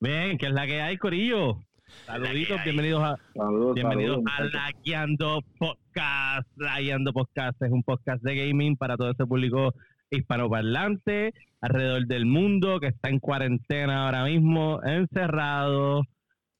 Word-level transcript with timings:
Bien, 0.00 0.38
¿qué 0.38 0.46
es 0.46 0.52
la 0.52 0.64
que 0.64 0.80
hay, 0.80 0.96
Corillo? 0.96 1.58
Saluditos, 2.06 2.62
bienvenidos 2.62 3.02
a 3.02 3.16
Saludos, 3.34 3.74
bienvenidos 3.74 4.18
saludos, 4.18 4.32
a 4.38 4.42
muchachos. 4.44 4.72
La 4.74 4.80
Guiando 4.84 5.44
Podcast. 5.58 6.48
La 6.56 6.80
Guiando 6.80 7.12
Podcast 7.12 7.60
es 7.62 7.72
un 7.72 7.82
podcast 7.82 8.22
de 8.22 8.36
gaming 8.36 8.76
para 8.76 8.96
todo 8.96 9.10
ese 9.10 9.26
público 9.26 9.74
hispanoparlante 10.08 11.34
alrededor 11.60 12.06
del 12.06 12.26
mundo 12.26 12.78
que 12.78 12.86
está 12.86 13.08
en 13.08 13.18
cuarentena 13.18 14.04
ahora 14.04 14.22
mismo, 14.22 14.80
encerrado 14.84 16.04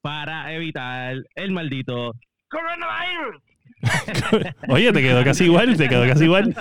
para 0.01 0.53
evitar 0.53 1.15
el 1.35 1.51
maldito 1.51 2.15
coronavirus. 2.49 3.41
Oye, 4.67 4.91
te 4.91 5.01
quedó 5.01 5.23
casi 5.23 5.45
igual, 5.45 5.77
te 5.77 5.87
quedó 5.87 6.05
casi 6.05 6.25
igual. 6.25 6.49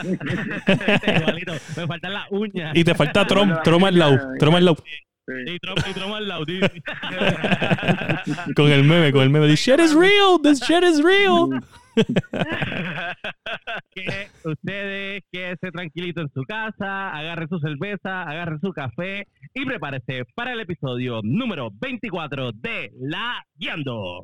Igualito, 1.16 1.54
me 1.76 1.86
faltan 1.88 2.14
las 2.14 2.30
uñas. 2.30 2.76
Y 2.76 2.84
te 2.84 2.94
falta 2.94 3.26
Trom, 3.26 3.52
Trom 3.64 3.84
al 3.84 3.98
lado, 3.98 4.18
Trom 4.38 4.54
al 4.54 4.64
lado. 4.64 4.76
Y 5.46 5.58
Trump, 5.58 5.78
y 5.88 5.92
Trump 5.92 6.14
al 6.14 6.28
lado. 6.28 6.44
sí. 6.46 6.60
Con 8.56 8.70
el 8.70 8.84
meme, 8.84 9.12
con 9.12 9.22
el 9.22 9.30
meme. 9.30 9.48
This 9.48 9.60
shit 9.60 9.78
is 9.80 9.94
real, 9.94 10.38
this 10.42 10.60
shit 10.60 10.82
is 10.82 11.02
real. 11.02 11.50
que 13.90 14.28
ustedes 14.44 15.24
quédense 15.30 15.70
tranquilito 15.72 16.20
en 16.20 16.30
su 16.32 16.42
casa, 16.44 17.10
agarren 17.10 17.48
su 17.48 17.58
cerveza, 17.58 18.22
agarren 18.22 18.60
su 18.60 18.72
café 18.72 19.26
y 19.52 19.64
prepárese 19.64 20.24
para 20.34 20.52
el 20.52 20.60
episodio 20.60 21.20
número 21.22 21.70
24 21.72 22.52
de 22.52 22.92
La 22.98 23.44
Guiando. 23.56 24.22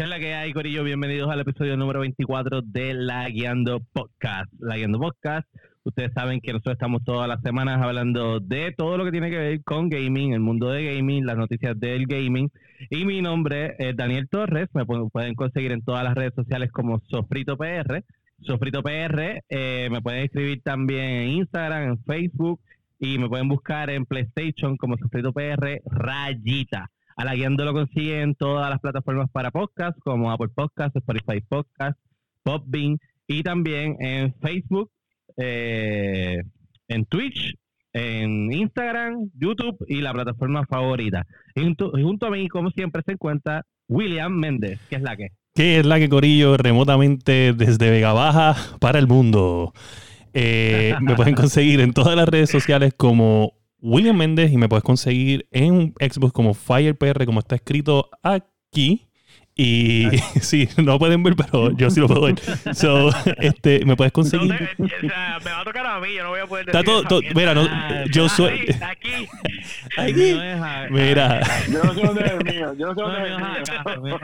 ¿Qué 0.00 0.06
que 0.18 0.34
hay, 0.34 0.54
Corillo? 0.54 0.82
Bienvenidos 0.82 1.30
al 1.30 1.40
episodio 1.40 1.76
número 1.76 2.00
24 2.00 2.62
de 2.62 2.94
La 2.94 3.28
Guiando 3.28 3.80
Podcast. 3.92 4.50
La 4.58 4.78
Guiando 4.78 4.98
Podcast, 4.98 5.46
ustedes 5.84 6.10
saben 6.14 6.40
que 6.40 6.52
nosotros 6.54 6.72
estamos 6.72 7.04
todas 7.04 7.28
las 7.28 7.42
semanas 7.42 7.82
hablando 7.82 8.40
de 8.40 8.72
todo 8.72 8.96
lo 8.96 9.04
que 9.04 9.10
tiene 9.10 9.28
que 9.28 9.36
ver 9.36 9.62
con 9.62 9.90
gaming, 9.90 10.32
el 10.32 10.40
mundo 10.40 10.70
de 10.70 10.94
gaming, 10.94 11.26
las 11.26 11.36
noticias 11.36 11.78
del 11.78 12.06
gaming. 12.06 12.50
Y 12.88 13.04
mi 13.04 13.20
nombre 13.20 13.74
es 13.78 13.94
Daniel 13.94 14.26
Torres, 14.30 14.70
me 14.72 14.86
pu- 14.86 15.10
pueden 15.12 15.34
conseguir 15.34 15.70
en 15.70 15.82
todas 15.82 16.02
las 16.02 16.14
redes 16.14 16.32
sociales 16.34 16.72
como 16.72 17.02
Sofrito 17.10 17.58
PR. 17.58 18.02
Sofrito 18.40 18.82
PR, 18.82 19.42
eh, 19.50 19.88
me 19.90 20.00
pueden 20.00 20.24
escribir 20.24 20.62
también 20.62 21.04
en 21.04 21.28
Instagram, 21.28 21.82
en 21.90 22.02
Facebook 22.04 22.58
y 22.98 23.18
me 23.18 23.28
pueden 23.28 23.48
buscar 23.48 23.90
en 23.90 24.06
PlayStation 24.06 24.78
como 24.78 24.96
Sofrito 24.96 25.34
PR 25.34 25.82
Rayita. 25.84 26.90
A 27.20 27.24
la 27.26 27.34
guiando 27.34 27.66
lo 27.66 27.74
consiguen 27.74 28.20
en 28.20 28.34
todas 28.34 28.70
las 28.70 28.80
plataformas 28.80 29.28
para 29.30 29.50
podcast, 29.50 29.98
como 29.98 30.32
Apple 30.32 30.48
Podcast, 30.54 30.96
Spotify 30.96 31.42
Podcast, 31.46 32.00
Podbean, 32.42 32.96
y 33.26 33.42
también 33.42 33.98
en 34.00 34.32
Facebook, 34.36 34.90
eh, 35.36 36.42
en 36.88 37.04
Twitch, 37.04 37.56
en 37.92 38.50
Instagram, 38.50 39.30
YouTube 39.34 39.84
y 39.86 40.00
la 40.00 40.14
plataforma 40.14 40.64
favorita. 40.64 41.26
Junto 41.54 42.26
a 42.26 42.30
mí, 42.30 42.48
como 42.48 42.70
siempre, 42.70 43.02
se 43.04 43.12
encuentra 43.12 43.66
William 43.86 44.32
Méndez, 44.32 44.80
que 44.88 44.96
es 44.96 45.02
la 45.02 45.14
que. 45.14 45.26
Que 45.54 45.80
es 45.80 45.84
la 45.84 45.98
que 45.98 46.08
Corillo 46.08 46.56
remotamente 46.56 47.52
desde 47.52 47.90
Vega 47.90 48.14
Baja 48.14 48.56
para 48.80 48.98
el 48.98 49.06
mundo. 49.06 49.74
Eh, 50.32 50.94
me 51.02 51.16
pueden 51.16 51.34
conseguir 51.34 51.80
en 51.80 51.92
todas 51.92 52.16
las 52.16 52.26
redes 52.26 52.48
sociales 52.48 52.94
como 52.96 53.59
William 53.82 54.16
Méndez 54.16 54.52
y 54.52 54.56
me 54.56 54.68
puedes 54.68 54.84
conseguir 54.84 55.48
en 55.50 55.94
Xbox 56.00 56.32
como 56.32 56.54
FirePR, 56.54 57.26
como 57.26 57.40
está 57.40 57.56
escrito 57.56 58.10
aquí. 58.22 59.09
Y 59.62 60.08
sí, 60.40 60.68
no 60.78 60.98
pueden 60.98 61.22
ver, 61.22 61.36
pero 61.36 61.70
yo 61.76 61.90
sí 61.90 62.00
lo 62.00 62.06
puedo 62.08 62.22
ver. 62.22 62.40
So, 62.74 63.10
este, 63.38 63.84
me 63.84 63.94
puedes 63.94 64.10
No 64.10 64.14
conseguir. 64.14 64.56
te- 64.76 64.82
o 64.82 64.88
sea, 64.88 65.38
me 65.44 65.50
va 65.50 65.60
a 65.60 65.64
tocar 65.64 65.86
a 65.86 66.00
mí, 66.00 66.14
yo 66.16 66.22
no 66.22 66.30
voy 66.30 66.40
a 66.40 66.46
poder 66.46 66.66
Está 66.66 66.82
todo, 66.82 67.20
mira, 67.34 67.52
no, 67.54 67.66
Ah, 67.68 68.04
yo 68.10 68.28
soy. 68.30 68.74
aquí. 68.80 69.10
Aquí. 69.98 70.38
Mira. 70.90 71.40
Yo 71.70 71.82
no 71.84 71.94
sé 71.94 72.00
dónde 72.06 72.24
es 72.24 72.30
el 72.32 72.44
mío. 72.44 72.74
Yo 72.78 72.86
no 72.86 72.94
sé 72.94 73.00
dónde 73.02 73.28
es 73.28 73.94
el 73.96 74.00
mío. 74.00 74.18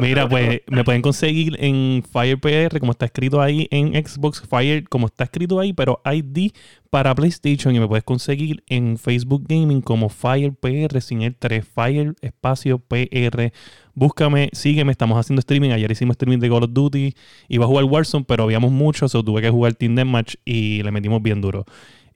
Mira, 0.00 0.28
pues 0.28 0.60
me 0.68 0.84
pueden 0.84 1.02
conseguir 1.02 1.56
en 1.58 2.02
FirePR, 2.12 2.78
como 2.78 2.92
está 2.92 3.06
escrito 3.06 3.40
ahí 3.40 3.66
en 3.70 3.94
Xbox, 4.06 4.42
Fire, 4.48 4.84
como 4.88 5.06
está 5.06 5.24
escrito 5.24 5.58
ahí, 5.60 5.72
pero 5.72 6.00
ID 6.04 6.52
para 6.90 7.14
PlayStation. 7.14 7.74
Y 7.74 7.80
me 7.80 7.88
puedes 7.88 8.04
conseguir 8.04 8.62
en 8.66 8.98
Facebook 8.98 9.44
Gaming 9.48 9.80
como 9.80 10.08
FirePR 10.08 11.00
sin 11.00 11.22
el 11.22 11.36
3, 11.36 11.66
Fire 11.66 12.14
espacio 12.20 12.78
PR. 12.78 13.52
Búscame, 13.94 14.50
sígueme, 14.52 14.92
estamos 14.92 15.18
haciendo 15.18 15.40
streaming. 15.40 15.70
Ayer 15.70 15.90
hicimos 15.90 16.14
streaming 16.14 16.38
de 16.38 16.48
Call 16.48 16.64
of 16.64 16.72
Duty. 16.72 17.14
Iba 17.48 17.64
a 17.64 17.68
jugar 17.68 17.84
Warzone, 17.84 18.24
pero 18.26 18.44
habíamos 18.44 18.70
muchos, 18.70 19.14
o 19.14 19.24
tuve 19.24 19.42
que 19.42 19.50
jugar 19.50 19.74
Team 19.74 19.94
Deathmatch 19.94 20.36
y 20.44 20.82
le 20.82 20.90
metimos 20.90 21.22
bien 21.22 21.40
duro. 21.40 21.64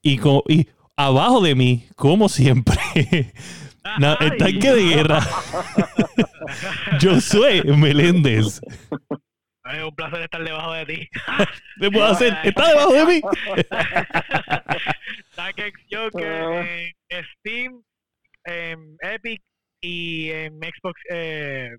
Y, 0.03 0.21
y 0.49 0.69
abajo 0.97 1.41
de 1.41 1.55
mí, 1.55 1.85
como 1.97 2.29
siempre, 2.29 2.79
el 4.21 4.37
tanque 4.39 4.73
de 4.73 4.83
guerra. 4.83 5.27
Josué 7.01 7.63
Meléndez. 7.65 8.61
Es 9.73 9.83
un 9.83 9.95
placer 9.95 10.23
estar 10.23 10.43
debajo 10.43 10.73
de 10.73 10.87
ti. 10.87 11.09
¿Qué 11.81 11.91
puedo 11.91 12.07
hacer? 12.07 12.37
¿Está 12.45 12.69
debajo 12.69 12.93
de 12.93 13.07
mí? 13.07 13.21
Takex 15.35 15.81
Joker 15.91 16.95
en 17.09 17.25
Steam, 17.39 17.83
en 18.45 18.97
Epic 19.01 19.43
y 19.81 20.31
en 20.31 20.59
Xbox. 20.59 21.01
Eh, 21.11 21.71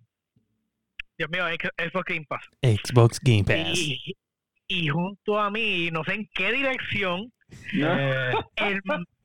Dios 1.17 1.29
mío, 1.29 1.43
Xbox 1.77 2.05
Game 2.05 2.25
Pass. 2.27 2.43
Xbox 2.61 3.19
Game 3.21 3.43
Pass. 3.43 3.77
Y, 3.77 4.15
y 4.67 4.87
junto 4.87 5.39
a 5.39 5.49
mí, 5.51 5.89
no 5.91 6.03
sé 6.03 6.13
en 6.15 6.27
qué 6.33 6.51
dirección, 6.51 7.31
Eh, 7.73 8.31
el, 8.55 8.81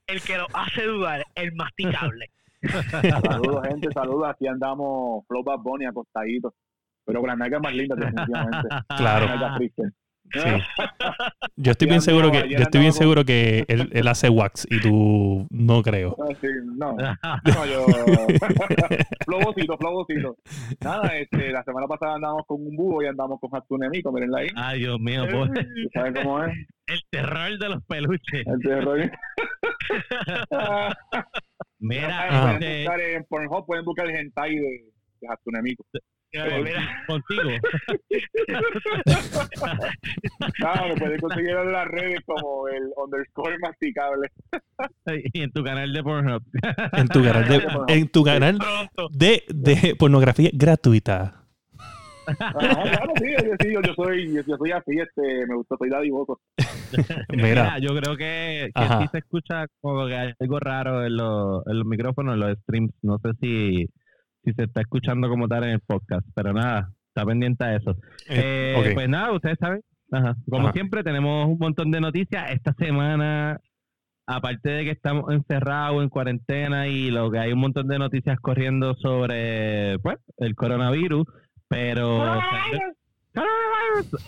el 0.06 0.20
que 0.22 0.36
lo 0.36 0.46
hace 0.52 0.82
dudar, 0.84 1.24
el 1.34 1.52
masticable. 1.54 2.30
Saludos, 3.22 3.66
gente. 3.66 3.88
Saludos. 3.92 4.28
Aquí 4.30 4.46
andamos 4.46 5.24
Flow 5.26 5.42
Bad 5.44 5.60
Bunny 5.60 5.86
acostaditos. 5.86 6.52
Pero 7.08 7.20
con 7.20 7.28
las 7.28 7.38
nalgas 7.38 7.60
más 7.62 7.72
lindas, 7.74 7.98
definitivamente. 7.98 8.68
Claro. 8.98 9.26
Sí. 10.30 10.40
Yo 11.56 11.70
estoy 11.72 11.88
bien 11.88 12.02
seguro 12.02 12.30
que, 12.30 12.50
yo 12.50 12.58
estoy 12.58 12.82
bien 12.82 12.92
seguro 12.92 13.24
que 13.24 13.64
él, 13.66 13.88
él 13.94 14.08
hace 14.08 14.28
wax 14.28 14.66
y 14.70 14.78
tú 14.78 15.46
no 15.48 15.82
creo. 15.82 16.14
Sí, 16.38 16.48
no, 16.76 16.92
no, 17.44 17.66
yo. 17.66 17.86
Flowocito, 19.24 19.78
flowocito. 19.78 20.36
Nada, 20.84 21.16
este, 21.16 21.50
la 21.50 21.62
semana 21.64 21.86
pasada 21.86 22.16
andamos 22.16 22.42
con 22.46 22.60
un 22.60 22.76
búho 22.76 23.02
y 23.02 23.06
andamos 23.06 23.40
con 23.40 23.48
Hatsune 23.56 23.88
Miku, 23.88 24.12
mírenla 24.12 24.40
ahí. 24.40 24.48
Ay, 24.54 24.80
Dios 24.80 25.00
mío, 25.00 25.24
pues, 25.30 25.50
¿Saben 25.94 26.12
cómo 26.12 26.44
es? 26.44 26.52
el 26.88 27.00
terror 27.10 27.58
de 27.58 27.68
los 27.70 27.82
peluches. 27.84 28.46
El 28.46 28.60
terror. 28.60 29.10
Mira, 31.78 32.28
Ah. 32.28 32.42
pueden 32.42 32.62
este, 32.62 32.82
buscar 32.82 33.00
en 33.00 33.24
Pornhub, 33.24 33.66
pueden 33.66 33.84
buscar 33.86 34.06
el 34.10 34.16
hentai 34.16 34.56
de, 34.56 34.84
de 35.22 35.28
Hatsune 35.28 35.62
Miku. 35.62 35.84
Mira, 36.32 37.04
contigo. 37.06 37.50
Claro, 40.54 40.88
lo 40.88 40.94
pueden 40.96 41.20
conseguir 41.20 41.50
en 41.50 41.72
las 41.72 41.88
redes 41.88 42.20
como 42.26 42.68
el 42.68 42.82
underscore 42.96 43.58
masticable. 43.60 44.28
y 45.32 45.42
en 45.42 45.52
tu 45.52 45.64
canal 45.64 45.92
de 45.92 46.02
Pornhub. 46.02 46.42
En 46.92 47.08
tu 47.08 47.22
canal 47.22 47.48
de, 47.48 47.66
en 47.88 48.08
tu 48.08 48.24
canal 48.24 48.58
de, 49.10 49.42
de 49.48 49.96
pornografía 49.96 50.50
gratuita. 50.52 51.38
Ajá, 52.28 52.52
claro, 52.52 53.12
sí, 53.16 53.30
yo, 53.32 53.52
sí, 53.58 53.72
yo, 53.72 53.80
yo 53.80 53.94
soy, 53.94 54.34
yo, 54.34 54.42
yo 54.46 54.56
soy 54.58 54.72
así, 54.72 54.98
este, 54.98 55.46
me 55.46 55.54
gusta, 55.54 55.76
soy 55.78 55.88
dadivoso. 55.88 56.38
Mira, 57.30 57.78
yo 57.78 57.88
creo 57.96 58.16
que, 58.16 58.70
que 58.74 58.82
sí 58.82 59.08
se 59.10 59.18
escucha 59.18 59.66
como 59.80 60.06
que 60.06 60.14
hay 60.14 60.32
algo 60.38 60.60
raro 60.60 61.04
en 61.06 61.16
los, 61.16 61.66
en 61.66 61.78
los 61.78 61.86
micrófonos, 61.86 62.34
en 62.34 62.40
los 62.40 62.58
streams. 62.58 62.92
No 63.02 63.18
sé 63.18 63.30
si, 63.40 63.88
si 64.44 64.52
se 64.52 64.64
está 64.64 64.80
escuchando 64.80 65.28
como 65.28 65.48
tal 65.48 65.64
en 65.64 65.70
el 65.70 65.80
podcast, 65.80 66.26
pero 66.34 66.52
nada, 66.52 66.90
está 67.08 67.24
pendiente 67.26 67.64
a 67.64 67.76
eso. 67.76 67.96
eh, 68.28 68.74
Eh. 68.84 68.90
Pues 68.94 69.08
nada, 69.08 69.32
ustedes 69.32 69.58
saben. 69.58 69.80
Ajá. 70.10 70.34
Como 70.48 70.64
Ajá. 70.68 70.72
siempre, 70.72 71.02
tenemos 71.04 71.46
un 71.46 71.58
montón 71.58 71.90
de 71.90 72.00
noticias. 72.00 72.50
Esta 72.50 72.72
semana, 72.74 73.60
aparte 74.26 74.70
de 74.70 74.84
que 74.84 74.90
estamos 74.92 75.30
encerrados 75.32 76.02
en 76.02 76.08
cuarentena 76.08 76.88
y 76.88 77.10
lo 77.10 77.30
que 77.30 77.38
hay 77.38 77.52
un 77.52 77.60
montón 77.60 77.88
de 77.88 77.98
noticias 77.98 78.38
corriendo 78.40 78.94
sobre 78.94 79.98
pues, 79.98 80.16
el 80.38 80.54
coronavirus, 80.54 81.26
pero 81.68 82.18
Coronavirus. 82.18 82.94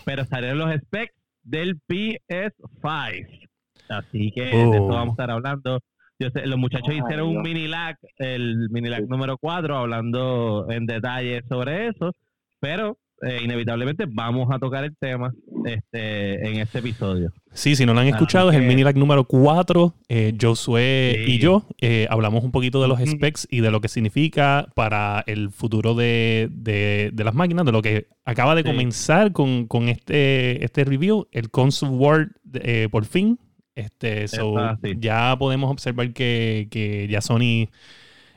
pero 0.05 0.25
salieron 0.25 0.59
los 0.59 0.71
specs 0.81 1.15
del 1.43 1.79
PS5. 1.87 3.47
Así 3.89 4.31
que 4.31 4.41
de 4.43 4.49
eso 4.61 4.83
Oh. 4.83 4.87
vamos 4.87 5.09
a 5.09 5.11
estar 5.11 5.31
hablando. 5.31 5.79
Yo 6.21 6.29
sé, 6.29 6.45
los 6.45 6.59
muchachos 6.59 6.89
Ay, 6.89 6.99
hicieron 7.03 7.29
un 7.29 7.41
mini 7.41 7.67
lag, 7.67 7.95
el 8.17 8.69
mini 8.69 8.89
lag 8.89 9.01
Sí. 9.01 9.07
número 9.09 9.37
4, 9.39 9.75
hablando 9.75 10.67
en 10.69 10.85
detalle 10.85 11.41
sobre 11.49 11.87
eso, 11.87 12.13
pero 12.59 12.97
eh, 13.23 13.39
inevitablemente 13.43 14.05
vamos 14.07 14.47
a 14.51 14.57
tocar 14.59 14.83
el 14.83 14.95
tema 14.99 15.31
este 15.65 16.47
en 16.47 16.57
este 16.59 16.79
episodio. 16.79 17.31
Sí, 17.53 17.75
si 17.75 17.85
no 17.85 17.93
lo 17.93 17.99
han 17.99 18.07
escuchado, 18.07 18.49
es 18.49 18.55
el 18.55 18.61
que- 18.63 18.67
Minilac 18.67 18.95
número 18.95 19.25
4. 19.25 19.93
Eh, 20.09 20.33
Josué 20.41 21.23
Sí. 21.25 21.33
y 21.33 21.37
yo 21.39 21.63
eh, 21.81 22.07
hablamos 22.09 22.43
un 22.43 22.51
poquito 22.51 22.81
de 22.81 22.87
los 22.87 22.99
specs 22.99 23.47
y 23.51 23.61
de 23.61 23.69
lo 23.71 23.79
que 23.81 23.87
significa 23.89 24.67
para 24.75 25.23
el 25.27 25.51
futuro 25.51 25.93
de, 25.95 26.49
de- 26.51 27.11
de 27.13 27.23
las 27.23 27.33
máquinas, 27.35 27.65
de 27.65 27.71
lo 27.71 27.81
que 27.83 28.07
acaba 28.25 28.55
de 28.55 28.61
Sí. 28.63 28.67
comenzar 28.69 29.31
con, 29.33 29.67
con 29.67 29.87
este, 29.89 30.63
este 30.65 30.83
review, 30.83 31.27
el 31.31 31.49
Console 31.51 31.91
World 31.95 32.31
eh, 32.53 32.89
por 32.91 33.05
fin. 33.05 33.37
Este, 33.85 34.27
so, 34.27 34.53
ya 34.99 35.35
podemos 35.37 35.69
observar 35.71 36.11
que, 36.13 36.67
que 36.71 37.07
ya 37.09 37.21
Sony 37.21 37.67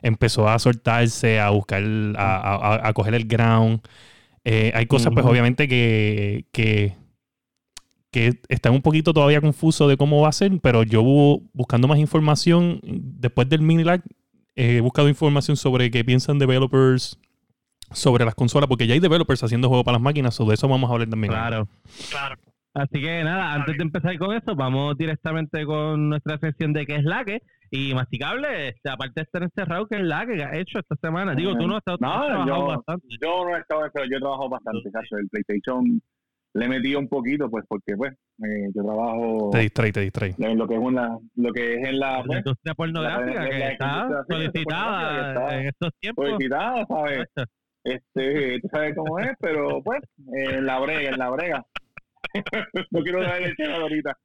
empezó 0.03 0.49
a 0.49 0.59
soltarse, 0.59 1.41
a 1.41 1.51
buscar, 1.51 1.83
a, 2.17 2.37
a- 2.55 2.89
a 2.89 2.93
coger 2.93 3.15
el 3.15 3.25
ground. 3.27 3.81
Eh, 4.45 4.73
hay 4.75 4.87
cosas, 4.87 5.13
pues 5.15 5.25
obviamente, 5.33 5.67
que, 5.69 6.45
que, 6.53 6.95
que 8.11 8.39
están 8.49 8.73
un 8.75 8.83
poquito 8.83 9.13
todavía 9.13 9.41
confuso 9.41 9.89
de 9.89 9.97
cómo 9.97 10.21
va 10.21 10.29
a 10.29 10.33
ser, 10.33 10.53
pero 10.61 10.83
yo 10.83 11.03
bu- 11.03 11.43
buscando 11.53 11.89
más 11.89 11.99
información, 11.99 12.81
después 12.83 13.49
del 13.49 13.61
Minilag, 13.63 14.03
he 14.57 14.81
buscado 14.81 15.09
información 15.09 15.57
sobre 15.57 15.91
qué 15.91 16.05
piensan 16.05 16.39
developers 16.39 17.19
sobre 17.91 18.25
las 18.25 18.35
consolas, 18.35 18.69
porque 18.69 18.87
ya 18.87 18.95
hay 18.95 19.01
developers 19.01 19.43
haciendo 19.43 19.69
juegos 19.69 19.85
para 19.85 19.95
las 19.97 20.03
máquinas, 20.03 20.39
o 20.41 20.45
de 20.47 20.55
eso 20.55 20.69
vamos 20.69 20.91
a 20.91 20.93
hablar 20.95 21.09
también. 21.09 21.33
Claro. 21.33 21.69
Claro. 22.11 22.37
Así 22.75 23.01
que 23.01 23.23
nada, 23.23 23.55
antes 23.55 23.77
de 23.77 23.83
empezar 23.85 24.19
con 24.19 24.35
eso, 24.35 24.57
vamos 24.57 24.97
directamente 24.99 25.65
con 25.65 26.09
nuestra 26.09 26.39
sección 26.39 26.73
de 26.73 26.85
qué 26.87 26.97
es 26.97 27.05
la 27.05 27.25
que. 27.25 27.41
Y 27.71 27.95
masticable, 27.95 28.69
este, 28.69 28.91
aparte 28.91 29.13
de 29.17 29.23
estar 29.23 29.43
encerrado, 29.43 29.87
¿qué 29.87 29.97
es 29.97 30.03
la 30.03 30.27
que 30.27 30.43
has 30.43 30.55
hecho 30.55 30.79
esta 30.81 30.97
semana? 31.01 31.35
Digo, 31.35 31.57
tú 31.57 31.67
no 31.67 31.75
has 31.77 31.79
estado 31.79 31.97
has 31.97 32.01
No, 32.01 32.27
trabajado 32.27 32.47
yo- 32.61 32.67
bastante. 32.67 33.07
Yo 33.23 33.45
no 33.45 33.57
he 33.57 33.61
estado, 33.61 33.83
pero 33.93 34.07
yo 34.11 34.19
trabajo 34.19 34.49
bastante, 34.49 34.91
Cacho. 34.93 35.17
El 35.17 35.29
PlayStation 35.29 36.03
le 36.55 36.65
he 36.65 36.69
metido 36.69 37.01
un 37.01 37.09
poquito, 37.09 37.49
pues, 37.51 37.65
porque, 37.69 37.97
pues, 37.97 38.13
eh, 38.13 38.69
yo 38.75 38.83
trabajo 38.85 39.51
Te 39.53 39.59
distrae, 39.61 39.93
te 39.93 40.01
distrae. 40.01 40.35
en 40.39 40.59
lo 40.59 40.69
que 40.69 40.75
es 40.75 40.81
una, 40.81 41.17
lo 41.37 41.53
que 41.53 41.75
es 41.75 41.89
en 41.89 41.99
la, 41.99 42.19
La 42.19 42.25
pues, 42.25 42.39
industria 42.39 42.75
pornográfica 42.75 43.35
la- 43.35 43.45
la- 43.45 43.51
que 43.51 43.59
la 43.59 43.69
está 43.73 44.09
solicitada 44.29 45.29
está 45.29 45.59
en 45.59 45.67
estos 45.69 45.91
tiempos. 46.01 46.27
solicitada, 46.29 46.87
¿sabes? 46.87 47.27
Este, 47.85 48.61
tú 48.61 48.69
sabes 48.73 48.95
cómo 48.97 49.19
es, 49.19 49.31
pero, 49.41 49.83
pues, 49.83 50.01
en 50.33 50.65
la 50.67 50.79
brega, 50.81 51.11
en 51.11 51.19
la 51.19 51.31
brega. 51.31 51.65
no 52.91 53.01
quiero 53.03 53.23
dar 53.23 53.43
el 53.43 53.55
tema 53.57 53.77
ahorita. 53.77 54.17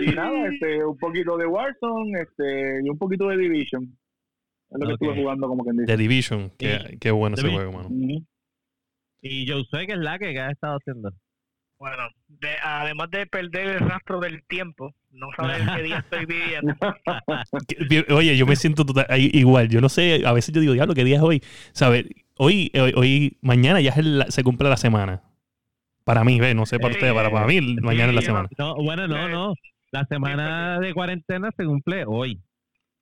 Y 0.00 0.06
nada, 0.14 0.48
este, 0.48 0.84
un 0.84 0.98
poquito 0.98 1.36
de 1.36 1.46
Warzone, 1.46 2.20
este, 2.20 2.80
y 2.84 2.88
un 2.88 2.98
poquito 2.98 3.28
de 3.28 3.36
Division. 3.36 3.84
Es 4.70 4.78
lo 4.80 4.86
que 4.86 4.92
estuve 4.94 5.14
jugando, 5.16 5.48
como 5.48 5.62
quien 5.64 5.76
dice. 5.76 5.86
The 5.86 5.96
Division, 5.96 6.50
qué, 6.58 6.96
qué 7.00 7.10
bueno 7.10 7.36
ese 7.36 7.48
juego, 7.48 7.72
mano. 7.72 7.88
Y 9.22 9.46
yo 9.46 9.62
sé 9.70 9.86
que 9.86 9.92
es 9.94 9.98
la 9.98 10.18
que, 10.18 10.32
que 10.32 10.40
has 10.40 10.52
estado 10.52 10.76
haciendo. 10.78 11.10
Bueno, 11.78 12.08
de- 12.26 12.56
además 12.62 13.08
de 13.10 13.26
perder 13.26 13.68
el 13.68 13.78
rastro 13.80 14.18
del 14.20 14.42
tiempo, 14.46 14.94
no 15.10 15.28
saber 15.36 15.62
qué 15.76 15.82
día 15.84 15.98
estoy 15.98 16.26
viviendo. 16.26 16.74
Oye, 18.16 18.36
yo 18.36 18.46
me 18.46 18.56
siento 18.56 18.84
total- 18.84 19.06
igual. 19.16 19.68
Yo 19.68 19.80
no 19.80 19.88
sé, 19.88 20.22
a 20.26 20.32
veces 20.32 20.52
yo 20.54 20.60
digo, 20.60 20.72
diablo, 20.72 20.94
¿qué 20.94 21.04
día 21.04 21.16
es 21.16 21.22
hoy? 21.22 21.40
¿Sabes? 21.72 22.04
Hoy, 22.36 22.70
hoy, 22.74 22.92
hoy- 22.96 23.38
mañana 23.42 23.80
ya 23.80 23.90
es 23.90 23.98
el- 23.98 24.24
se 24.28 24.42
cumple 24.42 24.68
la 24.68 24.76
semana. 24.76 25.22
Para 26.08 26.24
mí, 26.24 26.40
ve, 26.40 26.54
no 26.54 26.64
sé 26.64 26.78
para 26.78 26.94
Sí, 26.94 26.96
ustedes, 27.00 27.12
para, 27.12 27.30
para 27.30 27.46
mí, 27.46 27.60
mañana 27.82 28.08
es 28.08 28.14
la 28.14 28.22
semana. 28.22 28.48
No, 28.56 28.76
bueno, 28.76 29.06
no, 29.06 29.28
no. 29.28 29.52
La 29.92 30.06
semana 30.06 30.80
de 30.80 30.94
cuarentena 30.94 31.50
se 31.54 31.66
cumple 31.66 32.04
hoy. 32.06 32.40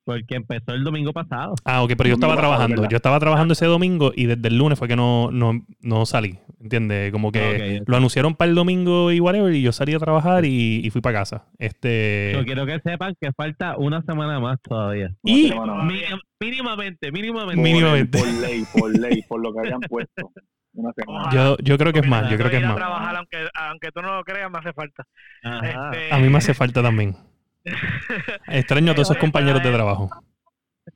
Porque 0.04 0.34
empezó 0.34 0.72
el 0.72 0.82
domingo 0.82 1.12
pasado. 1.12 1.54
Ah, 1.64 1.82
ok, 1.84 1.92
pero 1.96 2.08
yo 2.08 2.14
estaba 2.14 2.34
pasado, 2.34 2.54
trabajando. 2.56 2.88
Yo 2.88 2.96
estaba 2.96 3.20
trabajando 3.20 3.52
ese 3.52 3.66
domingo 3.66 4.12
y 4.14 4.26
desde 4.26 4.48
el 4.48 4.58
lunes 4.58 4.76
fue 4.76 4.88
que 4.88 4.96
no, 4.96 5.30
no, 5.30 5.64
no 5.82 6.04
salí. 6.06 6.36
¿Entiendes? 6.60 7.12
Como 7.12 7.30
que 7.30 7.82
lo 7.86 7.96
anunciaron 7.96 8.34
para 8.34 8.48
el 8.48 8.56
domingo 8.56 9.12
y 9.12 9.20
whatever, 9.20 9.54
y 9.54 9.62
yo 9.62 9.70
salí 9.70 9.94
a 9.94 9.98
trabajar 10.00 10.44
y, 10.44 10.80
y 10.84 10.90
fui 10.90 11.00
para 11.00 11.18
casa. 11.20 11.46
Este. 11.58 12.32
Yo 12.34 12.44
quiero 12.44 12.66
que 12.66 12.80
sepan 12.80 13.14
que 13.20 13.30
falta 13.36 13.76
una 13.78 14.02
semana 14.02 14.40
más 14.40 14.60
todavía. 14.62 15.10
Y- 15.22 15.46
Una 15.46 15.54
semana 15.54 15.74
más. 15.74 15.86
Mínim- 15.92 16.20
mínimamente, 16.40 17.12
mínimamente. 17.12 17.62
Mínimamente. 17.62 18.18
Por 18.18 18.28
ley, 18.28 18.64
por 18.76 18.98
ley, 18.98 19.22
por 19.28 19.40
lo 19.42 19.52
que 19.52 19.58
habían 19.60 19.80
puesto. 19.80 20.32
Una 20.76 20.92
semana. 20.92 21.30
Yo, 21.32 21.56
yo 21.58 21.78
creo 21.78 21.92
que 21.92 22.00
es 22.00 22.06
más, 22.08 22.30
yo 22.30 22.36
creo 22.36 22.50
que 22.50 22.58
es 22.58 22.62
más. 22.62 22.76
trabajar, 22.76 23.16
aunque, 23.16 23.48
aunque 23.54 23.90
tú 23.92 24.02
no 24.02 24.14
lo 24.16 24.24
creas, 24.24 24.50
me 24.50 24.58
hace 24.58 24.72
falta. 24.72 25.04
Este, 25.42 26.12
A 26.14 26.18
mí 26.18 26.28
me 26.28 26.38
hace 26.38 26.54
falta 26.54 26.82
también. 26.82 27.16
Extraño 28.46 28.92
a 28.92 28.94
todos 28.94 29.10
esos 29.10 29.20
compañeros 29.20 29.62
de 29.62 29.72
trabajo. 29.72 30.10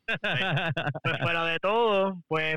pues 0.06 1.19
fuera 1.23 1.44
de 1.47 1.59
todo, 1.59 2.23
pues 2.29 2.56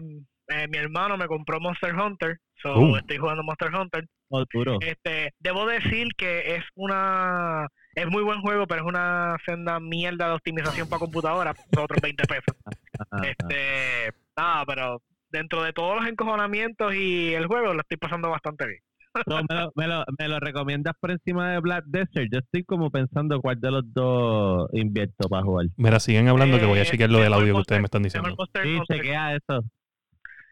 eh, 0.50 0.68
mi 0.70 0.78
hermano 0.78 1.18
me 1.18 1.28
compró 1.28 1.60
Monster 1.60 1.96
Hunter, 1.96 2.38
so 2.62 2.76
Uh. 2.78 2.98
estoy 2.98 3.18
jugando 3.18 3.44
Monster 3.44 3.74
Hunter. 3.74 4.06
Oh, 4.30 4.44
duro. 4.52 4.78
Este, 4.82 5.34
debo 5.40 5.66
decir 5.66 6.08
que 6.18 6.56
es 6.56 6.64
una 6.76 7.68
es 7.96 8.08
muy 8.08 8.24
buen 8.24 8.42
juego, 8.42 8.66
pero 8.68 8.82
es 8.82 8.88
una 8.88 9.38
senda 9.46 9.80
mierda 9.80 10.28
de 10.28 10.34
optimización 10.34 10.90
para 10.90 11.00
computadora, 11.00 11.54
son 11.74 11.84
otros 11.84 12.02
20 12.02 12.24
pesos. 12.26 12.56
Este, 13.24 14.12
nada, 14.38 14.66
pero 14.66 15.02
dentro 15.34 15.64
de 15.64 15.74
todos 15.74 15.98
los 16.00 16.08
encojonamientos 16.08 16.96
y 16.96 17.34
el 17.34 17.48
juego 17.48 17.74
lo 17.74 17.82
estoy 17.82 17.98
pasando 17.98 18.30
bastante 18.30 18.68
bien. 18.68 18.80
So, 19.28 19.38
me, 19.48 19.56
lo, 19.56 19.72
me, 19.76 19.88
lo, 19.88 20.04
me 20.18 20.28
lo 20.28 20.40
recomiendas 20.40 20.96
por 21.00 21.12
encima 21.12 21.52
de 21.52 21.60
Black 21.60 21.84
Desert. 21.86 22.30
Yo 22.32 22.40
estoy 22.40 22.64
como 22.64 22.90
pensando 22.90 23.40
cuál 23.42 23.60
de 23.62 23.70
los 23.70 23.84
dos 23.94 24.70
invierto 24.74 25.30
para 25.30 25.44
jugar. 25.44 25.68
Mira, 25.78 26.00
siguen 26.00 26.30
hablando 26.30 26.58
que 26.58 26.66
voy 26.66 26.80
a 26.80 26.82
Eh, 26.82 26.86
chequear 26.86 27.12
lo 27.12 27.20
del 27.20 27.32
audio 27.34 27.54
que 27.54 27.60
ustedes 27.60 27.82
Monster- 27.82 28.00
me 28.02 28.08
están 28.08 28.24
Mejor 28.24 28.32
diciendo. 28.32 28.36
Monster 28.40 28.64
Sí, 28.64 28.76
Hunter. 28.80 28.98
chequea 28.98 29.36
eso. 29.36 29.64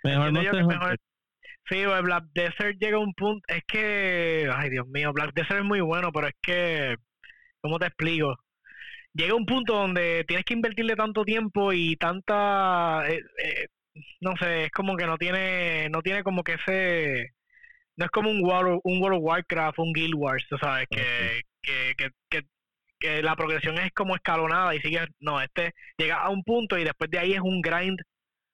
Mejor 0.03 0.31
Monster 0.31 0.65
mejor- 0.65 0.97
Sí, 1.69 1.85
Black 2.03 2.23
Desert 2.33 2.77
llega 2.79 2.97
a 2.97 2.99
un 2.99 3.13
punto. 3.13 3.41
Es 3.47 3.63
que. 3.65 4.47
Ay, 4.53 4.69
Dios 4.69 4.87
mío, 4.87 5.11
Black 5.13 5.31
Desert 5.33 5.59
es 5.61 5.65
muy 5.65 5.81
bueno, 5.81 6.11
pero 6.11 6.27
es 6.27 6.33
que. 6.41 6.95
¿Cómo 7.61 7.79
te 7.79 7.87
explico? 7.87 8.35
Llega 9.13 9.33
a 9.33 9.37
un 9.37 9.45
punto 9.45 9.73
donde 9.73 10.23
tienes 10.27 10.45
que 10.45 10.53
invertirle 10.53 10.95
tanto 10.95 11.23
tiempo 11.23 11.73
y 11.73 11.95
tanta. 11.95 13.09
eh, 13.09 13.21
eh, 13.43 13.67
no 14.21 14.35
sé, 14.39 14.65
es 14.65 14.71
como 14.71 14.95
que 14.95 15.05
no 15.05 15.17
tiene. 15.17 15.89
No 15.89 16.01
tiene 16.01 16.23
como 16.23 16.43
que 16.43 16.53
ese. 16.53 17.29
No 17.97 18.05
es 18.05 18.11
como 18.11 18.29
un 18.29 18.43
World, 18.43 18.79
un 18.83 19.01
World 19.01 19.17
of 19.17 19.23
Warcraft, 19.23 19.79
un 19.79 19.93
Guild 19.93 20.15
Wars, 20.15 20.45
tú 20.49 20.57
sabes, 20.57 20.88
que, 20.89 21.41
que, 21.61 21.93
que, 21.97 22.09
que, 22.29 22.41
que 22.99 23.21
la 23.21 23.35
progresión 23.35 23.77
es 23.77 23.91
como 23.93 24.15
escalonada 24.15 24.73
y 24.73 24.79
sigue. 24.79 24.99
No, 25.19 25.41
este 25.41 25.73
llega 25.97 26.21
a 26.21 26.29
un 26.29 26.43
punto 26.43 26.77
y 26.77 26.83
después 26.83 27.09
de 27.11 27.19
ahí 27.19 27.33
es 27.33 27.41
un 27.41 27.61
grind 27.61 27.99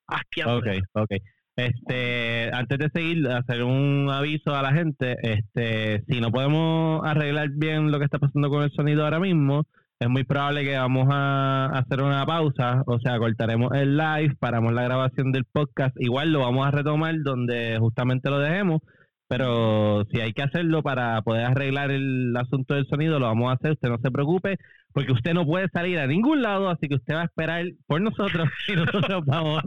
asqueante. 0.07 0.82
Ok, 0.94 1.10
ok. 1.10 1.22
Este, 1.56 2.51
antes 2.53 2.77
de 2.77 2.89
seguir, 2.94 3.27
hacer 3.29 3.63
un 3.63 4.10
aviso 4.12 4.56
a 4.56 4.62
la 4.62 4.74
gente, 4.74 5.17
este, 5.24 6.03
si 6.08 6.22
no 6.22 6.32
podemos 6.32 7.03
arreglar 7.03 7.50
bien 7.50 7.91
lo 7.91 7.98
que 7.98 8.06
está 8.06 8.20
pasando 8.20 8.50
con 8.50 8.62
el 8.62 8.72
sonido 8.72 9.03
ahora 9.03 9.20
mismo, 9.20 9.65
es 10.00 10.10
muy 10.10 10.24
probable 10.24 10.63
que 10.63 10.77
vamos 10.77 11.08
a 11.12 11.66
hacer 11.68 12.04
una 12.04 12.25
pausa, 12.25 12.84
o 12.86 13.00
sea, 13.00 13.18
cortaremos 13.18 13.72
el 13.74 13.98
live, 13.98 14.36
paramos 14.39 14.74
la 14.74 14.84
grabación 14.84 15.32
del 15.32 15.46
podcast, 15.46 15.96
igual 16.00 16.32
lo 16.32 16.42
vamos 16.42 16.68
a 16.68 16.72
retomar 16.72 17.16
donde 17.24 17.77
justamente 17.80 18.30
lo 18.30 18.39
dejemos, 18.39 18.82
pero 19.27 20.05
si 20.12 20.22
hay 20.22 20.34
que 20.34 20.41
hacerlo 20.43 20.81
para 20.84 21.22
poder 21.22 21.46
arreglar 21.46 21.91
el 21.91 22.36
asunto 22.38 22.74
del 22.75 22.88
sonido, 22.88 23.19
lo 23.19 23.25
vamos 23.27 23.50
a 23.50 23.53
hacer, 23.53 23.72
usted 23.72 23.89
no 23.89 23.98
se 24.01 24.12
preocupe, 24.12 24.57
porque 24.93 25.12
usted 25.12 25.34
no 25.34 25.46
puede 25.46 25.67
salir 25.69 26.00
a 26.00 26.07
ningún 26.07 26.41
lado, 26.41 26.69
así 26.69 26.88
que 26.88 26.96
usted 26.96 27.13
va 27.13 27.22
a 27.22 27.25
esperar 27.25 27.65
por 27.86 28.01
nosotros 28.01 28.50
y 28.67 28.75
nosotros 28.75 29.24
vamos 29.25 29.62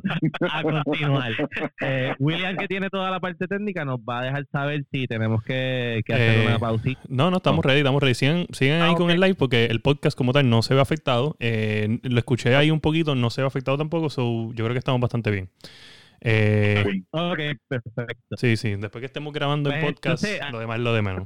a 0.51 0.63
continuar. 0.63 1.33
Eh, 1.83 2.15
William, 2.19 2.57
que 2.57 2.67
tiene 2.67 2.91
toda 2.91 3.11
la 3.11 3.21
parte 3.21 3.47
técnica, 3.47 3.85
nos 3.85 4.01
va 4.01 4.21
a 4.21 4.25
dejar 4.25 4.47
saber 4.51 4.85
si 4.91 5.07
tenemos 5.07 5.43
que, 5.45 6.03
que 6.05 6.13
hacer 6.15 6.39
Eh, 6.41 6.47
una 6.49 6.59
pausita. 6.59 7.01
No, 7.09 7.31
no, 7.31 7.37
estamos 7.37 7.65
ready, 7.65 7.79
estamos 7.81 8.03
ready. 8.03 8.15
Sigan, 8.15 8.47
sigan 8.53 8.83
ahí 8.83 8.93
Ah, 8.93 8.97
con 8.97 9.07
ok. 9.07 9.11
el 9.13 9.21
live 9.21 9.35
porque 9.35 9.67
el 9.67 9.81
podcast 9.81 10.17
como 10.19 10.33
tal 10.33 10.49
no 10.51 10.63
se 10.63 10.75
ve 10.75 10.81
afectado. 10.81 11.37
Eh, 11.39 11.99
lo 12.03 12.19
escuché 12.19 12.57
ahí 12.57 12.71
un 12.71 12.81
poquito, 12.81 13.15
no 13.15 13.31
se 13.31 13.43
ve 13.43 13.47
afectado 13.47 13.79
tampoco, 13.79 14.11
so 14.11 14.49
yo 14.53 14.65
creo 14.65 14.73
que 14.73 14.79
estamos 14.79 15.01
bastante 15.01 15.31
bien. 15.31 15.49
Eh, 16.23 17.03
Ok, 17.11 17.39
perfecto. 17.69 18.37
sí, 18.37 18.57
sí, 18.57 18.77
después 18.77 19.01
que 19.01 19.07
estemos 19.07 19.33
grabando 19.33 19.71
el 19.71 19.81
Pues, 19.81 19.95
podcast, 19.95 20.25
entonces, 20.25 20.53
lo 20.53 20.59
demás 20.61 20.79
es 20.79 20.85
lo 20.85 20.93
de 20.95 21.03
menos. 21.03 21.25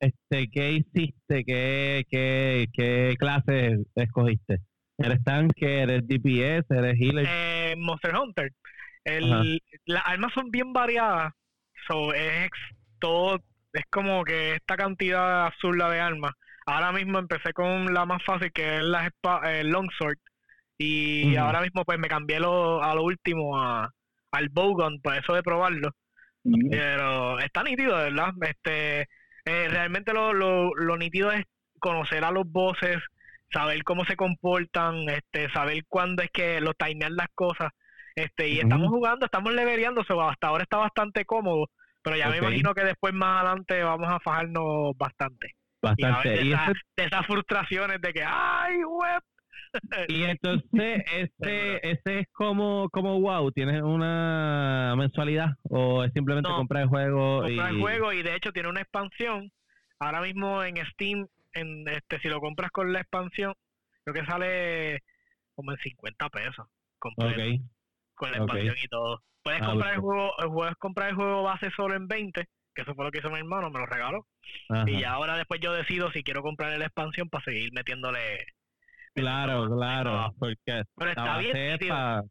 Este, 0.00 0.48
¿Qué 0.50 0.72
hiciste? 0.72 1.44
¿Qué, 1.44 2.04
qué, 2.08 2.66
qué 2.72 3.16
clase 3.18 3.78
escogiste? 3.96 4.58
¿Eres 4.96 5.22
tanque? 5.24 5.82
¿Eres 5.82 6.06
DPS? 6.06 6.70
¿Eres 6.70 7.00
healer? 7.00 7.26
eh, 7.28 7.74
Monster 7.76 8.14
Hunter. 8.16 8.52
El, 9.04 9.60
las 9.86 10.02
armas 10.06 10.32
son 10.34 10.50
bien 10.50 10.72
variadas. 10.72 11.32
So, 11.88 12.12
es 12.14 12.50
todo, 12.98 13.38
es 13.72 13.84
como 13.90 14.22
que 14.24 14.54
esta 14.54 14.76
cantidad 14.76 15.46
absurda 15.46 15.90
de 15.90 16.00
armas. 16.00 16.32
Ahora 16.66 16.92
mismo 16.92 17.18
empecé 17.18 17.52
con 17.52 17.92
la 17.94 18.04
más 18.04 18.22
fácil 18.24 18.52
que 18.52 18.76
es 18.76 18.82
la 18.82 19.10
el 19.50 19.68
Longsword. 19.70 20.18
Y 20.78 21.36
ahora 21.36 21.60
mismo 21.60 21.84
pues 21.84 21.98
me 21.98 22.08
cambié 22.08 22.38
lo, 22.38 22.82
a 22.82 22.94
lo 22.94 23.02
último 23.02 23.60
a, 23.60 23.90
al 24.30 24.48
Bowgun, 24.48 25.00
para 25.00 25.18
eso 25.18 25.34
de 25.34 25.42
probarlo. 25.42 25.90
Pero 26.70 27.38
está 27.40 27.62
nítido, 27.62 27.98
de 27.98 28.04
¿verdad? 28.04 28.32
Este, 28.42 29.00
eh, 29.44 29.68
realmente 29.68 30.12
lo, 30.14 30.32
lo, 30.32 30.74
lo 30.74 30.96
nítido 30.96 31.32
es 31.32 31.44
conocer 31.78 32.24
a 32.24 32.30
los 32.30 32.50
bosses, 32.50 32.98
saber 33.52 33.82
cómo 33.82 34.04
se 34.04 34.16
comportan, 34.16 35.08
este, 35.08 35.50
saber 35.50 35.84
cuándo 35.88 36.22
es 36.22 36.30
que 36.30 36.60
lo 36.60 36.74
timean 36.74 37.16
las 37.16 37.28
cosas. 37.34 37.70
Este, 38.14 38.48
y 38.48 38.58
estamos 38.58 38.88
jugando, 38.88 39.26
estamos 39.26 39.52
leveleando, 39.52 40.00
hasta 40.00 40.48
ahora 40.48 40.64
está 40.64 40.78
bastante 40.78 41.24
cómodo, 41.24 41.70
pero 42.02 42.16
ya 42.16 42.28
me 42.28 42.38
imagino 42.38 42.74
que 42.74 42.84
después 42.84 43.14
más 43.14 43.42
adelante 43.44 43.82
vamos 43.82 44.08
a 44.08 44.18
fajarnos 44.18 44.96
bastante. 44.96 45.54
Bastante. 45.80 46.42
Y, 46.42 46.48
de, 46.48 46.56
esas 46.96 47.26
frustraciones 47.26 48.00
de 48.00 48.12
que, 48.12 48.24
¡ay, 48.26 48.82
web! 48.84 49.22
Y 50.08 50.24
entonces, 50.24 51.04
ese, 51.12 51.80
ese 51.82 52.20
es 52.20 52.26
como, 52.32 52.88
como 52.90 53.20
wow, 53.20 53.50
¿tienes 53.52 53.82
una 53.82 54.94
mensualidad 54.96 55.50
o 55.64 56.04
es 56.04 56.12
simplemente 56.12 56.48
comprar 56.50 56.84
el 56.84 56.88
juego? 56.88 57.42
Comprar 57.42 57.70
el 57.70 57.80
juego 57.80 58.12
y 58.12 58.22
de 58.22 58.34
hecho 58.34 58.52
tiene 58.52 58.68
una 58.68 58.80
expansión. 58.80 59.50
Ahora 59.98 60.20
mismo 60.20 60.62
en 60.62 60.76
Steam, 60.92 61.26
en 61.52 61.86
este 61.88 62.18
si 62.20 62.28
lo 62.28 62.40
compras 62.40 62.70
con 62.70 62.92
la 62.92 63.00
expansión, 63.00 63.54
creo 64.04 64.14
que 64.14 64.30
sale 64.30 65.02
como 65.54 65.72
en 65.72 65.78
50 65.78 66.28
pesos. 66.30 66.66
Con 66.98 68.32
la 68.32 68.38
expansión 68.38 68.76
y 68.82 68.88
todo. 68.88 69.22
Puedes 69.42 69.62
ah, 69.62 69.66
comprar 69.66 69.94
el 69.94 70.00
juego, 70.00 70.32
puedes 70.52 70.74
comprar 70.76 71.08
el 71.10 71.14
juego 71.14 71.42
base 71.42 71.70
solo 71.70 71.94
en 71.94 72.06
20, 72.06 72.46
que 72.74 72.82
eso 72.82 72.94
fue 72.94 73.04
lo 73.04 73.10
que 73.10 73.18
hizo 73.18 73.30
mi 73.30 73.38
hermano, 73.38 73.70
me 73.70 73.78
lo 73.78 73.86
regaló. 73.86 74.26
Y 74.86 75.04
ahora 75.04 75.36
después 75.36 75.60
yo 75.60 75.72
decido 75.72 76.10
si 76.12 76.22
quiero 76.22 76.42
comprar 76.42 76.76
la 76.78 76.84
expansión 76.86 77.28
para 77.28 77.44
seguir 77.44 77.72
metiéndole 77.72 78.46
Claro, 79.14 79.68
claro, 79.74 80.34
porque 80.38 80.82
pero 80.96 81.10
está 81.10 81.38
bien 81.38 81.72
nítido. 81.72 82.24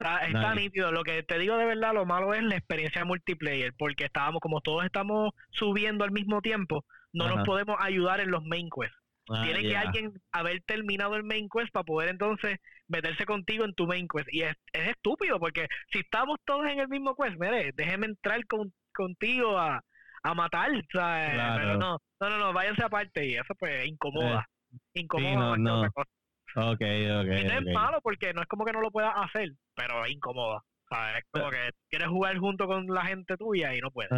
Está, 0.00 0.54
nítido. 0.54 0.92
Lo 0.92 1.02
que 1.02 1.22
te 1.22 1.38
digo 1.38 1.56
de 1.58 1.66
verdad, 1.66 1.92
lo 1.92 2.06
malo 2.06 2.32
es 2.32 2.42
la 2.42 2.56
experiencia 2.56 3.04
multiplayer, 3.04 3.74
porque 3.76 4.04
estábamos, 4.04 4.40
como 4.40 4.60
todos 4.60 4.84
estamos 4.84 5.32
subiendo 5.50 6.04
al 6.04 6.10
mismo 6.10 6.40
tiempo, 6.40 6.84
no 7.12 7.28
nos 7.28 7.46
podemos 7.46 7.76
ayudar 7.80 8.20
en 8.20 8.30
los 8.30 8.42
main 8.44 8.68
quests. 8.70 8.96
Ah, 9.28 9.42
Tiene 9.44 9.62
que 9.62 9.76
alguien 9.76 10.12
haber 10.32 10.62
terminado 10.62 11.14
el 11.16 11.22
main 11.22 11.48
quest 11.48 11.70
para 11.70 11.84
poder 11.84 12.08
entonces 12.08 12.58
meterse 12.88 13.26
contigo 13.26 13.64
en 13.64 13.74
tu 13.74 13.86
main 13.86 14.08
quest. 14.08 14.28
Y 14.32 14.42
es, 14.42 14.54
es 14.72 14.88
estúpido, 14.88 15.38
porque 15.38 15.68
si 15.92 16.00
estamos 16.00 16.38
todos 16.44 16.66
en 16.66 16.80
el 16.80 16.88
mismo 16.88 17.14
quest, 17.14 17.36
mire, 17.38 17.72
déjeme 17.74 18.06
entrar 18.06 18.44
con, 18.46 18.72
contigo 18.94 19.58
a, 19.58 19.84
a 20.22 20.34
matar, 20.34 20.70
Pero 20.92 21.76
no, 21.76 21.98
no, 22.20 22.30
no, 22.30 22.38
no, 22.38 22.52
váyanse 22.52 22.84
aparte 22.84 23.26
y 23.26 23.34
eso 23.34 23.54
pues 23.58 23.86
incomoda. 23.86 24.40
Eh, 24.40 24.59
incomoda 24.94 25.56
no, 25.56 25.82
Ok, 25.82 26.80
ok. 26.80 26.80
Y 26.82 27.44
no 27.44 27.58
es 27.58 27.74
malo 27.74 28.00
porque 28.02 28.32
no 28.32 28.42
es 28.42 28.48
como 28.48 28.64
que 28.64 28.72
no 28.72 28.80
lo 28.80 28.90
puedas 28.90 29.14
hacer, 29.16 29.50
pero 29.74 30.04
es 30.04 30.10
incómoda. 30.10 30.62
¿sabes? 30.90 31.18
Es 31.18 31.24
como 31.30 31.50
que 31.50 31.70
quieres 31.88 32.08
jugar 32.08 32.36
junto 32.38 32.66
con 32.66 32.86
la 32.88 33.04
gente 33.04 33.36
tuya 33.36 33.74
y 33.74 33.80
no 33.80 33.90
puedes. 33.90 34.10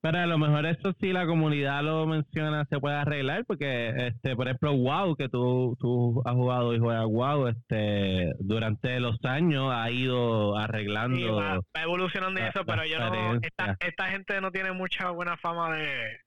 Pero 0.00 0.18
a 0.18 0.26
lo 0.26 0.36
mejor 0.36 0.66
eso 0.66 0.92
sí 1.00 1.14
la 1.14 1.26
comunidad 1.26 1.82
lo 1.82 2.06
menciona, 2.06 2.66
se 2.66 2.78
puede 2.78 2.96
arreglar, 2.96 3.46
porque, 3.46 3.88
este 3.96 4.36
por 4.36 4.46
ejemplo, 4.46 4.74
WoW, 4.74 5.16
que 5.16 5.30
tú, 5.30 5.78
tú 5.80 6.20
has 6.26 6.34
jugado 6.34 6.74
y 6.74 6.78
juegas 6.78 7.06
WoW, 7.06 7.48
este, 7.48 8.34
durante 8.38 9.00
los 9.00 9.16
años 9.24 9.72
ha 9.72 9.90
ido 9.90 10.58
arreglando. 10.58 11.16
Sí, 11.16 11.24
va, 11.24 11.58
evolucionando 11.82 12.38
y 12.38 12.42
eso, 12.42 12.66
pero 12.66 12.84
yo 12.84 12.98
no, 12.98 13.38
esta, 13.40 13.76
esta 13.80 14.10
gente 14.10 14.42
no 14.42 14.50
tiene 14.50 14.72
mucha 14.72 15.10
buena 15.10 15.38
fama 15.38 15.74
de, 15.74 16.18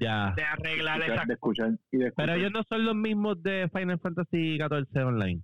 ya. 0.00 0.32
de 0.36 0.44
arreglar 0.44 1.02
esas 1.02 1.38
cosas. 1.38 1.78
Pero 1.90 2.34
ellos 2.34 2.52
no 2.52 2.62
son 2.64 2.84
los 2.84 2.94
mismos 2.94 3.42
de 3.42 3.68
Final 3.72 3.98
Fantasy 3.98 4.58
XIV 4.58 5.06
Online. 5.06 5.42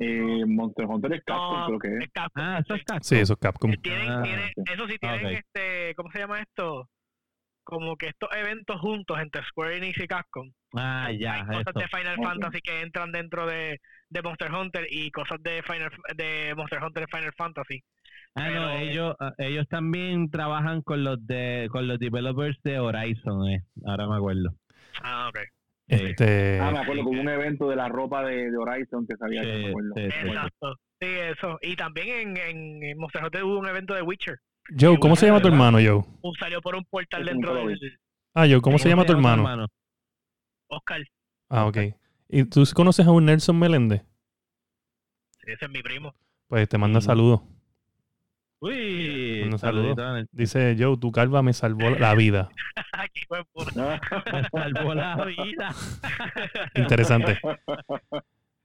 Eh, 0.00 0.44
Monster 0.46 0.86
Hunter 0.86 1.12
es 1.12 1.24
Capcom, 1.24 1.66
creo 1.66 1.78
que 1.80 2.04
es. 2.04 2.10
Ah, 2.36 2.60
eso 2.60 2.74
es 2.74 2.84
Capcom. 2.84 3.02
Sí, 3.02 3.16
eso 3.16 3.32
es 3.32 3.38
Capcom. 3.40 3.72
Tienen, 3.82 4.08
ah, 4.08 4.24
Eso 4.72 4.86
sí, 4.86 4.96
tienen 4.98 5.26
este, 5.26 5.94
¿cómo 5.96 6.10
se 6.12 6.20
llama 6.20 6.40
esto? 6.40 6.88
Como 7.64 7.96
que 7.96 8.06
estos 8.06 8.28
eventos 8.34 8.80
juntos 8.80 9.18
entre 9.20 9.42
Square 9.44 9.76
Enix 9.76 9.98
y 9.98 10.06
Capcom. 10.06 10.50
Ah, 10.74 11.10
ya. 11.10 11.34
Hay 11.34 11.64
cosas 11.64 11.74
de 11.74 11.88
Final 11.88 12.16
Fantasy 12.22 12.60
que 12.60 12.80
entran 12.80 13.10
dentro 13.10 13.46
de, 13.46 13.80
de 14.08 14.22
Monster 14.22 14.52
Hunter 14.52 14.86
y 14.88 15.10
cosas 15.10 15.42
de 15.42 15.62
Final 15.64 15.90
de 16.16 16.54
Monster 16.56 16.82
Hunter 16.82 17.02
y 17.02 17.16
Final 17.16 17.32
Fantasy. 17.36 17.82
Ah, 18.34 18.50
no, 18.50 18.70
ellos, 18.78 19.16
ah, 19.18 19.32
ellos 19.38 19.66
también 19.68 20.30
trabajan 20.30 20.82
con 20.82 21.02
los 21.02 21.24
de 21.26 21.68
con 21.70 21.88
los 21.88 21.98
developers 21.98 22.60
de 22.62 22.78
Horizon, 22.78 23.48
eh. 23.48 23.64
ahora 23.84 24.06
me 24.06 24.16
acuerdo. 24.16 24.54
Ah, 25.02 25.28
ok. 25.28 25.38
Este... 25.88 26.60
Ah, 26.60 26.70
me 26.70 26.78
acuerdo 26.80 27.04
con 27.04 27.18
un 27.18 27.28
evento 27.28 27.68
de 27.68 27.76
la 27.76 27.88
ropa 27.88 28.22
de, 28.24 28.54
Horizon 28.56 29.06
que 29.06 29.16
sabía 29.16 29.42
que 29.42 29.58
me 29.58 29.68
acuerdo. 29.68 29.92
Exacto. 29.96 30.76
Sí, 31.00 31.06
eso. 31.08 31.58
Y 31.62 31.76
también 31.76 32.36
en, 32.36 32.82
en 32.82 32.98
Monster 32.98 33.24
Hunter 33.24 33.44
hubo 33.44 33.58
un 33.58 33.68
evento 33.68 33.94
de 33.94 34.02
Witcher. 34.02 34.38
Joe, 34.78 34.98
¿cómo 34.98 35.16
se 35.16 35.26
llama 35.26 35.40
tu 35.40 35.48
hermano, 35.48 35.78
Joe? 35.78 36.04
Un 36.20 36.34
salió 36.34 36.60
por 36.60 36.76
un 36.76 36.84
portal 36.84 37.24
dentro 37.24 37.54
del... 37.54 37.78
Ah, 38.34 38.46
Joe, 38.46 38.60
¿cómo 38.60 38.78
se 38.78 38.88
llama 38.88 39.06
tu 39.06 39.12
hermano? 39.12 39.66
Oscar. 40.68 41.02
Ah, 41.48 41.66
ok. 41.66 41.78
¿Y 42.28 42.44
tú 42.44 42.62
conoces 42.74 43.06
a 43.06 43.10
un 43.10 43.24
Nelson 43.24 43.58
Meléndez? 43.58 44.02
Sí, 45.42 45.52
ese 45.52 45.64
es 45.64 45.70
mi 45.70 45.82
primo. 45.82 46.14
Pues 46.48 46.68
te 46.68 46.76
manda 46.76 47.00
saludos. 47.00 47.40
Uy, 48.60 49.42
un 49.42 49.58
saludo. 49.58 49.94
Dice 50.32 50.76
Joe, 50.78 50.96
tu 50.96 51.12
calva 51.12 51.42
me 51.42 51.52
salvó 51.52 51.90
la 51.90 52.14
vida. 52.14 52.48
Aquí 52.92 53.20
fue 53.28 53.44
por... 53.52 53.74
me 53.76 54.48
salvó 54.50 54.94
la 54.94 55.24
vida. 55.24 55.74
Interesante. 56.74 57.38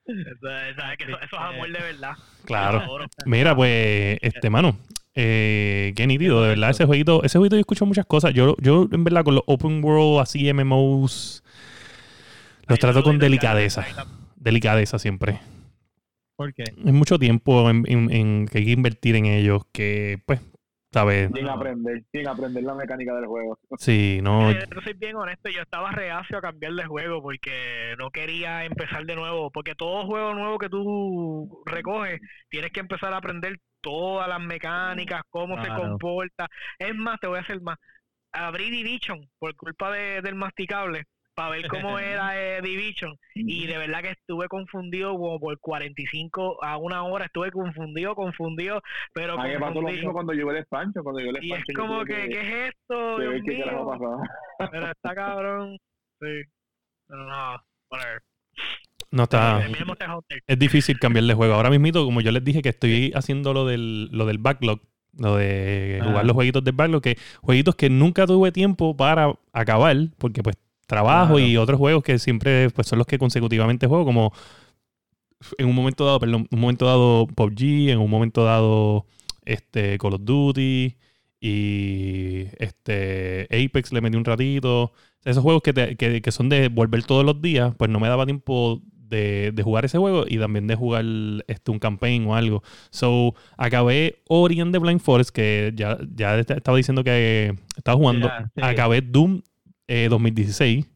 Eso, 0.06 0.50
eso, 0.50 0.82
es 1.22 1.34
amor 1.34 1.72
de 1.72 1.80
verdad. 1.80 2.14
Claro. 2.46 2.98
Mira, 3.26 3.56
pues, 3.56 4.18
este 4.22 4.50
mano, 4.50 4.78
eh, 5.16 5.94
qué 5.96 6.08
nítido, 6.08 6.42
de 6.42 6.50
verdad, 6.50 6.72
ese 6.72 6.86
jueguito, 6.86 7.24
ese 7.24 7.38
jueguito 7.38 7.56
yo 7.56 7.62
escucho 7.62 7.86
muchas 7.86 8.06
cosas. 8.06 8.34
Yo, 8.34 8.56
yo 8.60 8.88
en 8.92 9.04
verdad, 9.04 9.24
con 9.24 9.36
los 9.36 9.44
open 9.46 9.84
world 9.84 10.22
así 10.22 10.52
MMOs, 10.52 11.44
los 12.68 12.80
trato 12.80 13.04
con 13.04 13.20
delicadeza. 13.20 13.86
Delicadeza 14.36 14.98
siempre. 14.98 15.40
¿Por 16.36 16.54
qué? 16.54 16.64
Hay 16.84 16.92
mucho 16.92 17.20
tiempo 17.20 17.70
en, 17.70 18.48
que 18.48 18.58
hay 18.58 18.66
que 18.66 18.72
invertir 18.72 19.16
en 19.16 19.26
ellos 19.26 19.64
que, 19.72 20.18
pues, 20.26 20.42
¿sabes? 20.92 21.30
Sin 21.34 21.48
aprender, 21.48 22.04
sin 22.12 22.28
aprender 22.28 22.64
la 22.64 22.74
mecánica 22.74 23.14
del 23.16 23.28
juego. 23.28 23.60
Sí, 23.78 24.20
no. 24.22 24.50
Eh, 24.50 24.66
yo 24.74 24.82
soy 24.82 24.94
bien 24.94 25.16
honesto, 25.16 25.50
yo 25.50 25.62
estaba 25.62 25.92
reacio 25.92 26.38
a 26.38 26.42
cambiar 26.42 26.74
de 26.74 26.86
juego 26.86 27.22
porque 27.22 27.96
no 28.00 28.10
quería 28.10 28.66
empezar 28.66 29.06
de 29.06 29.16
nuevo. 29.16 29.52
Porque 29.52 29.76
todo 29.76 30.06
juego 30.06 30.34
nuevo 30.34 30.58
que 30.58 30.70
tú 30.70 31.64
recoges, 31.66 32.20
tienes 32.50 32.72
que 32.72 32.80
empezar 32.80 33.14
a 33.14 33.18
aprender 33.18 33.60
todas 33.82 34.28
las 34.28 34.40
mecánicas, 34.40 35.22
cómo 35.30 35.62
se 35.64 35.70
comporta. 35.70 36.48
Es 36.80 36.96
más, 36.96 37.20
te 37.20 37.28
voy 37.28 37.38
a 37.38 37.42
hacer 37.42 37.62
más. 37.62 37.78
Abrí 38.32 38.72
Division 38.72 39.30
por 39.38 39.56
culpa 39.56 39.92
de, 39.92 40.22
del 40.22 40.34
masticable 40.34 41.06
para 41.34 41.52
ver 41.52 41.68
cómo 41.68 42.00
era 42.00 42.40
eh, 42.40 42.62
Division. 42.62 43.18
Y 43.36 43.68
de 43.68 43.78
verdad 43.78 44.02
que 44.02 44.12
estuve 44.12 44.48
confundido 44.48 45.12
como 45.14 45.40
por 45.40 45.60
45 45.60 46.64
a 46.64 46.78
una 46.78 47.04
hora. 47.04 47.26
Estuve 47.26 47.52
confundido 47.52 48.16
confundido 48.16 48.82
pero 49.14 49.40
a 49.40 49.44
mí 49.44 49.54
pasó 49.60 49.82
lo 49.82 49.90
mismo 49.90 50.14
cuando 50.14 50.34
llegué 50.34 50.58
el 50.60 50.66
Pancho 50.66 51.04
cuando 51.04 51.22
yo 51.22 51.30
el 51.30 51.44
y 51.44 51.54
es 51.54 51.64
como 51.76 52.04
que, 52.06 52.30
¿qué 52.30 52.42
es 52.42 52.74
esto? 52.74 53.20
Dios 53.20 53.42
mío. 53.42 54.22
pero 54.72 54.92
está 54.92 55.16
cabrón. 55.16 55.78
Sí. 56.20 56.44
Pero 57.08 57.26
no 57.26 57.64
whatever. 57.90 58.22
No 59.12 59.24
está. 59.24 59.62
Es 60.48 60.60
difícil 60.60 61.00
cambiar 61.00 61.26
de 61.26 61.34
juego. 61.36 61.54
Ahora 61.54 61.70
mismo, 61.70 62.04
como 62.04 62.22
yo 62.22 62.32
les 62.32 62.44
dije 62.44 62.62
que 62.62 62.70
estoy 62.70 63.12
haciendo 63.14 63.54
lo 63.54 63.66
del, 63.68 64.08
lo 64.12 64.26
del 64.26 64.40
backlog, 64.40 64.82
lo 65.20 65.36
de 65.36 66.02
jugar 66.04 66.26
los 66.26 66.34
jueguitos 66.34 66.64
del 66.64 66.74
backlog, 66.74 67.04
que 67.04 67.18
jueguitos 67.42 67.76
que 67.76 67.92
nunca 67.92 68.26
tuve 68.26 68.52
tiempo 68.52 68.98
para 68.98 69.32
acabar, 69.52 69.96
porque 70.18 70.42
pues 70.42 70.56
trabajo 70.88 71.40
y 71.40 71.58
otros 71.58 71.80
juegos 71.80 72.04
que 72.04 72.20
siempre 72.20 72.70
pues 72.70 72.88
son 72.88 73.00
los 73.00 73.08
que 73.08 73.18
consecutivamente 73.18 73.88
juego, 73.88 74.06
como 74.06 74.34
en 75.58 75.68
un 75.68 75.76
momento 75.76 76.06
dado, 76.06 76.20
perdón, 76.20 76.48
un 76.52 76.60
momento 76.60 76.86
dado 76.86 77.28
PUBG, 77.28 77.90
en 77.90 78.00
un 78.00 78.10
momento 78.10 78.44
dado 78.44 79.06
este 79.46 79.98
Call 79.98 80.14
of 80.14 80.22
Duty 80.24 80.96
y 81.42 82.46
este 82.60 83.48
Apex 83.52 83.92
le 83.92 84.02
metí 84.02 84.18
un 84.18 84.26
ratito. 84.26 84.94
Esos 85.26 85.44
juegos 85.44 85.62
que, 85.62 85.96
que, 85.96 86.22
que 86.22 86.32
son 86.32 86.50
de 86.50 86.70
volver 86.70 87.04
todos 87.04 87.26
los 87.26 87.42
días, 87.42 87.74
pues 87.78 87.90
no 87.90 88.00
me 88.00 88.08
daba 88.08 88.26
tiempo 88.26 88.82
de, 89.14 89.62
jugar 89.64 89.86
ese 89.86 89.98
juego 89.98 90.26
y 90.28 90.38
también 90.38 90.68
de 90.68 90.76
jugar 90.76 91.06
este, 91.48 91.72
un 91.72 91.80
campaign 91.80 92.28
o 92.28 92.36
algo. 92.36 92.64
So, 92.90 93.36
acabé 93.58 94.22
Ori 94.28 94.60
and 94.60 94.74
the 94.74 94.80
Blind 94.80 95.02
Forest, 95.02 95.32
que 95.32 95.72
ya, 95.76 95.98
ya 96.16 96.40
estaba 96.40 96.78
diciendo 96.78 97.04
que 97.04 97.56
estaba 97.76 97.98
jugando. 97.98 98.30
Acabé 98.62 99.02
Doom 99.02 99.42
2016, 99.88 100.86
eh, 100.86 100.90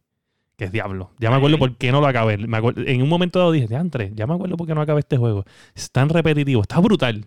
que 0.57 0.65
es 0.65 0.71
diablo. 0.71 1.11
Ya 1.19 1.29
me 1.29 1.37
acuerdo 1.37 1.57
por 1.57 1.77
qué 1.77 1.91
no 1.91 2.01
lo 2.01 2.07
acabé. 2.07 2.33
en 2.33 3.01
un 3.01 3.09
momento 3.09 3.39
dado 3.39 3.51
dije, 3.51 3.75
André, 3.75 4.11
ya 4.13 4.27
me 4.27 4.33
acuerdo 4.33 4.57
por 4.57 4.67
qué 4.67 4.75
no 4.75 4.81
acabé 4.81 5.01
este 5.01 5.17
juego. 5.17 5.45
Es 5.75 5.91
tan 5.91 6.09
repetitivo, 6.09 6.61
está 6.61 6.79
brutal, 6.79 7.25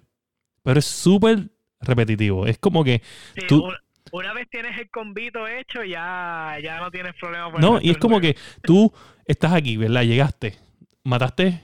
pero 0.62 0.78
es 0.78 0.86
súper 0.86 1.50
repetitivo. 1.80 2.46
Es 2.46 2.58
como 2.58 2.84
que 2.84 3.02
tú... 3.48 3.64
Una, 4.12 4.32
vez 4.32 4.48
tienes 4.50 4.76
el 4.76 4.90
convito 4.90 5.46
hecho, 5.46 5.84
ya, 5.84 6.56
ya 6.60 6.80
no 6.80 6.90
tienes 6.90 7.14
problema. 7.14 7.52
no, 7.60 7.78
y 7.80 7.90
es 7.90 7.98
como 7.98 8.20
que 8.20 8.36
tú 8.62 8.92
estás 9.24 9.52
aquí, 9.52 9.76
¿verdad? 9.76 10.02
Llegaste, 10.02 10.56
mataste 11.04 11.62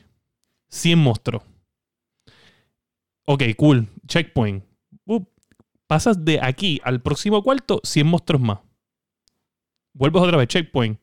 100 0.69 0.99
monstruos. 0.99 1.43
Ok, 3.25 3.43
cool. 3.57 3.89
Checkpoint. 4.07 4.65
pasas 5.87 6.25
de 6.25 6.41
aquí 6.41 6.81
al 6.85 7.03
próximo 7.03 7.43
cuarto 7.43 7.81
100 7.83 8.07
monstruos 8.07 8.43
más. 8.43 8.59
Vuelves 9.97 10.23
otra 10.23 10.37
vez, 10.37 10.49
checkpoint. 10.49 10.99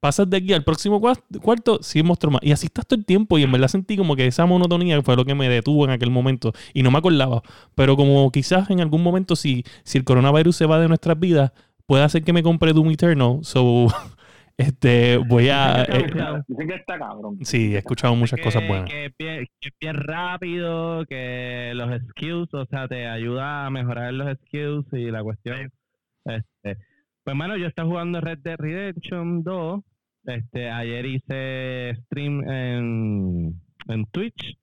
pasas 0.00 0.28
de 0.28 0.36
aquí 0.36 0.52
al 0.52 0.64
próximo 0.64 1.00
cua- 1.00 1.18
cuarto, 1.40 1.78
100 1.82 2.04
monstruos 2.06 2.34
más. 2.34 2.42
Y 2.44 2.52
así 2.52 2.66
estás 2.66 2.86
todo 2.86 2.98
el 2.98 3.06
tiempo. 3.06 3.38
Y 3.38 3.42
en 3.42 3.52
verdad 3.52 3.68
sentí 3.68 3.96
como 3.96 4.16
que 4.16 4.26
esa 4.26 4.44
monotonía 4.46 5.00
fue 5.02 5.16
lo 5.16 5.24
que 5.24 5.34
me 5.34 5.48
detuvo 5.48 5.84
en 5.86 5.90
aquel 5.92 6.10
momento. 6.10 6.52
Y 6.74 6.82
no 6.82 6.90
me 6.90 6.98
acordaba. 6.98 7.42
Pero 7.74 7.96
como 7.96 8.30
quizás 8.30 8.68
en 8.70 8.80
algún 8.80 9.02
momento, 9.02 9.34
si, 9.36 9.64
si 9.82 9.96
el 9.98 10.04
coronavirus 10.04 10.56
se 10.56 10.66
va 10.66 10.78
de 10.78 10.88
nuestras 10.88 11.18
vidas, 11.18 11.52
puede 11.86 12.02
hacer 12.04 12.22
que 12.22 12.32
me 12.34 12.42
compre 12.42 12.72
Doom 12.74 12.90
Eternal. 12.90 13.38
So, 13.42 13.86
este, 14.58 15.16
voy 15.16 15.48
a. 15.48 15.84
eh, 15.84 16.04
Dicen 16.48 16.68
que 16.68 16.74
está 16.74 16.98
cabrón. 16.98 17.38
sí, 17.42 17.74
he 17.74 17.78
escuchado 17.78 18.14
muchas 18.14 18.36
que, 18.38 18.44
cosas 18.44 18.66
buenas. 18.68 18.88
Que 18.90 19.06
es, 19.06 19.12
bien, 19.18 19.46
que 19.60 19.68
es 19.68 19.74
bien 19.80 19.96
rápido, 19.96 21.04
que 21.06 21.72
los 21.74 21.88
skills, 22.10 22.52
o 22.52 22.66
sea, 22.66 22.86
te 22.88 23.06
ayuda 23.08 23.66
a 23.66 23.70
mejorar 23.70 24.12
los 24.12 24.36
skills 24.46 24.86
y 24.92 25.10
la 25.10 25.22
cuestión. 25.22 25.72
Este, 26.26 26.78
pues, 27.24 27.36
mano, 27.36 27.56
yo 27.56 27.66
estaba 27.66 27.88
jugando 27.88 28.20
Red 28.20 28.38
Dead 28.38 28.56
Redemption 28.58 29.42
2. 29.42 29.80
Este, 30.26 30.70
ayer 30.70 31.04
hice 31.06 31.94
stream 32.04 32.48
en, 32.48 33.60
en 33.88 34.06
Twitch. 34.06 34.56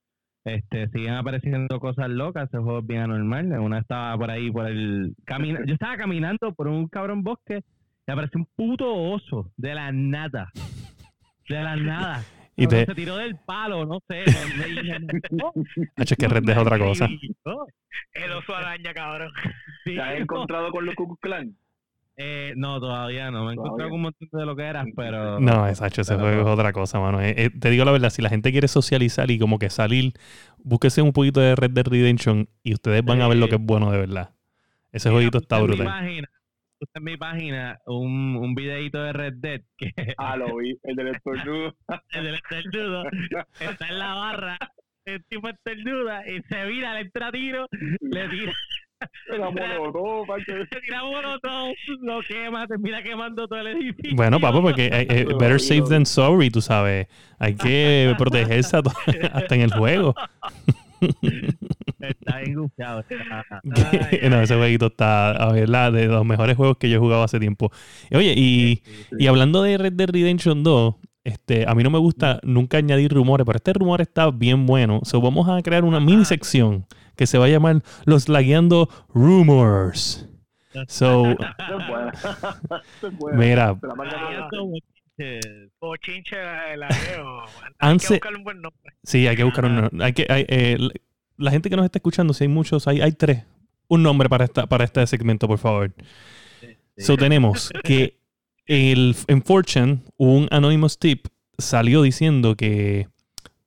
Este, 0.44 0.88
siguen 0.88 1.14
apareciendo 1.14 1.78
cosas 1.78 2.08
locas, 2.10 2.48
ese 2.48 2.58
juego 2.58 2.80
es 2.80 2.86
bien 2.86 3.02
anormal. 3.02 3.46
Una 3.60 3.78
estaba 3.78 4.16
por 4.18 4.30
ahí, 4.30 4.50
por 4.50 4.66
el 4.66 5.14
camino. 5.24 5.60
Yo 5.66 5.74
estaba 5.74 5.96
caminando 5.96 6.52
por 6.54 6.66
un 6.66 6.88
cabrón 6.88 7.22
bosque 7.22 7.62
y 8.06 8.10
apareció 8.10 8.40
un 8.40 8.48
puto 8.56 8.92
oso 8.92 9.52
de 9.56 9.74
la 9.74 9.92
nada. 9.92 10.50
De 11.48 11.62
la 11.62 11.76
nada. 11.76 12.24
Y 12.54 12.66
te- 12.66 12.84
Se 12.84 12.94
tiró 12.94 13.16
del 13.16 13.34
palo, 13.46 13.86
no 13.86 13.98
sé. 14.06 14.24
Hacho, 15.96 16.14
es 16.14 16.18
que 16.18 16.28
Red 16.28 16.46
es 16.48 16.56
otra 16.58 16.78
cosa. 16.86 17.08
El 18.12 18.32
oso 18.32 18.54
araña, 18.54 18.92
cabrón. 18.92 19.32
¿Te 19.86 19.98
has 19.98 20.20
encontrado 20.20 20.70
con 20.70 20.84
los 20.84 20.94
Klan? 21.20 21.56
Eh, 22.16 22.52
no, 22.56 22.78
todavía 22.80 23.30
no. 23.30 23.44
Me 23.44 23.50
he 23.50 23.54
encontrado 23.54 23.90
con 23.90 23.96
un 23.96 24.02
montón 24.02 24.28
de 24.32 24.46
lo 24.46 24.54
que 24.56 24.62
eras, 24.64 24.86
pero. 24.96 25.40
No, 25.40 25.66
es 25.66 25.80
Hacho, 25.82 26.02
ese 26.02 26.16
juego 26.16 26.42
es 26.42 26.46
otra 26.46 26.72
cosa, 26.72 27.00
mano. 27.00 27.20
Eh, 27.20 27.34
eh, 27.36 27.50
te 27.50 27.70
digo 27.70 27.84
la 27.84 27.92
verdad, 27.92 28.10
si 28.10 28.22
la 28.22 28.28
gente 28.28 28.52
quiere 28.52 28.68
socializar 28.68 29.30
y 29.30 29.38
como 29.38 29.58
que 29.58 29.70
salir, 29.70 30.12
búsquese 30.58 31.02
un 31.02 31.12
poquito 31.12 31.40
de 31.40 31.54
Red 31.56 31.70
Dead 31.70 31.86
Redemption 31.86 32.48
y 32.62 32.74
ustedes 32.74 33.04
van 33.04 33.20
a 33.22 33.28
ver 33.28 33.38
lo 33.38 33.48
que 33.48 33.56
es 33.56 33.60
bueno 33.62 33.90
de 33.90 33.98
verdad. 33.98 34.34
Ese 34.92 35.08
Mira, 35.08 35.16
jueguito 35.16 35.38
está 35.38 35.58
brutal. 35.60 35.86
página- 35.86 36.28
puse 36.78 36.92
en 36.96 37.04
mi 37.04 37.16
página 37.16 37.78
un, 37.86 38.36
un 38.36 38.54
videito 38.54 39.00
de 39.02 39.12
Red 39.12 39.34
Dead 39.36 39.60
que 39.78 39.92
Ah, 40.18 40.36
lo 40.36 40.56
vi, 40.56 40.76
el 40.82 40.96
del 40.96 41.08
estornudo. 41.08 41.74
el 42.10 42.24
del 42.24 42.34
estornudo 42.34 43.04
está 43.60 43.88
en 43.88 43.98
la 43.98 44.14
barra. 44.14 44.58
El 45.04 45.24
tipo 45.24 45.48
estornuda 45.48 46.28
y 46.28 46.40
se 46.42 46.64
vira, 46.66 46.94
le 46.94 47.00
entra 47.00 47.32
tiro, 47.32 47.66
le 48.00 48.28
tira, 48.28 48.52
Lo 52.00 52.20
quema, 52.22 52.66
termina 52.66 53.02
quemando 53.02 53.46
todo 53.48 53.60
el 53.60 53.68
edificio. 53.68 54.16
Bueno, 54.16 54.40
papá, 54.40 54.60
porque 54.60 54.86
eh, 54.86 55.06
eh, 55.08 55.26
better 55.38 55.60
safe 55.60 55.82
than 55.88 56.06
sorry, 56.06 56.50
tú 56.50 56.60
sabes. 56.60 57.06
Hay 57.38 57.54
que 57.54 58.14
protegerse 58.18 58.76
hasta 59.32 59.54
en 59.54 59.60
el 59.62 59.72
juego. 59.72 60.14
Está 62.00 62.42
Que- 63.04 64.20
no, 64.30 64.40
ese 64.40 64.56
jueguito 64.56 64.86
está, 64.86 65.30
a 65.32 65.52
ver, 65.52 65.68
la 65.68 65.90
de 65.90 66.06
los 66.06 66.24
mejores 66.24 66.56
juegos 66.56 66.76
que 66.78 66.88
yo 66.90 66.96
he 66.96 67.00
jugado 67.00 67.22
hace 67.22 67.38
tiempo. 67.40 67.70
Oye, 68.12 68.34
y, 68.36 68.82
y 69.18 69.26
hablando 69.26 69.62
de 69.62 69.78
Red 69.78 69.92
Dead 69.94 70.10
Redemption 70.10 70.62
2, 70.62 70.94
este, 71.24 71.68
a 71.68 71.74
mí 71.74 71.82
no 71.82 71.90
me 71.90 71.98
gusta 71.98 72.40
nunca 72.42 72.78
añadir 72.78 73.12
rumores, 73.12 73.44
pero 73.46 73.56
este 73.56 73.72
rumor 73.72 74.00
está 74.00 74.30
bien 74.30 74.66
bueno. 74.66 75.00
So, 75.04 75.20
vamos 75.20 75.48
a 75.48 75.60
crear 75.62 75.84
una 75.84 76.00
mini 76.00 76.24
sección 76.24 76.86
que 77.16 77.26
se 77.26 77.38
va 77.38 77.44
a 77.46 77.48
llamar 77.48 77.82
Los 78.04 78.28
Lagueando 78.28 78.88
Rumors. 79.14 80.28
So, 80.88 81.24
mira, 83.34 83.76
Ah. 85.18 85.28
Bochinche 85.80 86.36
el 86.72 86.82
areo. 86.82 87.42
Hay 87.78 87.94
Anse- 87.94 88.08
que 88.08 88.14
buscarle 88.14 88.38
un 88.38 88.44
buen 88.44 88.62
nombre. 88.62 88.92
sí, 89.04 89.26
hay 89.26 89.36
que 89.36 89.44
buscar 89.44 89.64
un... 89.66 90.02
Hay 90.02 90.12
que, 90.14 90.26
hay, 90.28 90.44
eh, 90.48 90.76
la- 90.78 90.90
la 91.36 91.50
gente 91.50 91.68
que 91.70 91.76
nos 91.76 91.84
está 91.84 91.98
escuchando, 91.98 92.32
si 92.34 92.44
hay 92.44 92.48
muchos, 92.48 92.86
hay, 92.88 93.00
hay 93.00 93.12
tres. 93.12 93.44
Un 93.88 94.02
nombre 94.02 94.28
para, 94.28 94.44
esta, 94.44 94.66
para 94.66 94.84
este 94.84 95.06
segmento, 95.06 95.46
por 95.48 95.58
favor. 95.58 95.92
So 96.96 97.16
tenemos 97.16 97.70
que 97.84 98.18
el, 98.66 99.16
en 99.26 99.42
Fortune, 99.42 100.00
un 100.16 100.48
Anonymous 100.50 100.98
Tip 100.98 101.26
salió 101.58 102.02
diciendo 102.02 102.56
que 102.56 103.08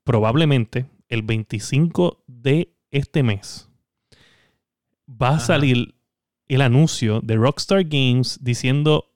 probablemente 0.04 0.86
el 1.10 1.22
25 1.22 2.24
de 2.28 2.74
este 2.92 3.24
mes 3.24 3.70
va 5.10 5.36
a 5.36 5.40
salir 5.40 5.96
el 6.48 6.62
anuncio 6.62 7.22
de 7.22 7.36
Rockstar 7.36 7.84
Games 7.84 8.40
diciendo 8.42 9.12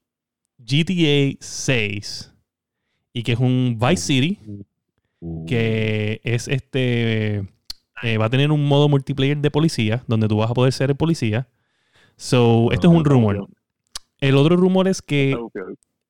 GTA 0.57 1.37
6 1.39 2.33
y 3.13 3.23
que 3.23 3.33
es 3.33 3.39
un 3.39 3.77
Vice 3.79 4.01
City 4.01 4.39
que 5.47 6.21
es 6.23 6.47
este 6.47 7.43
eh, 8.01 8.17
va 8.17 8.25
a 8.25 8.29
tener 8.29 8.51
un 8.51 8.65
modo 8.65 8.87
multiplayer 8.87 9.37
de 9.37 9.51
policía 9.51 10.03
donde 10.07 10.27
tú 10.27 10.37
vas 10.37 10.49
a 10.49 10.53
poder 10.53 10.71
ser 10.71 10.89
el 10.89 10.95
policía. 10.95 11.47
So, 12.15 12.71
esto 12.71 12.89
es 12.89 12.97
un 12.97 13.05
rumor. 13.05 13.47
El 14.21 14.35
otro 14.35 14.55
rumor 14.57 14.87
es 14.87 15.01
que 15.01 15.37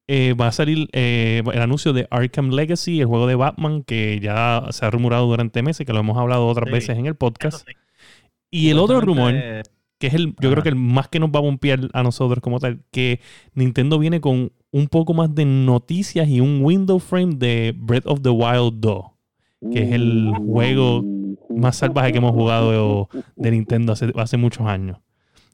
eh, 0.08 0.34
va 0.34 0.48
a 0.48 0.52
salir 0.52 0.88
eh, 0.94 1.44
el 1.54 1.62
anuncio 1.62 1.94
de 1.94 2.08
Arkham 2.10 2.50
Legacy, 2.50 3.00
el 3.02 3.06
juego 3.08 3.28
de 3.28 3.36
Batman, 3.36 3.84
que 3.84 4.20
ya 4.22 4.66
se 4.72 4.86
ha 4.86 4.90
rumorado 4.90 5.28
durante 5.28 5.62
meses, 5.62 5.86
que 5.86 5.94
lo 5.94 6.00
hemos 6.00 6.18
hablado 6.18 6.48
otras 6.48 6.68
Sí. 6.68 6.74
veces 6.74 6.98
en 6.98 7.06
el 7.06 7.16
podcast. 7.16 7.66
sí. 7.68 7.74
Y 8.52 8.70
el 8.72 8.80
otro 8.80 9.00
rumor, 9.00 9.34
que 10.00 10.08
es 10.08 10.14
el, 10.16 10.28
yo 10.40 10.48
Ajá. 10.48 10.52
creo 10.52 10.64
que 10.64 10.70
el 10.70 10.76
más 10.76 11.08
que 11.08 11.20
nos 11.20 11.30
va 11.30 11.38
a 11.38 11.44
bompear 11.44 11.82
a 11.94 12.02
nosotros 12.02 12.40
como 12.42 12.60
tal, 12.60 12.82
que 12.90 13.20
Nintendo 13.54 14.00
viene 14.00 14.20
con 14.22 14.52
un 14.72 14.88
poco 14.88 15.14
más 15.14 15.36
de 15.36 15.46
noticias 15.46 16.28
y 16.28 16.40
un 16.42 16.64
window 16.64 16.98
frame 17.00 17.36
de 17.36 17.76
Breath 17.78 18.08
of 18.08 18.22
the 18.24 18.30
Wild 18.30 18.80
2, 18.80 19.04
que 19.72 19.84
es 19.84 19.92
el 19.92 20.32
juego 20.48 21.04
más 21.50 21.76
salvaje 21.76 22.12
que 22.12 22.18
hemos 22.18 22.32
jugado 22.32 23.08
de 23.36 23.52
Nintendo 23.52 23.94
hace, 23.94 24.12
hace 24.16 24.38
muchos 24.38 24.66
años. 24.66 24.98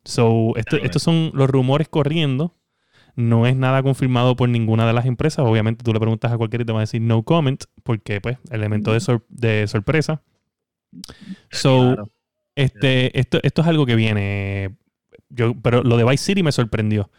So, 0.06 0.54
esto- 0.56 0.78
estos 0.78 1.02
son 1.04 1.32
los 1.34 1.50
rumores 1.50 1.90
corriendo. 1.90 2.56
No 3.16 3.48
es 3.48 3.56
nada 3.56 3.82
confirmado 3.82 4.36
por 4.36 4.50
ninguna 4.50 4.86
de 4.86 4.94
las 4.94 5.06
empresas. 5.06 5.46
Obviamente 5.46 5.84
tú 5.84 5.94
le 5.94 6.00
preguntas 6.00 6.32
a 6.32 6.38
cualquiera 6.38 6.64
y 6.64 6.66
te 6.66 6.74
va 6.74 6.80
a 6.80 6.82
decir 6.82 7.02
no 7.02 7.24
comment, 7.24 7.64
porque 7.84 8.22
pues 8.22 8.38
elemento 8.52 8.92
de, 8.94 9.00
sor- 9.00 9.26
de 9.30 9.68
sorpresa. 9.68 10.22
So, 11.52 11.80
claro. 11.96 12.10
este, 12.56 13.18
esto, 13.20 13.40
esto 13.44 13.62
es 13.62 13.68
algo 13.68 13.86
que 13.86 13.96
viene. 13.96 14.76
Yo, 15.30 15.54
pero 15.62 15.84
lo 15.84 15.98
de 15.98 16.04
Vice 16.04 16.24
City 16.24 16.44
me 16.44 16.52
sorprendió. 16.52 17.10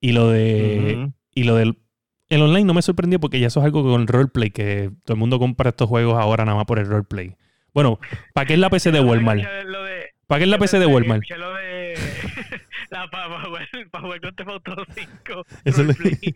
Y 0.00 0.12
lo 0.12 0.28
de. 0.30 1.10
Y 1.34 1.44
lo 1.44 1.54
del. 1.54 1.78
El 2.28 2.42
online 2.42 2.64
no 2.64 2.74
me 2.74 2.82
sorprendió 2.82 3.20
porque 3.20 3.38
ya 3.38 3.46
eso 3.46 3.60
es 3.60 3.66
algo 3.66 3.84
con 3.84 4.06
roleplay, 4.08 4.50
que 4.50 4.90
todo 5.04 5.14
el 5.14 5.20
mundo 5.20 5.38
compra 5.38 5.70
estos 5.70 5.88
juegos 5.88 6.18
ahora 6.18 6.44
nada 6.44 6.56
más 6.56 6.66
por 6.66 6.80
el 6.80 6.86
roleplay. 6.86 7.36
Bueno, 7.72 8.00
¿para 8.34 8.46
qué 8.46 8.54
es 8.54 8.58
la 8.58 8.68
PC 8.68 8.90
de 8.90 9.00
Walmart? 9.00 9.42
Lo 9.64 9.84
de- 9.84 10.06
¿Para 10.26 10.38
qué 10.40 10.44
es 10.44 10.50
la 10.50 10.58
PC 10.58 10.78
de 10.78 10.86
Walmart? 10.86 11.22
Escuché 11.22 11.38
lo 11.38 11.54
de. 11.54 11.94
la 12.90 13.08
para 13.10 13.40
jugar, 13.44 13.68
pa 13.90 14.00
jugar 14.00 14.20
con 14.20 14.34
Theft 14.34 14.48
Auto 14.50 14.84
5. 14.94 15.44
Eso 15.64 15.82
le- 15.84 15.92
roleplay. 15.92 16.34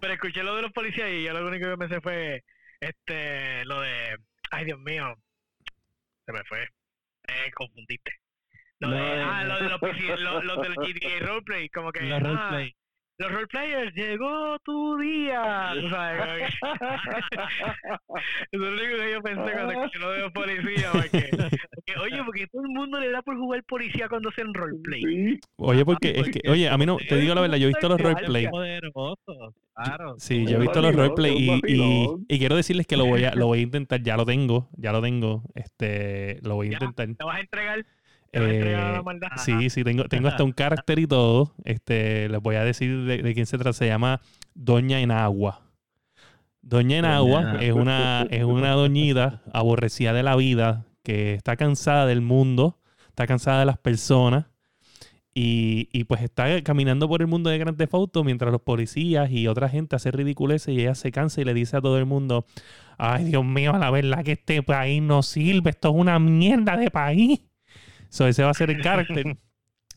Pero 0.00 0.12
escuché 0.14 0.42
lo 0.42 0.54
de 0.56 0.62
los 0.62 0.72
policías 0.72 1.10
y 1.10 1.24
yo 1.24 1.32
lo 1.32 1.46
único 1.46 1.68
que 1.68 1.76
pensé 1.76 2.00
fue. 2.00 2.44
Este. 2.80 3.64
Lo 3.66 3.80
de. 3.80 4.16
Ay, 4.50 4.64
Dios 4.66 4.78
mío. 4.80 5.14
Se 6.26 6.32
me 6.32 6.42
fue. 6.44 6.62
Eh, 7.28 7.50
confundiste. 7.54 8.12
Lo 8.80 8.88
Lo 8.88 8.96
de, 8.96 9.02
de- 9.02 9.22
ah, 9.22 9.44
lo 9.44 9.56
de 9.62 9.68
los, 9.68 9.80
PC 9.80 10.16
lo, 10.18 10.42
lo 10.42 10.56
de 10.62 10.68
los 10.70 10.76
GTA 10.78 11.26
roleplay, 11.26 11.68
como 11.68 11.92
que. 11.92 12.00
Ah, 12.12 12.18
roleplay. 12.18 12.74
Los 13.18 13.32
roleplayers, 13.32 13.94
llegó 13.94 14.58
tu 14.64 14.98
día. 14.98 15.72
Tú 15.80 15.88
sabes, 15.88 16.20
como 16.20 16.34
que- 16.34 16.44
Eso 16.44 16.56
es 18.52 18.52
lo 18.60 18.68
único 18.68 18.96
que 18.96 19.12
yo 19.12 19.22
pensé 19.22 19.52
cuando 19.52 19.72
escuché 19.72 19.98
lo 19.98 20.10
de 20.10 20.20
los 20.20 20.32
policías. 20.32 20.92
Porque, 20.92 21.30
porque, 21.74 22.00
oye, 22.00 22.24
porque 22.24 22.46
todo 22.48 22.62
el 22.62 22.68
mundo 22.68 23.00
le 23.00 23.10
da 23.10 23.22
por 23.22 23.36
jugar 23.36 23.62
policía 23.64 24.08
cuando 24.08 24.30
hacen 24.30 24.52
roleplay. 24.52 25.02
Sí. 25.02 25.40
Oye, 25.56 25.84
porque 25.84 26.12
es 26.16 26.30
que, 26.30 26.40
oye, 26.50 26.68
a 26.68 26.76
mí 26.76 26.86
no, 26.86 26.96
te 26.96 27.16
digo 27.16 27.34
la 27.34 27.40
verdad, 27.40 27.56
yo 27.56 27.66
he 27.66 27.68
visto 27.68 27.88
los 27.88 28.00
roleplay. 28.00 28.48
Claro. 29.74 30.14
Sí, 30.18 30.44
yo 30.46 30.56
he 30.56 30.60
visto 30.60 30.80
los 30.80 30.94
roleplay 30.94 31.60
y, 31.66 32.08
y, 32.28 32.38
quiero 32.38 32.56
decirles 32.56 32.86
que 32.86 32.96
lo 32.96 33.06
voy 33.06 33.24
a, 33.24 33.34
lo 33.34 33.46
voy 33.46 33.60
a 33.60 33.62
intentar, 33.62 34.02
ya 34.02 34.16
lo 34.16 34.24
tengo, 34.24 34.68
ya 34.76 34.92
lo 34.92 35.00
tengo, 35.00 35.42
este, 35.54 36.38
lo 36.42 36.56
voy 36.56 36.68
a 36.68 36.72
intentar. 36.72 37.08
¿Te 37.14 37.24
vas 37.24 37.36
a 37.36 37.40
entregar? 37.40 37.86
¿Te 38.34 38.40
vas 38.40 38.48
a 38.48 38.52
entregar 38.52 38.80
a 38.80 38.92
la 38.92 38.98
Eh, 38.98 39.38
sí, 39.38 39.70
sí, 39.70 39.84
tengo, 39.84 40.04
tengo 40.04 40.28
hasta 40.28 40.42
un 40.42 40.52
carácter 40.52 40.98
y 40.98 41.06
todo. 41.06 41.54
Este, 41.64 42.28
les 42.28 42.40
voy 42.42 42.56
a 42.56 42.64
decir 42.64 43.04
de, 43.04 43.22
de 43.22 43.34
quién 43.34 43.46
se 43.46 43.58
trata. 43.58 43.72
Se 43.72 43.86
llama 43.86 44.20
Doña 44.54 45.00
Enagua. 45.00 45.62
Doña 46.60 46.98
Enagua 46.98 47.42
Doña 47.42 47.62
es 47.62 47.72
una, 47.72 48.26
es 48.30 48.42
una 48.42 48.72
doñita 48.72 49.42
aborrecida 49.52 50.12
de 50.12 50.22
la 50.22 50.34
vida, 50.34 50.86
que 51.02 51.34
está 51.34 51.56
cansada 51.56 52.06
del 52.06 52.22
mundo, 52.22 52.80
está 53.08 53.26
cansada 53.26 53.60
de 53.60 53.66
las 53.66 53.78
personas. 53.78 54.46
Y, 55.36 55.88
y 55.92 56.04
pues 56.04 56.22
está 56.22 56.62
caminando 56.62 57.08
por 57.08 57.20
el 57.20 57.26
mundo 57.26 57.50
de 57.50 57.58
Grand 57.58 57.76
Theft 57.76 57.94
Auto 57.94 58.22
mientras 58.22 58.52
los 58.52 58.62
policías 58.62 59.30
y 59.32 59.48
otra 59.48 59.68
gente 59.68 59.96
hacen 59.96 60.12
ridiculeces 60.12 60.72
y 60.72 60.82
ella 60.82 60.94
se 60.94 61.10
cansa 61.10 61.40
y 61.40 61.44
le 61.44 61.54
dice 61.54 61.76
a 61.76 61.80
todo 61.80 61.98
el 61.98 62.06
mundo, 62.06 62.46
ay 62.98 63.24
Dios 63.24 63.44
mío, 63.44 63.76
la 63.76 63.90
verdad 63.90 64.22
que 64.22 64.32
este 64.32 64.62
país 64.62 65.02
no 65.02 65.24
sirve, 65.24 65.70
esto 65.70 65.88
es 65.88 65.94
una 65.96 66.20
mierda 66.20 66.76
de 66.76 66.88
país. 66.88 67.40
So, 68.14 68.28
ese 68.28 68.44
va 68.44 68.50
a 68.50 68.54
ser 68.54 68.70
el 68.70 68.80
carácter. 68.80 69.36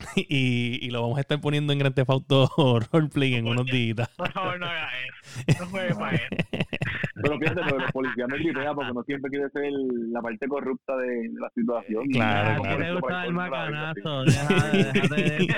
y, 0.16 0.84
y 0.84 0.90
lo 0.90 1.02
vamos 1.02 1.18
a 1.18 1.20
estar 1.20 1.40
poniendo 1.40 1.72
en 1.72 1.78
Grand 1.78 1.94
Theft 1.94 2.10
Auto 2.10 2.48
Roleplay 2.92 3.34
en 3.36 3.46
unos 3.46 3.64
días. 3.66 4.08
Por 4.16 4.32
favor, 4.32 4.58
no 4.58 4.66
hagas 4.66 4.92
eso. 5.46 5.62
No 5.62 5.66
juegues 5.70 5.96
para 5.96 6.16
eso. 6.16 6.26
Pero 7.22 7.38
fíjate, 7.38 7.60
pero 7.64 7.78
los 7.78 7.92
policías 7.92 8.28
me 8.28 8.38
gripean 8.38 8.74
porque 8.74 8.92
no 8.92 9.02
siempre 9.04 9.30
quiere 9.30 9.48
ser 9.50 9.70
la 10.12 10.20
parte 10.20 10.48
corrupta 10.48 10.96
de, 10.96 11.06
de 11.06 11.40
la 11.40 11.50
situación. 11.54 12.06
Claro, 12.08 12.50
¿A 12.50 12.56
Como 12.56 12.68
ti 12.70 12.76
claro. 12.76 12.84
esto 12.94 13.00
gusta 13.00 13.24
el 13.24 13.32
macanazo? 13.34 14.24
De- 14.24 15.48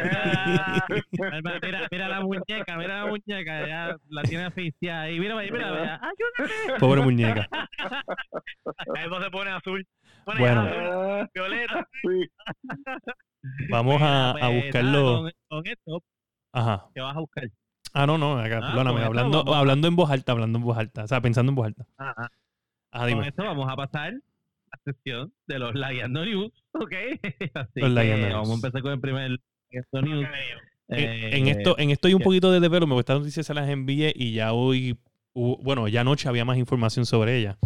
Mira, 1.62 1.88
mira 1.90 2.09
la 2.09 2.20
muñeca, 2.20 2.77
mira 2.77 3.05
la 3.05 3.07
muñeca, 3.07 3.66
ya 3.66 3.96
la 4.09 4.23
tiene 4.23 4.44
asfixiada 4.44 5.03
ahí. 5.03 5.18
Mira, 5.18 5.35
mira, 5.37 5.53
mira, 5.53 5.70
mira. 5.73 6.01
ayúdame. 6.03 6.79
Pobre 6.79 7.01
muñeca. 7.03 7.49
Ahí 8.94 9.09
se 9.23 9.31
pone 9.31 9.51
azul. 9.51 9.87
Pone 10.33 10.40
Bueno. 10.40 10.61
Ah, 10.69 11.29
violeta. 11.35 11.88
sí. 12.03 12.31
Vamos 13.71 13.99
a, 14.03 14.35
pues, 14.38 14.64
buscarlo. 14.64 15.23
Con, 15.23 15.33
con 15.49 15.66
esto, 15.66 16.03
Ajá. 16.53 16.87
¿qué 16.95 17.01
vas 17.01 17.16
a 17.16 17.21
buscar? 17.21 17.51
Ah, 17.93 18.07
no, 18.07 18.19
no, 18.19 18.38
acá, 18.38 18.59
Ah, 18.62 18.66
perdóname, 18.69 19.03
hablando, 19.03 19.38
vamos 19.38 19.57
hablando 19.57 19.88
en 19.88 19.97
voz 19.97 20.11
alta, 20.11 20.33
hablando 20.33 20.59
en 20.59 20.64
voz 20.64 20.79
alta. 20.79 21.05
O 21.05 21.09
sea, 21.09 21.21
pensando 21.21 21.51
en 21.51 21.57
voz 21.57 21.66
alta. 21.66 21.87
Ajá. 21.99 22.31
Con 22.93 23.25
esto 23.25 23.45
vamos 23.45 23.69
a 23.71 23.77
pasar 23.77 24.09
a 24.12 24.12
la 24.12 24.79
sección 24.85 25.33
de 25.47 25.59
los 25.59 25.75
Lagueando 25.75 26.25
News, 26.25 26.53
¿ok? 26.73 26.93
Así 27.55 27.81
Los 27.81 27.88
que 27.88 27.88
Lagueando 27.88 28.27
News. 28.27 28.35
vamos 28.35 28.51
a 28.51 28.55
empezar 28.55 28.83
con 28.83 28.93
el 28.93 29.01
primer 29.01 29.31
Lagueando 29.71 30.03
News. 30.03 30.29
En, 30.88 30.99
Eh, 30.99 31.37
en 31.38 31.47
esto, 31.47 31.79
en 31.79 31.90
esto 31.90 32.09
hay 32.09 32.14
un 32.14 32.23
poquito 32.23 32.51
de 32.51 32.59
development, 32.61 32.97
porque 32.97 33.01
estas 33.03 33.19
noticias 33.21 33.47
se 33.47 33.55
las 33.55 33.69
envié 33.69 34.12
y 34.14 34.33
ya 34.35 34.53
hoy, 34.53 34.99
hubo- 35.33 35.57
bueno, 35.62 35.87
ya 35.88 36.01
anoche 36.01 36.29
había 36.29 36.45
más 36.45 36.59
información 36.59 37.07
sobre 37.07 37.37
ella. 37.38 37.59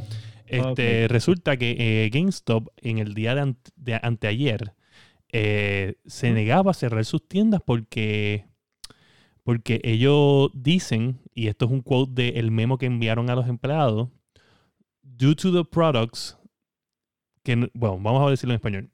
Este, 0.46 1.04
Ok. 1.04 1.10
Resulta 1.10 1.56
que 1.56 1.76
eh, 1.78 2.10
GameStop 2.10 2.68
en 2.76 2.98
el 2.98 3.14
día 3.14 3.34
de, 3.34 3.40
ante- 3.42 3.70
de 3.76 4.00
anteayer 4.02 4.74
eh, 5.32 5.96
se 6.06 6.30
negaba 6.32 6.70
a 6.70 6.74
cerrar 6.74 7.04
sus 7.04 7.26
tiendas 7.26 7.60
porque, 7.64 8.46
porque 9.42 9.80
ellos 9.84 10.50
dicen, 10.54 11.20
y 11.34 11.48
esto 11.48 11.64
es 11.66 11.70
un 11.70 11.80
quote 11.82 12.32
del 12.32 12.50
memo 12.50 12.78
que 12.78 12.86
enviaron 12.86 13.30
a 13.30 13.34
los 13.34 13.48
empleados, 13.48 14.08
due 15.02 15.34
to 15.34 15.52
the 15.52 15.64
products, 15.68 16.38
que, 17.42 17.70
bueno, 17.74 17.98
vamos 18.00 18.26
a 18.26 18.30
decirlo 18.30 18.52
en 18.54 18.56
español, 18.56 18.90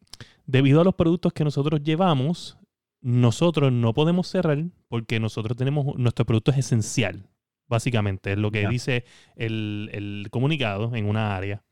debido 0.47 0.81
a 0.81 0.85
los 0.85 0.95
productos 0.95 1.33
que 1.33 1.45
nosotros 1.45 1.83
llevamos, 1.83 2.59
nosotros 3.01 3.73
no 3.73 3.95
podemos 3.95 4.27
cerrar 4.27 4.65
porque 4.89 5.21
nosotros 5.21 5.57
tenemos, 5.57 5.97
nuestro 5.97 6.27
producto 6.27 6.51
es 6.51 6.59
esencial, 6.59 7.30
básicamente, 7.71 8.33
es 8.33 8.39
lo 8.39 8.51
que 8.51 8.61
dice 8.69 9.05
el, 9.37 9.89
el 9.95 10.27
comunicado 10.31 10.95
en 10.95 11.07
una 11.09 11.35
área. 11.35 11.63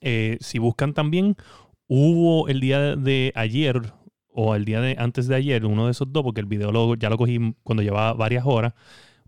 Eh, 0.00 0.38
si 0.40 0.58
buscan 0.58 0.94
también, 0.94 1.36
hubo 1.86 2.48
el 2.48 2.58
día 2.60 2.96
de 2.96 3.32
ayer 3.36 3.80
o 4.34 4.54
el 4.56 4.64
día 4.64 4.80
de 4.80 4.96
antes 4.98 5.28
de 5.28 5.36
ayer, 5.36 5.64
uno 5.66 5.84
de 5.86 5.92
esos 5.92 6.12
dos, 6.12 6.24
porque 6.24 6.40
el 6.40 6.46
video 6.46 6.72
lo- 6.72 6.94
ya 6.96 7.10
lo 7.10 7.18
cogí 7.18 7.54
cuando 7.62 7.82
llevaba 7.82 8.14
varias 8.14 8.44
horas, 8.46 8.72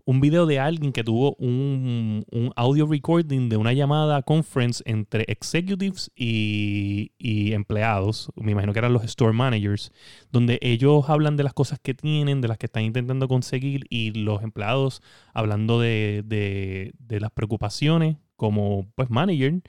un 0.07 0.21
video 0.21 0.45
de 0.45 0.59
alguien 0.59 0.91
que 0.91 1.03
tuvo 1.03 1.35
un, 1.39 2.25
un 2.31 2.51
audio 2.55 2.85
recording 2.85 3.49
de 3.49 3.57
una 3.57 3.73
llamada 3.73 4.21
conference 4.21 4.83
entre 4.85 5.25
executives 5.27 6.11
y, 6.15 7.11
y 7.17 7.53
empleados, 7.53 8.29
me 8.35 8.51
imagino 8.51 8.71
que 8.73 8.79
eran 8.79 8.93
los 8.93 9.03
store 9.03 9.33
managers, 9.33 9.91
donde 10.31 10.59
ellos 10.61 11.09
hablan 11.09 11.37
de 11.37 11.43
las 11.43 11.53
cosas 11.53 11.79
que 11.81 11.93
tienen, 11.95 12.41
de 12.41 12.47
las 12.47 12.57
que 12.59 12.67
están 12.67 12.83
intentando 12.83 13.27
conseguir 13.27 13.85
y 13.89 14.11
los 14.11 14.43
empleados 14.43 15.01
hablando 15.33 15.79
de, 15.79 16.23
de- 16.25 16.93
de 16.99 17.19
las 17.19 17.31
preocupaciones 17.31 18.17
como 18.35 18.91
pues 18.95 19.09
manager 19.09 19.61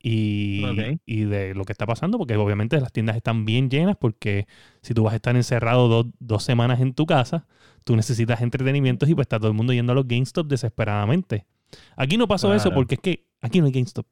y, 0.00 0.64
y 1.06 1.24
de 1.24 1.54
lo 1.54 1.64
que 1.64 1.72
está 1.72 1.86
pasando, 1.86 2.18
porque 2.18 2.36
obviamente 2.36 2.80
las 2.80 2.92
tiendas 2.92 3.16
están 3.16 3.44
bien 3.44 3.68
llenas 3.68 3.96
porque 3.96 4.46
si 4.80 4.94
tú 4.94 5.02
vas 5.02 5.12
a 5.12 5.16
estar 5.16 5.34
encerrado 5.34 5.88
dos, 5.88 6.06
dos 6.20 6.44
semanas 6.44 6.80
en 6.80 6.94
tu 6.94 7.06
casa, 7.06 7.46
tú 7.84 7.96
necesitas 7.96 8.40
entretenimientos 8.40 9.08
y 9.08 9.14
pues 9.14 9.24
está 9.24 9.38
todo 9.38 9.48
el 9.48 9.54
mundo 9.54 9.72
yendo 9.72 9.92
a 9.92 9.94
los 9.94 10.06
GameStop 10.06 10.46
desesperadamente. 10.46 11.46
Aquí 11.96 12.16
no 12.16 12.28
pasó 12.28 12.54
eso 12.54 12.72
porque 12.72 12.94
es 12.94 13.00
que 13.00 13.26
aquí 13.40 13.60
no 13.60 13.66
hay 13.66 13.72
GameStop. 13.72 14.06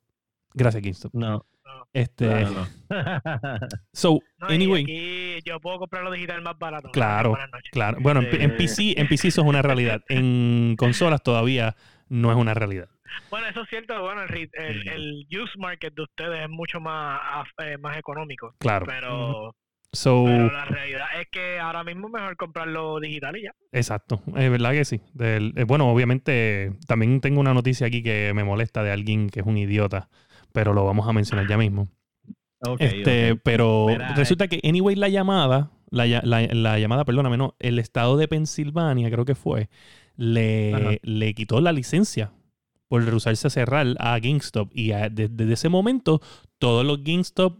Gracias 0.54 0.82
GameStop. 0.82 1.14
No, 1.14 1.46
Este, 1.92 2.26
claro, 2.26 2.50
no. 2.50 2.66
so, 3.92 4.18
No, 4.38 4.48
anyway, 4.48 4.82
aquí 4.82 5.42
yo 5.44 5.60
puedo 5.60 5.78
comprar 5.78 6.02
lo 6.02 6.10
digital 6.10 6.42
más 6.42 6.58
barato. 6.58 6.90
Claro. 6.90 7.36
Claro. 7.70 7.98
Bueno, 8.00 8.22
en, 8.22 8.42
en 8.42 8.56
PC, 8.56 9.00
en 9.00 9.06
PC 9.08 9.28
eso 9.28 9.42
es 9.42 9.46
una 9.46 9.62
realidad. 9.62 10.02
En 10.08 10.74
consolas 10.76 11.22
todavía 11.22 11.76
no 12.08 12.30
es 12.30 12.36
una 12.36 12.54
realidad. 12.54 12.88
Bueno, 13.30 13.46
eso 13.48 13.62
es 13.62 13.68
cierto. 13.68 14.00
Bueno, 14.02 14.22
el, 14.22 14.48
el, 14.54 14.88
el 14.88 15.26
use 15.42 15.52
market 15.58 15.94
de 15.94 16.02
ustedes 16.02 16.42
es 16.42 16.48
mucho 16.50 16.80
más, 16.80 17.20
eh, 17.62 17.76
más 17.78 17.96
económico. 17.96 18.54
Claro. 18.58 18.86
Pero, 18.86 19.54
So, 19.92 20.24
pero 20.26 20.52
la 20.52 20.64
realidad 20.66 21.06
es 21.20 21.26
que 21.30 21.58
ahora 21.58 21.82
mismo 21.82 22.08
es 22.08 22.12
mejor 22.12 22.36
comprarlo 22.36 23.00
digital 23.00 23.34
y 23.38 23.44
ya. 23.44 23.52
exacto. 23.72 24.20
Es 24.36 24.50
verdad 24.50 24.72
que 24.72 24.84
sí. 24.84 25.00
Del- 25.14 25.54
eh, 25.56 25.64
bueno, 25.64 25.88
obviamente 25.90 26.72
también 26.86 27.20
tengo 27.22 27.40
una 27.40 27.54
noticia 27.54 27.86
aquí 27.86 28.02
que 28.02 28.32
me 28.34 28.44
molesta 28.44 28.82
de 28.82 28.90
alguien 28.92 29.30
que 29.30 29.40
es 29.40 29.46
un 29.46 29.56
idiota, 29.56 30.10
pero 30.52 30.74
lo 30.74 30.84
vamos 30.84 31.08
a 31.08 31.12
mencionar 31.14 31.46
ya 31.48 31.56
mismo. 31.56 31.88
Ok, 32.60 32.80
este, 32.80 33.36
pero 33.36 33.86
Mira, 33.88 34.14
resulta 34.14 34.48
que 34.48 34.60
anyway 34.64 34.96
la 34.96 35.08
llamada, 35.10 35.70
la, 35.90 36.06
la- 36.06 36.22
la 36.42 36.78
llamada, 36.78 37.04
perdóname, 37.04 37.36
no, 37.36 37.54
el 37.58 37.78
estado 37.78 38.16
de 38.16 38.28
Pensilvania, 38.28 39.10
creo 39.10 39.26
que 39.26 39.34
fue, 39.34 39.68
le, 40.16 40.98
le 41.02 41.34
quitó 41.34 41.60
la 41.60 41.72
licencia 41.72 42.32
por 42.88 43.04
rehusarse 43.04 43.46
a 43.46 43.50
cerrar 43.50 43.86
a 43.98 44.18
GameStop. 44.18 44.70
Y 44.74 44.92
a- 44.92 45.08
desde 45.08 45.52
ese 45.52 45.68
momento, 45.68 46.20
todos 46.58 46.84
los 46.84 47.02
GameStop 47.02 47.58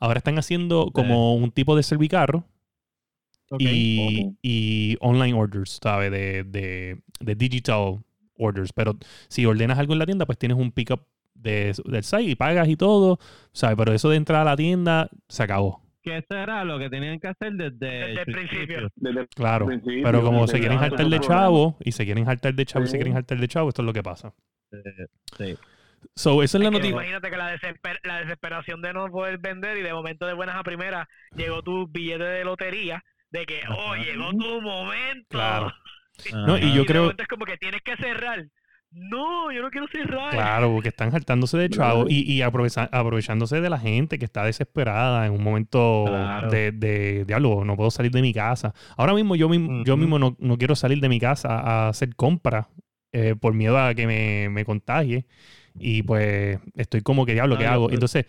ahora 0.00 0.18
están 0.18 0.38
haciendo 0.38 0.90
como 0.92 1.34
un 1.36 1.50
tipo 1.52 1.76
de 1.76 1.82
servicarro 1.82 2.44
y, 4.42 4.96
online 5.00 5.34
orders, 5.34 5.78
¿sabes? 5.82 6.10
De, 6.10 6.44
de, 6.44 7.02
de 7.20 7.34
digital 7.34 8.02
orders. 8.38 8.72
Pero 8.72 8.96
si 9.28 9.44
ordenas 9.46 9.78
algo 9.78 9.92
en 9.92 9.98
la 9.98 10.06
tienda, 10.06 10.26
pues 10.26 10.38
tienes 10.38 10.56
un 10.58 10.72
pickup 10.72 11.02
de, 11.34 11.74
del 11.84 12.04
site 12.04 12.22
y 12.22 12.34
pagas 12.34 12.68
y 12.68 12.76
todo, 12.76 13.18
¿sabes? 13.52 13.76
Pero 13.76 13.92
eso 13.92 14.08
de 14.08 14.16
entrar 14.16 14.40
a 14.42 14.44
la 14.50 14.56
tienda 14.56 15.10
se 15.28 15.42
acabó. 15.42 15.82
Que 16.02 16.18
eso 16.18 16.34
era 16.36 16.64
lo 16.64 16.78
que 16.80 16.90
tenían 16.90 17.20
que 17.20 17.28
hacer 17.28 17.52
desde, 17.52 17.76
Desde 17.78 18.20
el 18.22 18.24
principio. 18.26 18.88
Desde 18.96 19.20
el 19.20 19.28
Claro. 19.28 19.66
principio, 19.66 20.02
Pero 20.02 20.22
como 20.22 20.46
se 20.48 20.58
quieren 20.58 20.78
hartar 20.78 21.06
de 21.06 21.20
chavo 21.20 21.76
y 21.80 21.92
se 21.92 22.04
quieren 22.04 22.28
hartar 22.28 22.54
de 22.54 22.66
chavo 22.66 22.84
y 22.84 22.88
se 22.88 22.96
quieren 22.96 23.16
hartar 23.16 23.38
de 23.38 23.48
chavo, 23.48 23.68
esto 23.68 23.82
es 23.82 23.86
lo 23.86 23.92
que 23.92 24.02
pasa. 24.02 24.32
Sí. 25.38 25.56
So, 26.16 26.42
esa 26.42 26.58
es 26.58 26.64
la 26.64 26.70
noticia. 26.70 26.90
imagínate 26.90 27.30
que 27.30 27.36
la, 27.36 27.54
desesper- 27.54 28.00
la 28.02 28.18
desesperación 28.18 28.82
de 28.82 28.92
no 28.92 29.06
poder 29.08 29.38
vender 29.38 29.76
y 29.78 29.82
de 29.82 29.92
momento 29.92 30.26
de 30.26 30.32
buenas 30.34 30.56
a 30.56 30.64
primeras 30.64 31.06
llegó 31.36 31.62
tu 31.62 31.86
billete 31.88 32.24
de 32.24 32.44
lotería 32.44 33.02
de 33.30 33.46
que, 33.46 33.60
oh, 33.70 33.92
Ajá. 33.92 34.02
llegó 34.02 34.30
tu 34.30 34.60
momento. 34.60 35.26
Claro. 35.30 35.72
No, 36.46 36.58
y 36.58 36.74
yo 36.74 36.84
creo- 36.84 37.02
momento 37.04 37.22
es 37.22 37.28
como 37.28 37.46
que 37.46 37.56
tienes 37.56 37.80
que 37.82 37.96
cerrar. 37.96 38.44
No, 38.94 39.50
yo 39.50 39.62
no 39.62 39.70
quiero 39.70 39.86
cerrar. 39.88 40.30
Claro, 40.32 40.70
porque 40.72 40.90
están 40.90 41.14
hartándose 41.14 41.56
de 41.56 41.70
chavo 41.70 42.06
y, 42.08 42.30
y 42.30 42.42
aprovecha- 42.42 42.88
aprovechándose 42.92 43.60
de 43.60 43.70
la 43.70 43.78
gente 43.78 44.18
que 44.18 44.24
está 44.26 44.44
desesperada 44.44 45.26
en 45.26 45.32
un 45.32 45.42
momento 45.42 46.04
Claro. 46.06 46.50
de, 46.50 46.72
de 46.72 47.24
diálogo. 47.24 47.64
No 47.64 47.74
puedo 47.76 47.90
salir 47.90 48.12
de 48.12 48.20
mi 48.20 48.34
casa. 48.34 48.74
Ahora 48.96 49.14
mismo 49.14 49.34
yo, 49.34 49.48
mismo 49.48 49.82
yo 49.84 49.96
mismo 49.96 50.18
no, 50.18 50.36
no 50.38 50.58
quiero 50.58 50.76
salir 50.76 51.00
de 51.00 51.08
mi 51.08 51.18
casa 51.18 51.58
a 51.58 51.88
hacer 51.88 52.14
compras 52.16 52.66
eh, 53.12 53.34
por 53.38 53.54
miedo 53.54 53.78
a 53.78 53.94
que 53.94 54.06
me, 54.06 54.48
me 54.50 54.64
contagie. 54.64 55.24
Y 55.78 56.02
pues 56.02 56.58
estoy 56.76 57.00
como 57.00 57.24
que 57.24 57.32
diablo, 57.32 57.56
¿qué 57.56 57.66
hago? 57.66 57.90
Entonces, 57.90 58.26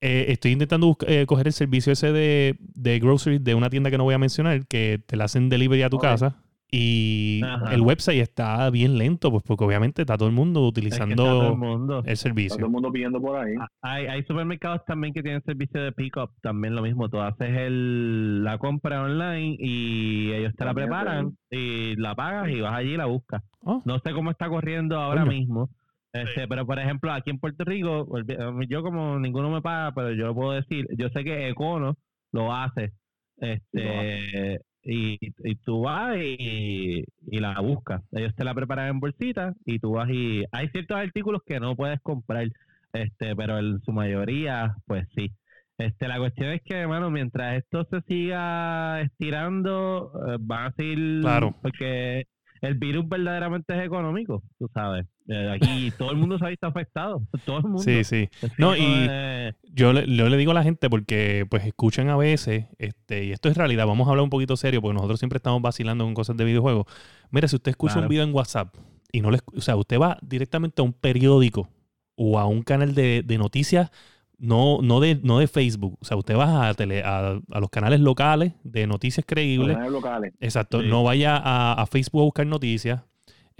eh, 0.00 0.26
estoy 0.28 0.52
intentando 0.52 0.96
eh, 1.06 1.26
coger 1.26 1.46
el 1.48 1.52
servicio 1.52 1.92
ese 1.92 2.12
de, 2.12 2.56
de 2.60 2.98
groceries 2.98 3.44
de 3.44 3.54
una 3.54 3.68
tienda 3.68 3.90
que 3.90 3.98
no 3.98 4.04
voy 4.04 4.14
a 4.14 4.18
mencionar, 4.18 4.66
que 4.66 5.00
te 5.06 5.16
la 5.16 5.24
hacen 5.24 5.50
delivery 5.50 5.82
a 5.82 5.90
tu 5.90 5.98
casa. 5.98 6.36
Y 6.72 7.40
Ajá. 7.44 7.74
el 7.74 7.80
website 7.80 8.20
está 8.20 8.70
bien 8.70 8.96
lento, 8.96 9.30
pues 9.30 9.42
porque 9.42 9.64
obviamente 9.64 10.02
está 10.02 10.16
todo 10.16 10.28
el 10.28 10.34
mundo 10.34 10.68
Es 10.68 10.74
que 10.74 10.88
está 10.88 11.04
utilizando 11.04 11.48
el 11.52 11.56
mundo. 11.56 11.94
el 11.94 11.98
Está 11.98 12.10
todo 12.10 12.16
servicio. 12.16 12.64
el 12.64 12.70
mundo 12.70 12.92
pidiendo 12.92 13.20
por 13.20 13.36
ahí. 13.38 13.54
Ah, 13.58 13.68
Hay, 13.82 14.06
hay 14.06 14.22
supermercados 14.24 14.84
también 14.86 15.12
que 15.12 15.22
tienen 15.22 15.42
servicio 15.42 15.82
de 15.82 15.92
pick-up, 15.92 16.30
también 16.42 16.74
lo 16.76 16.82
mismo. 16.82 17.08
Tú 17.08 17.20
haces 17.20 17.48
el, 17.56 18.44
la 18.44 18.58
compra 18.58 19.02
online 19.02 19.56
y 19.58 20.32
ellos 20.32 20.54
te 20.56 20.64
la 20.64 20.70
También, 20.70 20.88
preparan 20.88 21.36
y 21.50 21.96
la 21.96 22.14
pagas 22.14 22.50
y 22.50 22.60
vas 22.60 22.74
allí 22.74 22.94
y 22.94 22.96
la 22.96 23.06
buscas. 23.06 23.42
Ah, 23.66 23.80
No 23.84 23.98
sé 23.98 24.12
cómo 24.12 24.30
está 24.30 24.48
corriendo 24.48 24.98
ahora 24.98 25.24
mismo. 25.24 25.70
Este, 26.12 26.48
pero 26.48 26.66
por 26.66 26.78
ejemplo, 26.78 27.12
aquí 27.12 27.30
en 27.30 27.38
Puerto 27.38 27.64
Rico, 27.64 28.06
olvi- 28.08 28.66
yo 28.68 28.82
como 28.82 29.18
ninguno 29.18 29.48
me 29.50 29.62
paga, 29.62 29.92
pero 29.94 30.12
yo 30.12 30.26
lo 30.26 30.34
puedo 30.34 30.52
decir, 30.52 30.86
yo 30.96 31.08
sé 31.10 31.22
que 31.24 31.48
Econo 31.48 31.96
lo 32.32 32.52
hace. 32.54 32.92
Este, 33.38 34.60
y, 34.82 35.18
y 35.44 35.54
tú 35.56 35.82
vas 35.82 36.16
y, 36.16 37.04
y 37.30 37.38
la 37.38 37.60
buscas. 37.60 38.02
Ellos 38.12 38.34
te 38.34 38.44
la 38.44 38.54
preparan 38.54 38.88
en 38.88 39.00
bolsita 39.00 39.54
y 39.66 39.78
tú 39.78 39.92
vas 39.92 40.08
y 40.10 40.44
hay 40.52 40.68
ciertos 40.68 40.96
artículos 40.96 41.42
que 41.46 41.60
no 41.60 41.76
puedes 41.76 42.00
comprar, 42.00 42.48
este, 42.92 43.36
pero 43.36 43.58
en 43.58 43.80
su 43.82 43.92
mayoría, 43.92 44.74
pues 44.86 45.06
sí. 45.14 45.30
Este, 45.78 46.08
la 46.08 46.18
cuestión 46.18 46.50
es 46.50 46.60
que, 46.62 46.76
hermano, 46.76 47.10
mientras 47.10 47.56
esto 47.56 47.86
se 47.90 48.02
siga 48.02 49.00
estirando, 49.00 50.12
eh, 50.28 50.36
van 50.40 50.66
a 50.66 50.72
seguir, 50.72 51.20
Claro. 51.22 51.54
porque 51.62 52.26
el 52.60 52.74
virus 52.74 53.08
verdaderamente 53.08 53.74
es 53.78 53.84
económico, 53.86 54.42
tú 54.58 54.68
sabes. 54.74 55.06
Eh, 55.32 55.50
aquí 55.54 55.92
todo 55.96 56.10
el 56.10 56.16
mundo 56.16 56.38
se 56.38 56.44
ha 56.44 56.48
visto 56.48 56.66
afectado. 56.66 57.22
Todo 57.44 57.58
el 57.58 57.62
mundo. 57.64 57.78
Sí, 57.78 58.02
sí. 58.04 58.28
No, 58.58 58.72
que, 58.72 58.80
y- 58.80 59.70
Yo 59.72 59.92
le, 59.92 60.06
yo 60.14 60.28
le 60.28 60.36
digo 60.36 60.50
a 60.50 60.54
la 60.54 60.62
gente 60.64 60.90
porque 60.90 61.46
pues 61.48 61.64
escuchan 61.64 62.08
a 62.08 62.16
veces, 62.16 62.66
este, 62.78 63.24
y 63.26 63.32
esto 63.32 63.48
es 63.48 63.56
realidad, 63.56 63.86
vamos 63.86 64.08
a 64.08 64.10
hablar 64.10 64.24
un 64.24 64.30
poquito 64.30 64.56
serio 64.56 64.80
porque 64.82 64.94
nosotros 64.94 65.20
siempre 65.20 65.36
estamos 65.36 65.62
vacilando 65.62 66.04
con 66.04 66.14
cosas 66.14 66.36
de 66.36 66.44
videojuegos. 66.44 66.86
Mira, 67.30 67.46
si 67.48 67.56
usted 67.56 67.70
escucha 67.70 67.94
Claro. 67.94 68.06
un 68.06 68.10
video 68.10 68.24
en 68.24 68.34
WhatsApp 68.34 68.74
y 69.12 69.20
no 69.20 69.30
le, 69.30 69.38
o 69.56 69.60
sea, 69.60 69.76
usted 69.76 69.98
va 70.00 70.18
directamente 70.22 70.82
a 70.82 70.84
un 70.84 70.92
periódico 70.92 71.68
o 72.16 72.38
a 72.38 72.46
un 72.46 72.62
canal 72.62 72.94
de, 72.94 73.22
de 73.24 73.38
noticias, 73.38 73.90
no, 74.38 74.80
no, 74.82 75.00
de, 75.00 75.20
no 75.22 75.38
de 75.38 75.46
Facebook, 75.48 75.98
o 76.00 76.04
sea, 76.04 76.16
usted 76.16 76.34
va 76.36 76.68
a, 76.68 76.74
tele, 76.74 77.02
a, 77.04 77.38
a 77.50 77.60
los 77.60 77.68
canales 77.70 78.00
locales 78.00 78.52
de 78.64 78.86
noticias 78.86 79.24
creíbles 79.26 79.74
Canales 79.76 79.92
locales. 79.92 80.34
Exacto, 80.40 80.80
Sí. 80.80 80.88
no 80.88 81.04
vaya 81.04 81.36
a, 81.36 81.74
a 81.74 81.86
Facebook 81.86 82.22
a 82.22 82.24
buscar 82.24 82.46
noticias. 82.46 83.02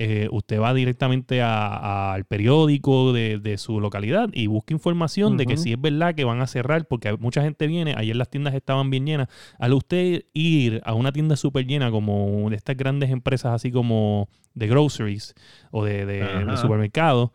Eh, 0.03 0.29
usted 0.31 0.59
va 0.59 0.73
directamente 0.73 1.43
al 1.43 2.25
periódico 2.25 3.13
de, 3.13 3.39
de 3.39 3.59
su 3.59 3.81
localidad 3.81 4.31
y 4.33 4.47
busca 4.47 4.73
información 4.73 5.37
de 5.37 5.45
que 5.45 5.59
si 5.59 5.73
es 5.73 5.79
verdad 5.79 6.15
que 6.15 6.25
van 6.25 6.41
a 6.41 6.47
cerrar, 6.47 6.87
porque 6.87 7.15
mucha 7.19 7.43
gente 7.43 7.67
viene, 7.67 7.93
ayer 7.95 8.17
las 8.17 8.31
tiendas 8.31 8.55
estaban 8.55 8.89
bien 8.89 9.05
llenas. 9.05 9.29
Al 9.59 9.75
usted 9.75 10.25
ir 10.33 10.81
a 10.87 10.95
una 10.95 11.13
tienda 11.13 11.37
súper 11.37 11.67
llena 11.67 11.91
como 11.91 12.49
de 12.49 12.57
estas 12.57 12.79
grandes 12.79 13.11
empresas 13.11 13.53
así 13.53 13.71
como 13.71 14.31
de 14.55 14.69
groceries 14.69 15.35
o 15.71 15.85
de, 15.85 16.07
de, 16.07 16.47
de 16.47 16.57
supermercados, 16.57 17.33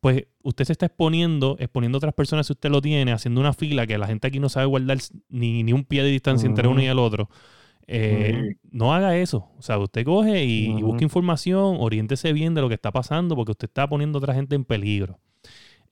pues 0.00 0.24
usted 0.42 0.64
se 0.64 0.72
está 0.72 0.86
exponiendo, 0.86 1.56
exponiendo 1.58 1.96
a 1.96 1.98
otras 1.98 2.14
personas 2.14 2.46
si 2.46 2.54
usted 2.54 2.70
lo 2.70 2.80
tiene, 2.80 3.12
haciendo 3.12 3.42
una 3.42 3.52
fila 3.52 3.86
que 3.86 3.98
la 3.98 4.06
gente 4.06 4.26
aquí 4.26 4.40
no 4.40 4.48
sabe 4.48 4.64
guardar 4.64 4.96
ni, 5.28 5.62
ni 5.64 5.74
un 5.74 5.84
pie 5.84 6.02
de 6.02 6.08
distancia 6.08 6.46
entre 6.46 6.66
uno 6.66 6.80
y 6.80 6.86
el 6.86 6.98
otro. 6.98 7.28
Eh, 7.88 8.56
No 8.70 8.92
haga 8.94 9.16
eso. 9.16 9.48
O 9.58 9.62
sea, 9.62 9.78
usted 9.78 10.04
coge 10.04 10.44
y, 10.44 10.66
y 10.66 10.74
Ujú. 10.74 10.86
busca 10.88 11.04
información, 11.04 11.76
oriéntese 11.78 12.32
bien 12.32 12.54
de 12.54 12.60
lo 12.60 12.68
que 12.68 12.74
está 12.74 12.90
pasando, 12.92 13.36
porque 13.36 13.52
usted 13.52 13.68
está 13.68 13.88
poniendo 13.88 14.18
a 14.18 14.20
otra 14.20 14.34
gente 14.34 14.54
en 14.56 14.64
peligro. 14.64 15.18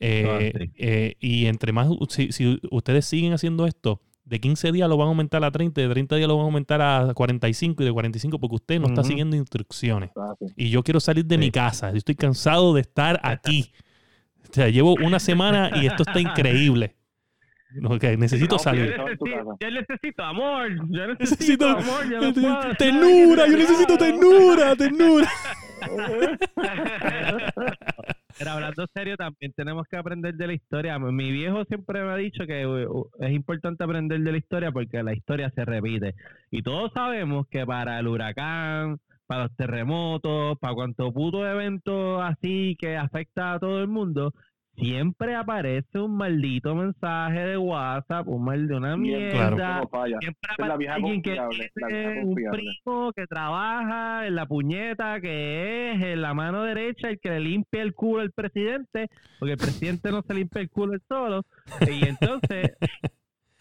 Eh, 0.00 0.52
Ah, 0.54 0.59
sí. 0.64 0.70
eh, 0.76 1.14
y 1.20 1.46
entre 1.46 1.72
más, 1.72 1.88
si, 2.09 2.33
si 2.33 2.61
ustedes 2.70 3.07
siguen 3.07 3.33
haciendo 3.33 3.64
esto, 3.66 4.00
de 4.24 4.40
15 4.40 4.72
días 4.72 4.88
lo 4.88 4.96
van 4.96 5.07
a 5.07 5.09
aumentar 5.11 5.44
a 5.44 5.50
30, 5.50 5.80
de 5.83 5.88
30 5.88 6.16
días 6.16 6.26
lo 6.28 6.37
van 6.37 6.44
a 6.44 6.46
aumentar 6.46 6.80
a 6.83 7.12
45 7.14 7.83
y 7.83 7.87
de 7.87 7.92
45 7.92 8.38
porque 8.40 8.54
usted 8.57 8.80
no 8.80 8.87
está 8.88 9.04
siguiendo 9.04 9.37
instrucciones. 9.37 10.11
Ah, 10.16 10.35
sí. 10.38 10.46
Y 10.57 10.70
yo 10.70 10.83
quiero 10.83 10.98
salir 10.98 11.24
de 11.26 11.37
Sí. 11.37 11.38
mi 11.38 11.50
casa. 11.50 11.90
Yo 11.90 11.98
estoy 11.98 12.14
cansado 12.16 12.72
de 12.74 12.80
estar 12.80 13.20
aquí. 13.22 13.70
O 14.50 14.52
sea, 14.52 14.68
llevo 14.68 14.94
una 14.94 15.18
semana 15.20 15.70
y 15.80 15.87
esto 15.87 16.02
está 16.04 16.20
increíble. 16.20 16.96
No, 17.75 17.99
que 17.99 18.17
necesito 18.17 18.55
No, 18.55 18.59
Yo 18.59 18.63
salir. 18.63 18.97
Necesito, 18.99 19.57
yo 19.61 19.71
necesito 19.71 20.23
amor. 20.23 20.69
Yo 20.91 21.07
necesito, 21.09 21.17
Necesito 21.19 21.69
amor. 21.69 22.11
Yo 22.11 22.21
no 22.21 22.33
ternura, 22.77 23.49
yo 23.49 23.57
necesito 23.57 23.99
ternura, 23.99 24.77
ternura. 24.77 25.29
Pero 28.39 28.51
hablando 28.51 28.87
serio, 28.93 29.17
también 29.17 29.53
tenemos 29.53 29.87
que 29.89 29.97
aprender 29.97 30.35
de 30.35 30.47
la 30.47 30.55
historia. 30.55 30.99
Mi 30.99 31.31
viejo 31.31 31.65
siempre 31.67 32.03
me 32.03 32.11
ha 32.11 32.17
dicho 32.17 32.47
que 32.47 32.67
uh, 32.67 33.09
es 33.21 33.33
importante 33.33 33.85
aprender 33.85 34.21
de 34.21 34.33
la 34.33 34.39
historia 34.39 34.73
porque 34.73 35.03
la 35.03 35.15
historia 35.15 35.51
se 35.51 35.65
repite. 35.65 36.15
Y 36.51 36.63
todos 36.63 36.93
sabemos 36.93 37.47
que 37.49 37.65
para 37.65 38.01
el 38.01 38.09
huracán, 38.09 38.99
para 39.27 39.45
los 39.45 39.57
terremotos, 39.57 40.59
para 40.59 40.75
cuanto 40.75 41.13
puto 41.13 41.47
evento 41.47 42.21
así 42.21 42.77
que 42.79 42.97
afecta 42.97 43.55
a 43.55 43.61
todo 43.61 43.81
el 43.81 43.89
mundo, 43.89 44.33
siempre 44.77 45.35
aparece 45.35 45.99
un 46.01 46.17
maldito 46.17 46.75
mensaje 46.75 47.39
de 47.41 47.57
WhatsApp, 47.57 48.27
un 48.29 48.45
mal 48.45 48.67
de 48.67 48.75
una 48.75 48.89
Claro. 48.89 48.99
mierda. 48.99 49.73
eso 49.77 49.83
no 49.83 49.89
falla. 49.89 50.19
Siempre 50.21 50.67
la 50.69 50.77
vieja 50.77 50.95
alguien 50.95 51.23
que 51.23 51.39
tiene 51.89 52.23
un 52.25 52.35
primo 52.35 53.13
que 53.15 53.27
trabaja 53.27 54.27
en 54.27 54.35
la 54.35 54.47
puñeta, 54.47 55.21
que 55.21 55.93
es 55.93 56.03
en 56.03 56.21
la 56.23 56.35
mano 56.35 56.63
derecha 56.65 57.09
el 57.09 57.21
que 57.21 57.31
le 57.31 57.41
limpia 57.41 57.83
el 57.83 57.95
culo 57.95 58.23
al 58.23 58.33
presidente, 58.33 59.09
porque 59.39 59.53
el 59.53 59.59
presidente 59.59 60.11
no 60.11 60.23
se 60.23 60.35
limpia 60.35 60.61
el 60.63 60.71
culo 60.71 60.95
él 60.95 61.03
solo. 61.09 61.43
Y 61.89 62.07
entonces, 62.09 62.73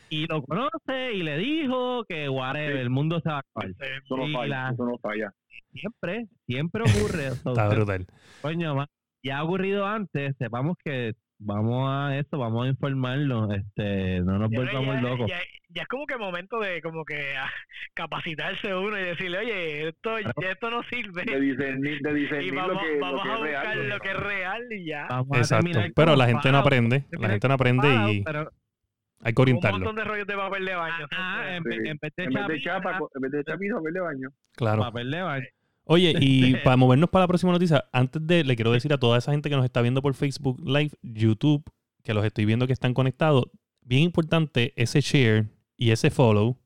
y 0.10 0.26
lo 0.28 0.44
conoce 0.44 1.14
y 1.14 1.24
le 1.24 1.38
dijo 1.38 2.04
que 2.06 2.28
whatever, 2.30 2.74
Sí. 2.76 2.80
el 2.82 2.90
mundo 2.90 3.20
se 3.22 3.30
va 3.30 3.38
a 3.38 3.40
acabar. 3.40 3.70
Eso 3.70 4.18
no 4.18 4.28
falla. 4.32 4.48
la- 4.48 4.70
Eso 4.72 4.86
no 4.86 4.98
falla. 4.98 5.34
Siempre, 5.72 6.28
siempre 6.48 6.82
ocurre. 6.84 7.28
Está 7.28 7.68
brutal. 7.70 8.06
coño, 8.42 8.76
ma- 8.76 8.88
ya 9.24 9.40
ha 9.40 9.44
ocurrido 9.44 9.86
antes, 9.88 10.36
sepamos 10.38 10.76
que 10.84 11.14
vamos 11.40 11.90
a 11.90 12.18
eso, 12.18 12.38
vamos 12.38 12.66
a 12.66 12.70
informarnos, 12.70 13.50
este, 13.54 14.20
no 14.22 14.38
nos 14.38 14.50
volvamos 14.52 15.02
locos. 15.02 15.30
ya, 15.30 15.40
ya 15.70 15.82
es 15.82 15.88
como 15.88 16.06
que 16.06 16.18
momento 16.18 16.60
de 16.60 16.82
como 16.82 17.04
que 17.04 17.36
ah, 17.38 17.50
capacitarse 17.94 18.74
uno 18.74 18.98
y 19.00 19.04
decirle, 19.04 19.40
oye, 19.40 19.88
esto, 19.90 20.18
esto 20.18 20.70
no 20.70 20.84
sirve. 20.84 21.24
De 21.26 21.40
discernir, 21.40 22.00
de 22.02 22.12
Y 22.18 22.22
discernir 22.22 22.56
vamos, 22.56 22.74
lo 22.76 22.80
que, 22.80 23.00
vamos 23.00 23.20
lo 23.20 23.24
que 23.24 23.30
a 23.30 23.34
es 23.34 23.40
buscar 23.40 23.76
real. 23.78 23.90
lo 23.90 24.00
que 24.00 24.10
es 24.10 24.18
real 24.18 24.62
y 24.72 24.86
ya. 24.86 25.08
Vamos 25.10 25.38
Exacto. 25.38 25.80
Pero 25.96 26.16
la 26.16 26.28
gente 26.28 26.52
no 26.52 26.58
aprende. 26.60 27.06
La 27.12 27.30
gente 27.30 27.48
no 27.48 27.54
aprende 27.56 27.88
y 28.14 28.24
pero- 28.24 28.50
hay 29.26 29.34
que 29.34 29.42
Un 29.42 29.44
orientarlo. 29.44 29.78
montón 29.80 29.96
de 29.96 30.04
rollos 30.04 30.28
de 30.28 30.36
papel 30.36 30.66
de 30.66 30.76
baño. 30.76 31.08
Ah, 31.16 31.46
en, 31.56 31.64
Sí. 31.64 31.70
vez- 31.70 31.86
en 31.92 31.98
vez 32.02 32.14
de 32.18 32.24
En 32.26 32.30
vez 32.34 32.48
de 32.48 32.62
chapita, 32.62 32.92
chapa, 32.92 33.00
en 33.16 33.22
vez 33.22 33.32
de 33.32 33.44
chapita, 33.46 33.76
papel 33.76 33.94
de 33.94 34.00
baño. 34.02 34.30
Claro. 34.56 34.82
papel 34.82 35.12
de 35.12 35.22
baño. 35.22 35.46
Oye, 35.86 36.14
y 36.20 36.56
para 36.58 36.78
movernos 36.78 37.10
para 37.10 37.24
la 37.24 37.28
próxima 37.28 37.52
noticia, 37.52 37.86
antes 37.92 38.26
de, 38.26 38.44
le 38.44 38.56
quiero 38.56 38.72
decir 38.72 38.94
a 38.94 38.98
toda 38.98 39.18
esa 39.18 39.32
gente 39.32 39.50
que 39.50 39.56
nos 39.56 39.66
está 39.66 39.82
viendo 39.82 40.02
por 40.02 40.14
Facebook 40.14 40.62
Live, 40.66 40.92
YouTube, 41.02 41.64
que 42.04 42.14
los 42.14 42.24
estoy 42.26 42.46
viendo 42.46 42.68
que 42.68 42.74
están 42.74 42.94
conectados, 42.94 43.46
bien 43.82 44.04
importante 44.04 44.74
ese 44.76 45.02
share 45.02 45.48
y 45.78 45.92
ese 45.92 46.10
follow, 46.10 46.58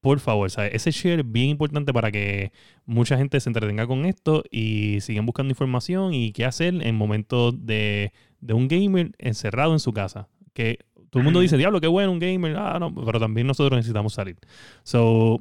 por 0.00 0.20
favor, 0.20 0.50
¿sabes? 0.50 0.74
Ese 0.74 0.90
share 0.90 1.20
es 1.20 1.30
bien 1.30 1.50
importante 1.50 1.92
para 1.92 2.10
que 2.10 2.52
mucha 2.84 3.16
gente 3.16 3.38
se 3.40 3.48
entretenga 3.48 3.86
con 3.86 4.06
esto 4.06 4.42
y 4.50 5.00
sigan 5.00 5.26
buscando 5.26 5.50
información 5.50 6.14
y 6.14 6.32
qué 6.32 6.44
hacer 6.44 6.74
en 6.82 6.94
momentos 6.94 7.54
de, 7.64 8.12
de 8.40 8.54
un 8.54 8.68
gamer 8.68 9.12
encerrado 9.18 9.72
en 9.72 9.80
su 9.80 9.92
casa. 9.92 10.28
Que 10.52 10.78
todo 11.10 11.20
el 11.20 11.24
mundo 11.24 11.40
dice, 11.40 11.56
diablo, 11.56 11.80
qué 11.80 11.86
bueno 11.86 12.12
un 12.12 12.18
gamer, 12.18 12.56
ah, 12.56 12.78
no, 12.78 12.94
pero 12.94 13.18
también 13.18 13.46
nosotros 13.46 13.76
necesitamos 13.76 14.14
salir. 14.14 14.36
So, 14.82 15.40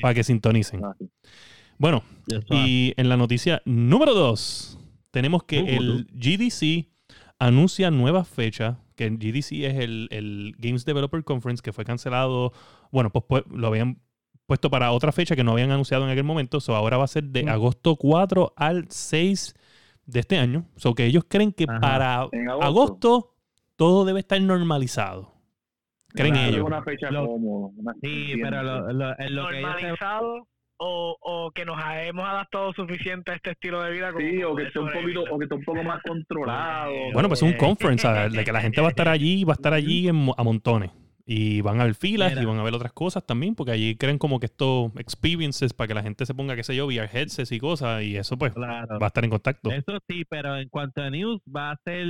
para 0.00 0.14
que 0.14 0.24
sintonicen. 0.24 0.80
Bueno, 1.78 2.02
y 2.50 2.94
en 2.96 3.08
la 3.08 3.16
noticia 3.16 3.62
número 3.64 4.14
2, 4.14 4.78
tenemos 5.10 5.44
que 5.44 5.60
Uh, 5.62 5.66
el 5.68 6.06
GDC 6.12 6.88
anuncia 7.38 7.90
nuevas 7.90 8.28
fechas, 8.28 8.76
que 8.94 9.04
el 9.04 9.18
GDC 9.18 9.52
es 9.66 9.76
el, 9.76 10.08
el 10.10 10.54
Games 10.58 10.84
Developer 10.84 11.22
Conference 11.22 11.62
que 11.62 11.72
fue 11.72 11.84
cancelado, 11.84 12.52
bueno, 12.90 13.10
pues, 13.10 13.24
pues, 13.28 13.44
lo 13.50 13.66
habían 13.66 14.00
puesto 14.46 14.70
para 14.70 14.92
otra 14.92 15.12
fecha 15.12 15.36
que 15.36 15.44
no 15.44 15.52
habían 15.52 15.70
anunciado 15.70 16.04
en 16.04 16.10
aquel 16.10 16.24
momento, 16.24 16.60
so 16.60 16.74
ahora 16.74 16.96
va 16.96 17.04
a 17.04 17.08
ser 17.08 17.24
de 17.24 17.44
Mm. 17.44 17.48
agosto 17.48 17.96
4 17.96 18.54
al 18.56 18.86
6 18.88 19.54
de 20.06 20.20
este 20.20 20.38
año, 20.38 20.66
so 20.76 20.94
que 20.94 21.04
ellos 21.04 21.24
creen 21.28 21.52
que 21.52 21.66
Ajá. 21.68 21.80
para 21.80 22.14
agosto. 22.22 22.62
agosto 22.62 23.34
todo 23.76 24.04
debe 24.04 24.20
estar 24.20 24.40
normalizado. 24.40 25.34
Creen 26.14 26.32
Claro. 26.34 26.48
Ellos. 26.48 26.64
una 26.66 26.82
fecha 26.82 27.10
Lo- 27.10 27.26
cómoda. 27.26 27.72
una- 27.76 27.92
Sí, 28.00 28.32
pero 28.40 28.62
lo, 28.62 28.92
lo, 28.92 29.18
en 29.18 29.34
lo 29.34 29.48
que 29.48 29.58
ellos 29.58 29.70
normalizado 29.70 30.48
o, 30.78 31.16
o 31.20 31.50
que 31.52 31.64
nos 31.64 31.76
hemos 32.02 32.28
adaptado 32.28 32.72
suficiente 32.74 33.32
a 33.32 33.34
este 33.36 33.50
estilo 33.52 33.82
de 33.82 33.90
vida. 33.92 34.12
como 34.12 34.26
Sí, 34.26 34.42
o 34.42 34.54
que 34.54 34.64
esté 34.64 34.78
un 34.78 34.90
poquito, 34.92 35.24
o 35.30 35.38
que 35.38 35.44
esté 35.44 35.54
un 35.54 35.64
poco 35.64 35.82
más 35.82 36.02
controlado. 36.02 36.92
Bueno, 37.12 37.28
pues 37.28 37.38
es 37.40 37.48
un 37.48 37.54
Eh. 37.54 37.56
conference, 37.58 38.02
¿sabes? 38.02 38.32
de 38.32 38.44
que 38.44 38.52
la 38.52 38.60
gente 38.60 38.80
va 38.80 38.88
a 38.88 38.90
estar 38.90 39.08
allí, 39.08 39.44
va 39.44 39.52
a 39.52 39.56
estar 39.56 39.72
allí 39.72 40.08
en 40.08 40.16
mo- 40.16 40.34
a 40.36 40.42
montones. 40.44 40.90
Y 41.28 41.60
van 41.60 41.80
a 41.80 41.84
ver 41.84 41.96
filas 41.96 42.30
Mira. 42.30 42.42
y 42.42 42.44
van 42.44 42.58
a 42.60 42.62
ver 42.62 42.72
otras 42.72 42.92
cosas 42.92 43.26
también, 43.26 43.56
porque 43.56 43.72
allí 43.72 43.96
creen 43.96 44.16
como 44.16 44.38
que 44.38 44.46
estos 44.46 44.92
experiences 44.96 45.72
para 45.72 45.88
que 45.88 45.94
la 45.94 46.02
gente 46.04 46.24
se 46.24 46.34
ponga, 46.34 46.54
qué 46.54 46.62
sé 46.62 46.76
yo, 46.76 46.86
VR 46.86 47.08
headsets 47.12 47.50
y 47.50 47.58
cosas, 47.58 48.04
y 48.04 48.16
eso 48.16 48.38
pues 48.38 48.52
Claro. 48.54 49.00
va 49.00 49.06
a 49.06 49.08
estar 49.08 49.24
en 49.24 49.30
contacto. 49.30 49.72
Eso 49.72 49.98
sí, 50.08 50.24
pero 50.28 50.56
en 50.56 50.68
cuanto 50.68 51.02
a 51.02 51.10
news 51.10 51.40
va 51.52 51.72
a 51.72 51.80
ser 51.84 52.06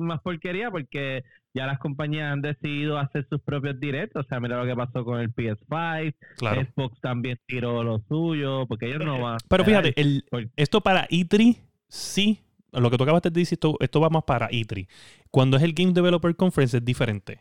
más 0.00 0.20
porquería 0.22 0.70
porque 0.70 1.24
ya 1.54 1.66
las 1.66 1.78
compañías 1.78 2.32
han 2.32 2.42
decidido 2.42 2.98
hacer 2.98 3.26
sus 3.28 3.40
propios 3.40 3.78
directos. 3.80 4.24
O 4.24 4.28
sea, 4.28 4.40
mira 4.40 4.58
lo 4.62 4.66
que 4.66 4.76
pasó 4.76 5.04
con 5.04 5.20
el 5.20 5.34
PS5. 5.34 6.14
Claro. 6.36 6.62
Xbox 6.62 7.00
también 7.00 7.38
tiró 7.46 7.82
lo 7.82 8.00
suyo 8.08 8.66
porque 8.66 8.86
ellos 8.86 9.04
no 9.04 9.20
van. 9.20 9.34
a 9.34 9.38
Pero 9.48 9.64
fíjate, 9.64 9.92
el, 10.00 10.24
esto 10.56 10.80
para 10.80 11.08
E3, 11.08 11.58
sí, 11.88 12.40
lo 12.72 12.90
que 12.90 12.96
tú 12.96 13.04
acabas 13.04 13.22
de 13.22 13.30
decir, 13.30 13.56
esto, 13.56 13.76
esto 13.80 14.00
va 14.00 14.10
más 14.10 14.24
para 14.24 14.50
E3. 14.50 14.88
Cuando 15.30 15.56
es 15.56 15.62
el 15.62 15.72
Game 15.72 15.92
Developer 15.92 16.34
Conference 16.36 16.76
es 16.76 16.84
diferente. 16.84 17.40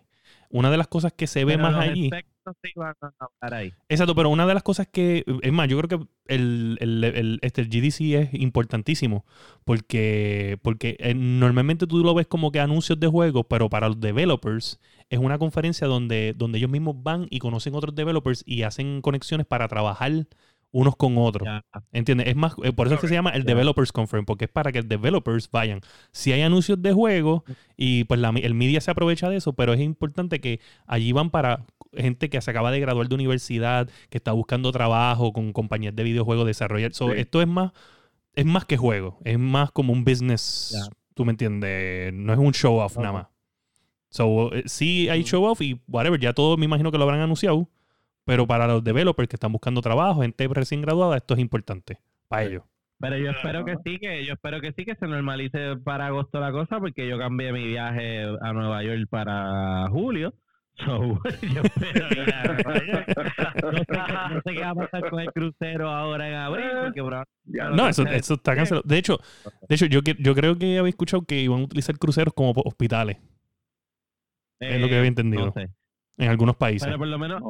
Una 0.50 0.72
de 0.72 0.78
las 0.78 0.88
cosas 0.88 1.13
que 1.13 1.28
se 1.28 1.43
ve 1.46 1.58
pero 1.58 1.63
más 1.63 1.76
allí... 1.76 2.10
van 2.76 2.94
a 3.02 3.10
estar 3.34 3.54
ahí. 3.54 3.74
Exacto, 3.90 4.16
pero 4.16 4.30
una 4.30 4.46
de 4.48 4.54
las 4.54 4.64
cosas 4.64 4.88
que, 4.92 5.24
es 5.42 5.52
más, 5.52 5.68
yo 5.68 5.78
creo 5.82 6.00
que 6.00 6.08
el, 6.34 6.78
el, 6.82 7.04
el- 7.04 7.40
este, 7.42 7.62
el 7.62 7.70
GDC 7.70 8.02
es 8.16 8.34
importantísimo 8.34 9.26
porque, 9.66 10.58
porque 10.62 10.96
eh, 11.00 11.14
normalmente 11.14 11.88
tú 11.88 12.00
lo 12.04 12.14
ves 12.14 12.28
como 12.28 12.52
que 12.52 12.60
anuncios 12.60 13.00
de 13.00 13.08
juegos, 13.08 13.46
pero 13.50 13.70
para 13.70 13.88
los 13.88 14.00
developers 14.00 14.80
es 15.10 15.20
una 15.20 15.38
conferencia 15.38 15.88
donde, 15.88 16.34
donde 16.36 16.58
ellos 16.58 16.70
mismos 16.70 16.96
van 17.02 17.28
y 17.30 17.40
conocen 17.40 17.76
otros 17.76 17.96
developers 17.96 18.44
y 18.46 18.64
hacen 18.64 19.02
conexiones 19.02 19.46
para 19.46 19.68
trabajar 19.68 20.28
unos 20.72 20.98
con 20.98 21.18
otros. 21.18 21.48
¿Entiendes? 21.94 22.28
Es 22.28 22.36
más, 22.36 22.54
eh, 22.62 22.74
por 22.74 22.88
eso 22.88 22.96
es 22.96 23.02
que 23.02 23.08
se 23.08 23.14
llama 23.14 23.30
el. 23.32 23.44
Developers 23.46 23.92
Conference, 23.94 24.26
porque 24.26 24.46
es 24.46 24.52
para 24.52 24.72
que 24.74 24.82
developers 24.82 25.50
vayan. 25.50 25.80
Si 26.12 26.34
hay 26.34 26.42
anuncios 26.42 26.82
de 26.82 26.92
juegos 26.92 27.44
y 27.78 28.04
pues 28.04 28.20
la, 28.20 28.30
el 28.30 28.54
media 28.54 28.82
se 28.82 28.92
aprovecha 28.92 29.30
de 29.30 29.38
eso, 29.38 29.54
pero 29.54 29.74
es 29.74 29.80
importante 29.80 30.42
que 30.42 30.60
allí 30.86 31.14
van 31.14 31.30
para 31.30 31.66
gente 31.98 32.30
que 32.30 32.40
se 32.42 32.52
acaba 32.52 32.72
de 32.72 32.80
graduar 32.80 33.08
de 33.08 33.16
universidad, 33.16 33.90
que 34.10 34.18
está 34.18 34.32
buscando 34.32 34.72
trabajo 34.72 35.34
con 35.34 35.52
compañías 35.54 35.96
de 35.96 36.04
videojuegos, 36.04 36.46
desarrollar. 36.46 36.94
So, 36.94 37.12
Sí. 37.12 37.20
Esto 37.20 37.42
es 37.42 37.48
más 37.48 37.72
es 38.34 38.46
más 38.46 38.66
que 38.66 38.78
juego, 38.78 39.18
es 39.26 39.40
más 39.40 39.72
como 39.72 39.92
un 39.94 40.04
business, 40.06 40.72
Ya. 40.74 40.96
tú 41.16 41.26
me 41.26 41.32
entiendes, 41.32 42.14
no 42.14 42.32
es 42.34 42.38
un 42.40 42.54
show 42.54 42.76
off 42.78 42.96
nada 42.98 43.12
más. 43.12 43.28
So, 44.10 44.54
eh, 44.54 44.64
sí 44.68 45.10
hay 45.10 45.24
show 45.24 45.44
off 45.44 45.60
y 45.62 45.82
whatever, 45.88 46.20
ya 46.20 46.34
todo 46.34 46.56
me 46.56 46.66
imagino 46.66 46.92
que 46.92 46.98
lo 47.00 47.04
habrán 47.06 47.20
anunciado, 47.22 47.68
pero 48.26 48.46
para 48.46 48.68
los 48.68 48.84
developers 48.84 49.28
que 49.28 49.36
están 49.36 49.52
buscando 49.52 49.82
trabajo, 49.82 50.22
gente 50.22 50.48
recién 50.50 50.82
graduada, 50.82 51.18
esto 51.18 51.34
es 51.34 51.40
importante 51.40 52.00
para 52.28 52.44
ellos. 52.44 52.64
Pero 53.00 53.18
yo 53.18 53.30
espero 53.32 53.64
que 53.66 53.76
sí, 53.86 54.00
que 54.00 54.26
yo 54.26 54.34
espero 54.34 54.60
que 54.62 54.72
sí 54.74 54.86
que 54.86 54.96
se 54.96 55.08
normalice 55.08 55.76
para 55.84 56.08
agosto 56.08 56.40
la 56.40 56.52
cosa, 56.52 56.80
porque 56.80 57.08
yo 57.08 57.18
cambié 57.18 57.52
mi 57.54 57.64
viaje 57.68 58.24
a 58.42 58.54
Nueva 58.54 58.84
York 58.84 59.08
para 59.10 59.88
julio. 59.90 60.34
So, 60.86 61.20
yo 61.54 61.62
espero 61.63 62.08
ir 62.24 62.34
a 62.34 62.44
Nueva 62.54 62.86
York. 62.86 63.08
No 63.63 63.72
sé, 63.72 63.86
qué, 63.88 64.34
no 64.34 64.42
sé 64.42 64.54
qué 64.54 64.62
va 64.62 64.70
a 64.70 64.76
pasar 64.76 65.10
con 65.10 65.20
el 65.20 65.32
crucero 65.34 65.90
ahora 65.90 66.28
en 66.30 66.36
abril, 66.36 66.66
porque 66.84 67.02
bro, 67.02 67.24
Ya, 67.46 67.70
No, 67.70 67.88
eso, 67.90 68.04
eso 68.04 68.36
está 68.36 68.56
cancelado. 68.56 68.84
De 68.86 68.98
hecho, 68.98 69.18
de 69.68 69.76
hecho 69.76 69.86
yo, 69.88 70.02
que- 70.02 70.16
yo 70.20 70.36
creo 70.36 70.58
que 70.58 70.78
había 70.78 70.90
escuchado 70.90 71.24
que 71.24 71.40
iban 71.42 71.62
a 71.62 71.63
utilizar 71.63 71.98
cruceros 71.98 72.34
como 72.34 72.52
hospitales 72.63 73.18
Es 74.60 74.80
lo 74.82 74.88
que 74.88 74.98
había 74.98 75.08
entendido. 75.08 75.44
eh, 75.44 75.46
No 75.48 75.54
sé. 75.54 75.70
en 76.20 76.30
algunos 76.30 76.56
países. 76.58 76.86
Pero 76.88 76.98
por 77.00 77.08
lo 77.08 77.18
menos 77.20 77.42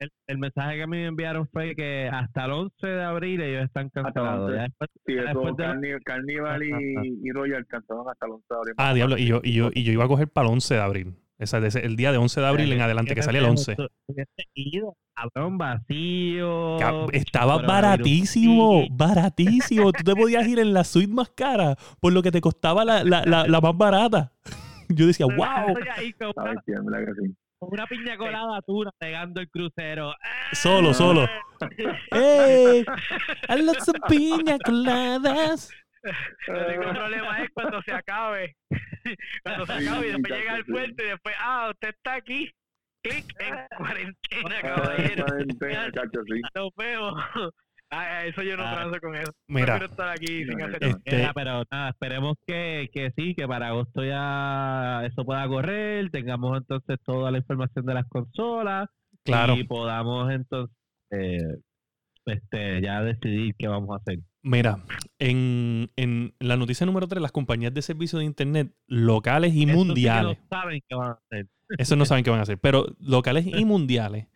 el, 0.00 0.10
el 0.26 0.38
mensaje 0.38 0.76
que 0.76 0.82
a 0.82 0.86
mí 0.88 0.96
me 0.96 1.06
enviaron 1.06 1.48
fue 1.52 1.76
que 1.76 2.08
hasta 2.12 2.44
el 2.46 2.50
11 2.52 2.86
de 2.86 3.02
abril 3.04 3.40
ellos 3.40 3.64
están 3.64 3.88
cancelados. 3.90 4.50
11. 4.50 4.56
Ya 4.56 4.62
después- 4.64 4.90
Sí, 5.06 5.14
Ya 5.14 5.20
eso, 5.20 5.40
después 5.40 5.56
de 5.80 6.00
Carnival 6.04 6.62
y, 6.64 7.20
y 7.22 7.30
Royal 7.32 7.58
alcanzaron 7.58 8.08
hasta 8.10 8.26
los 8.26 8.40
abril. 8.50 8.74
Ah, 8.78 8.92
diablo, 8.94 9.16
y 9.16 9.26
yo, 9.26 9.40
y, 9.44 9.52
yo, 9.52 9.70
y 9.72 9.84
yo 9.84 9.92
iba 9.92 10.04
a 10.04 10.08
coger 10.08 10.28
para 10.28 10.48
el 10.48 10.52
11 10.54 10.74
de 10.74 10.80
abril. 10.80 11.14
O 11.40 11.46
sea, 11.46 11.60
de 11.60 11.68
ese- 11.68 11.84
el 11.84 11.96
día 11.96 12.12
de 12.12 12.18
11 12.18 12.40
de 12.40 12.46
abril 12.46 12.72
en 12.72 12.80
adelante, 12.80 13.14
que 13.14 13.22
sale 13.22 13.38
el 13.38 13.44
11. 13.46 13.76
Hubiese 14.06 14.48
ido, 14.54 14.96
cabrón, 15.14 15.58
vacío. 15.58 16.76
Estaba 17.12 17.58
baratísimo, 17.58 18.82
Sí. 18.82 18.88
baratísimo. 18.92 19.92
Tú 19.92 20.04
te 20.04 20.14
podías 20.14 20.46
ir 20.46 20.58
en 20.60 20.72
la 20.72 20.84
suite 20.84 21.12
más 21.12 21.30
cara 21.30 21.76
por 22.00 22.12
lo 22.12 22.22
que 22.22 22.30
te 22.30 22.40
costaba 22.40 22.84
la, 22.84 23.02
la, 23.04 23.24
la, 23.24 23.46
la 23.48 23.60
más 23.60 23.76
barata. 23.76 24.32
Yo 24.88 25.06
decía, 25.06 25.26
wow, 25.26 25.74
una, 27.60 27.86
piña 27.86 28.16
colada 28.18 28.60
tú 28.66 28.84
pegando 28.98 29.40
el 29.40 29.48
crucero. 29.50 30.12
Solo, 30.52 30.92
solo. 30.94 31.26
¡Hey! 32.12 32.84
I 33.48 33.62
love 33.62 33.78
some 33.80 33.98
piña 34.08 34.58
coladas. 34.64 35.70
El 36.48 36.78
único 36.78 36.92
problema 36.94 37.42
es 37.42 37.50
cuando 37.54 37.82
se 37.82 37.92
acabe. 37.92 38.54
Cuando 39.42 39.66
se 39.66 39.72
acabe 39.72 40.08
y 40.08 40.12
después 40.12 40.32
llega 40.40 40.54
al 40.54 40.64
puerto 40.64 41.02
y 41.04 41.06
después, 41.08 41.34
ah, 41.38 41.68
usted 41.70 41.88
está 41.90 42.14
aquí. 42.14 42.50
Clic 43.02 43.26
en 43.38 43.54
cuarentena, 43.76 44.56
Ah, 44.56 44.60
caballero. 44.62 45.24
cuarentena, 45.26 45.90
sí. 46.26 46.40
Nos 46.54 46.70
vemos. 46.76 47.14
Ah, 47.90 48.24
eso 48.24 48.42
yo 48.42 48.56
no 48.56 48.64
Ah. 48.66 48.74
transo 48.76 48.98
con 49.00 49.14
eso. 49.14 49.30
Mira, 49.46 49.66
Prefiero 49.78 49.86
estar 49.92 50.08
aquí 50.08 50.44
sin 50.46 50.60
hacer 50.62 50.82
no, 50.82 50.88
este, 51.04 51.30
pero 51.34 51.62
nada, 51.70 51.90
esperemos 51.90 52.34
que, 52.44 52.88
que 52.92 53.12
sí, 53.16 53.34
que 53.36 53.46
para 53.46 53.68
agosto 53.68 54.02
ya 54.02 55.02
eso 55.04 55.24
pueda 55.24 55.46
correr, 55.46 56.10
tengamos 56.10 56.56
entonces 56.56 56.96
toda 57.04 57.30
la 57.30 57.38
información 57.38 57.84
de 57.86 57.94
las 57.94 58.08
consolas 58.08 58.88
claro. 59.22 59.54
y 59.54 59.64
podamos 59.64 60.32
entonces 60.32 60.74
eh, 61.12 61.38
este, 62.26 62.80
ya 62.80 63.02
decidir 63.02 63.54
qué 63.56 63.68
vamos 63.68 63.90
a 63.90 64.00
hacer. 64.00 64.18
Mira, 64.46 64.84
en, 65.18 65.90
en 65.96 66.34
la 66.38 66.56
noticia 66.58 66.84
número 66.84 67.08
3, 67.08 67.20
las 67.22 67.32
compañías 67.32 67.72
de 67.72 67.80
servicio 67.80 68.18
de 68.18 68.26
internet 68.26 68.74
locales 68.86 69.54
y 69.54 69.62
Eso 69.62 69.66
sí 69.72 69.72
que 69.72 69.76
mundiales, 69.86 70.38
no 70.38 70.46
saben 70.50 70.80
qué 70.86 70.94
van 70.94 71.08
a 71.08 71.12
hacer. 71.12 71.48
eso 71.78 71.96
no 71.96 72.04
saben 72.04 72.24
qué 72.24 72.30
van 72.30 72.40
a 72.40 72.42
hacer, 72.42 72.58
pero 72.58 72.86
locales 73.00 73.46
y 73.46 73.64
mundiales 73.64 74.26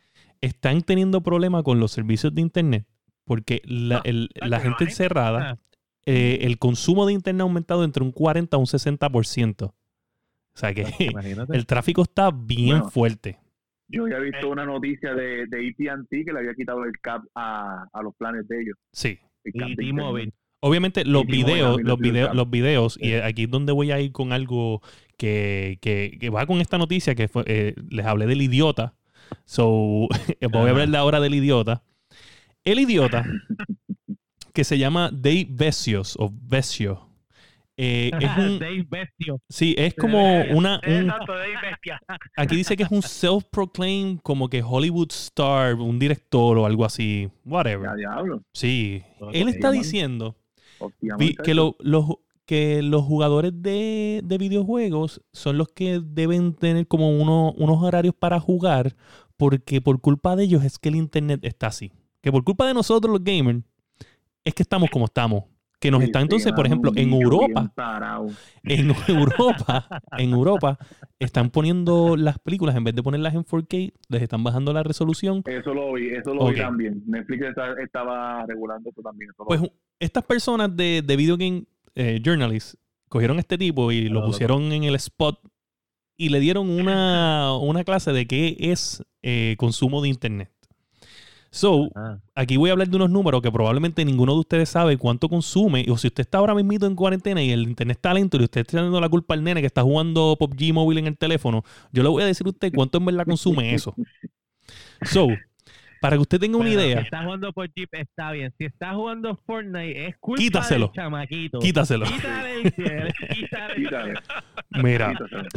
están 0.40 0.81
teniendo 0.83 1.21
problemas 1.23 1.62
con 1.62 1.79
los 1.79 1.92
servicios 1.92 2.35
de 2.35 2.40
internet 2.40 2.87
porque 3.25 3.61
la, 3.66 4.01
el- 4.05 4.31
la 4.35 4.61
gente 4.61 4.85
encerrada, 4.85 5.59
eh, 6.07 6.38
el 6.42 6.59
consumo 6.59 7.05
de 7.05 7.12
internet 7.12 7.42
ha 7.42 7.44
aumentado 7.44 7.85
entre 7.85 8.03
un 8.03 8.11
40 8.12 8.57
a 8.57 8.61
un 8.61 8.64
60%. 8.66 9.64
O 9.64 9.75
sea 10.55 10.73
que 10.73 10.87
Imagínate. 11.12 11.55
el 11.55 11.66
tráfico 11.66 12.01
está 12.03 12.31
bien 12.31 12.79
Bueno. 12.79 12.90
fuerte. 12.90 13.38
Yo 13.88 14.05
había 14.05 14.18
visto 14.21 14.49
una 14.49 14.64
noticia 14.64 15.12
de, 15.14 15.47
de 15.47 15.68
AT&T 15.68 16.25
que 16.25 16.33
le 16.33 16.38
había 16.38 16.55
quitado 16.55 16.85
el 16.85 16.92
cap 17.01 17.23
a, 17.35 17.87
a 17.92 18.03
los 18.03 18.14
planes 18.16 18.49
de 18.49 18.62
ellos. 18.62 18.77
Sí. 18.92 19.18
Y 19.52 19.76
T-Mobile. 19.76 20.32
Obviamente 20.61 21.04
los 21.04 21.24
videos, 21.24 21.80
los 21.82 21.98
videos, 21.98 22.34
los 22.34 22.50
videos, 22.50 22.98
y 23.00 23.14
aquí 23.14 23.44
es 23.44 23.50
donde 23.50 23.72
voy 23.72 23.92
a 23.92 24.00
ir 24.00 24.11
con 24.11 24.32
algo 24.32 24.82
que, 25.16 25.78
que, 25.80 26.18
que 26.20 26.30
va 26.30 26.46
con 26.46 26.61
esta 26.61 26.78
noticia 26.78 27.14
que 27.14 27.28
fue, 27.28 27.44
eh, 27.46 27.74
les 27.90 28.04
hablé 28.04 28.26
del 28.26 28.42
idiota. 28.42 28.94
So, 29.44 29.64
voy 29.68 30.08
a 30.42 30.48
Ajá. 30.48 30.70
hablarle 30.70 30.98
ahora 30.98 31.20
del 31.20 31.34
idiota. 31.34 31.82
El 32.64 32.80
idiota, 32.80 33.24
que 34.52 34.64
se 34.64 34.78
llama 34.78 35.11
Dave 35.12 35.46
Vecios, 35.48 36.16
o 36.18 36.30
Vesio, 36.32 37.08
eh, 37.78 38.10
es 38.20 38.36
un, 38.36 38.58
Dave 38.58 38.84
Bestio. 38.88 39.40
sí, 39.48 39.74
es 39.78 39.94
como 39.94 40.18
una, 40.50 40.80
un, 40.86 40.92
Exacto, 40.92 41.32
bestia. 41.62 42.00
aquí 42.36 42.56
dice 42.56 42.76
que 42.76 42.82
es 42.82 42.90
un 42.90 43.02
self-proclaimed 43.02 44.18
como 44.22 44.48
que 44.48 44.62
Hollywood 44.62 45.08
star, 45.12 45.74
un 45.76 45.98
director 45.98 46.58
o 46.58 46.66
algo 46.66 46.84
así, 46.84 47.28
whatever. 47.44 47.94
Diablo. 47.96 48.42
Sí, 48.52 49.02
él 49.32 49.48
está 49.48 49.68
mano. 49.68 49.80
diciendo 49.80 50.36
Vi- 51.18 51.34
que, 51.36 51.54
lo- 51.54 51.76
los, 51.80 52.06
que 52.46 52.82
los 52.82 53.02
jugadores 53.04 53.52
de, 53.54 54.22
de 54.24 54.38
videojuegos 54.38 55.22
son 55.32 55.56
los 55.58 55.68
que 55.68 56.00
deben 56.04 56.54
tener 56.54 56.86
como 56.88 57.10
uno- 57.10 57.52
unos 57.56 57.82
horarios 57.82 58.14
para 58.18 58.40
jugar 58.40 58.94
porque 59.36 59.80
por 59.80 60.00
culpa 60.00 60.34
de 60.34 60.44
ellos 60.44 60.64
es 60.64 60.78
que 60.78 60.88
el 60.88 60.96
internet 60.96 61.40
está 61.44 61.68
así. 61.68 61.92
Que 62.20 62.32
por 62.32 62.42
culpa 62.42 62.66
de 62.66 62.74
nosotros 62.74 63.12
los 63.12 63.22
gamers 63.22 63.62
es 64.44 64.52
que 64.54 64.62
estamos 64.64 64.90
como 64.90 65.04
estamos. 65.04 65.44
Que 65.80 65.92
nos 65.92 66.00
Sí, 66.00 66.06
están 66.06 66.22
sí, 66.22 66.24
entonces, 66.24 66.52
por 66.52 66.66
ejemplo, 66.66 66.90
en 66.96 67.12
Europa, 67.12 67.72
en 68.64 68.90
Europa, 69.08 69.86
en 70.18 70.30
Europa, 70.32 70.78
están 71.20 71.50
poniendo 71.50 72.16
las 72.16 72.38
películas, 72.40 72.74
en 72.74 72.82
vez 72.84 72.94
de 72.96 73.02
ponerlas 73.02 73.34
en 73.34 73.44
4K, 73.44 73.92
les 74.08 74.22
están 74.22 74.42
bajando 74.42 74.72
la 74.72 74.82
resolución. 74.82 75.42
Eso 75.46 75.72
lo 75.74 75.92
vi, 75.92 76.08
eso 76.08 76.34
lo 76.34 76.42
Ok. 76.46 76.54
vi 76.54 76.56
también. 76.58 77.02
Netflix 77.06 77.42
está- 77.42 77.74
estaba 77.80 78.44
regulando 78.46 78.90
eso 78.90 79.02
también. 79.02 79.30
eso 79.30 79.44
Pues 79.44 79.60
estas 80.00 80.24
personas 80.24 80.74
de, 80.76 81.02
de 81.02 81.16
video 81.16 81.36
game 81.36 81.64
eh, 81.94 82.20
journalists 82.24 82.76
cogieron 83.08 83.36
a 83.36 83.40
este 83.40 83.56
tipo 83.56 83.92
y 83.92 84.08
lo 84.08 84.24
pusieron 84.26 84.72
en 84.72 84.82
el 84.84 84.96
spot 84.96 85.40
y 86.16 86.30
le 86.30 86.40
dieron 86.40 86.68
una, 86.70 87.56
una 87.56 87.84
clase 87.84 88.12
de 88.12 88.26
qué 88.26 88.56
es 88.58 89.04
eh, 89.22 89.54
consumo 89.58 90.02
de 90.02 90.08
internet. 90.08 90.50
So, 91.50 91.88
Ah, 91.94 92.18
aquí 92.34 92.56
voy 92.58 92.68
a 92.68 92.72
hablar 92.72 92.88
de 92.88 92.96
unos 92.96 93.11
números 93.11 93.40
que 93.40 93.50
probablemente 93.50 94.04
ninguno 94.04 94.34
de 94.34 94.40
ustedes 94.40 94.68
sabe 94.68 94.96
cuánto 94.98 95.28
consume. 95.28 95.87
O 95.90 95.96
si 95.96 96.08
usted 96.08 96.20
está 96.22 96.38
ahora 96.38 96.54
mismo 96.54 96.87
en 96.87 96.94
cuarentena 96.94 97.42
y 97.42 97.50
el 97.50 97.62
internet 97.62 97.96
está 97.96 98.12
lento 98.12 98.37
y 98.38 98.44
usted 98.44 98.61
está 98.62 98.82
dando 98.82 99.00
la 99.00 99.08
culpa 99.08 99.34
al 99.34 99.42
nene 99.42 99.61
que 99.61 99.66
está 99.66 99.82
jugando 99.82 100.37
PUBG 100.38 100.74
móvil 100.74 100.98
en 100.98 101.06
el 101.06 101.16
teléfono, 101.16 101.64
yo 101.92 102.02
le 102.02 102.08
voy 102.11 102.22
a 102.22 102.26
decir 102.26 102.46
a 102.46 102.50
usted 102.50 102.72
cuánto 102.74 102.98
en 102.98 103.06
verdad 103.06 103.24
consume 103.26 103.74
eso. 103.74 103.94
So, 105.02 105.28
para 106.00 106.16
que 106.16 106.20
usted 106.22 106.38
tenga 106.38 106.58
una 106.58 106.66
bueno, 106.68 106.82
idea, 106.82 106.98
Si 106.98 107.04
está 107.04 107.22
jugando 107.24 107.52
por 107.52 107.72
Jeep, 107.74 107.88
está 107.92 108.32
bien. 108.32 108.52
Si 108.58 108.64
está 108.66 108.92
jugando 108.94 109.34
Fortnite, 109.46 110.06
es 110.08 110.16
culpa 110.18 110.42
Quítaselo. 110.42 110.87
del 110.88 110.94
chamaquito. 110.94 111.58
quítaselo. 111.61 112.04
Quítale 112.04 112.62
quítale 112.72 113.12
Quítale, 113.74 114.14
Mira, 114.82 115.14
quítale. 115.14 115.48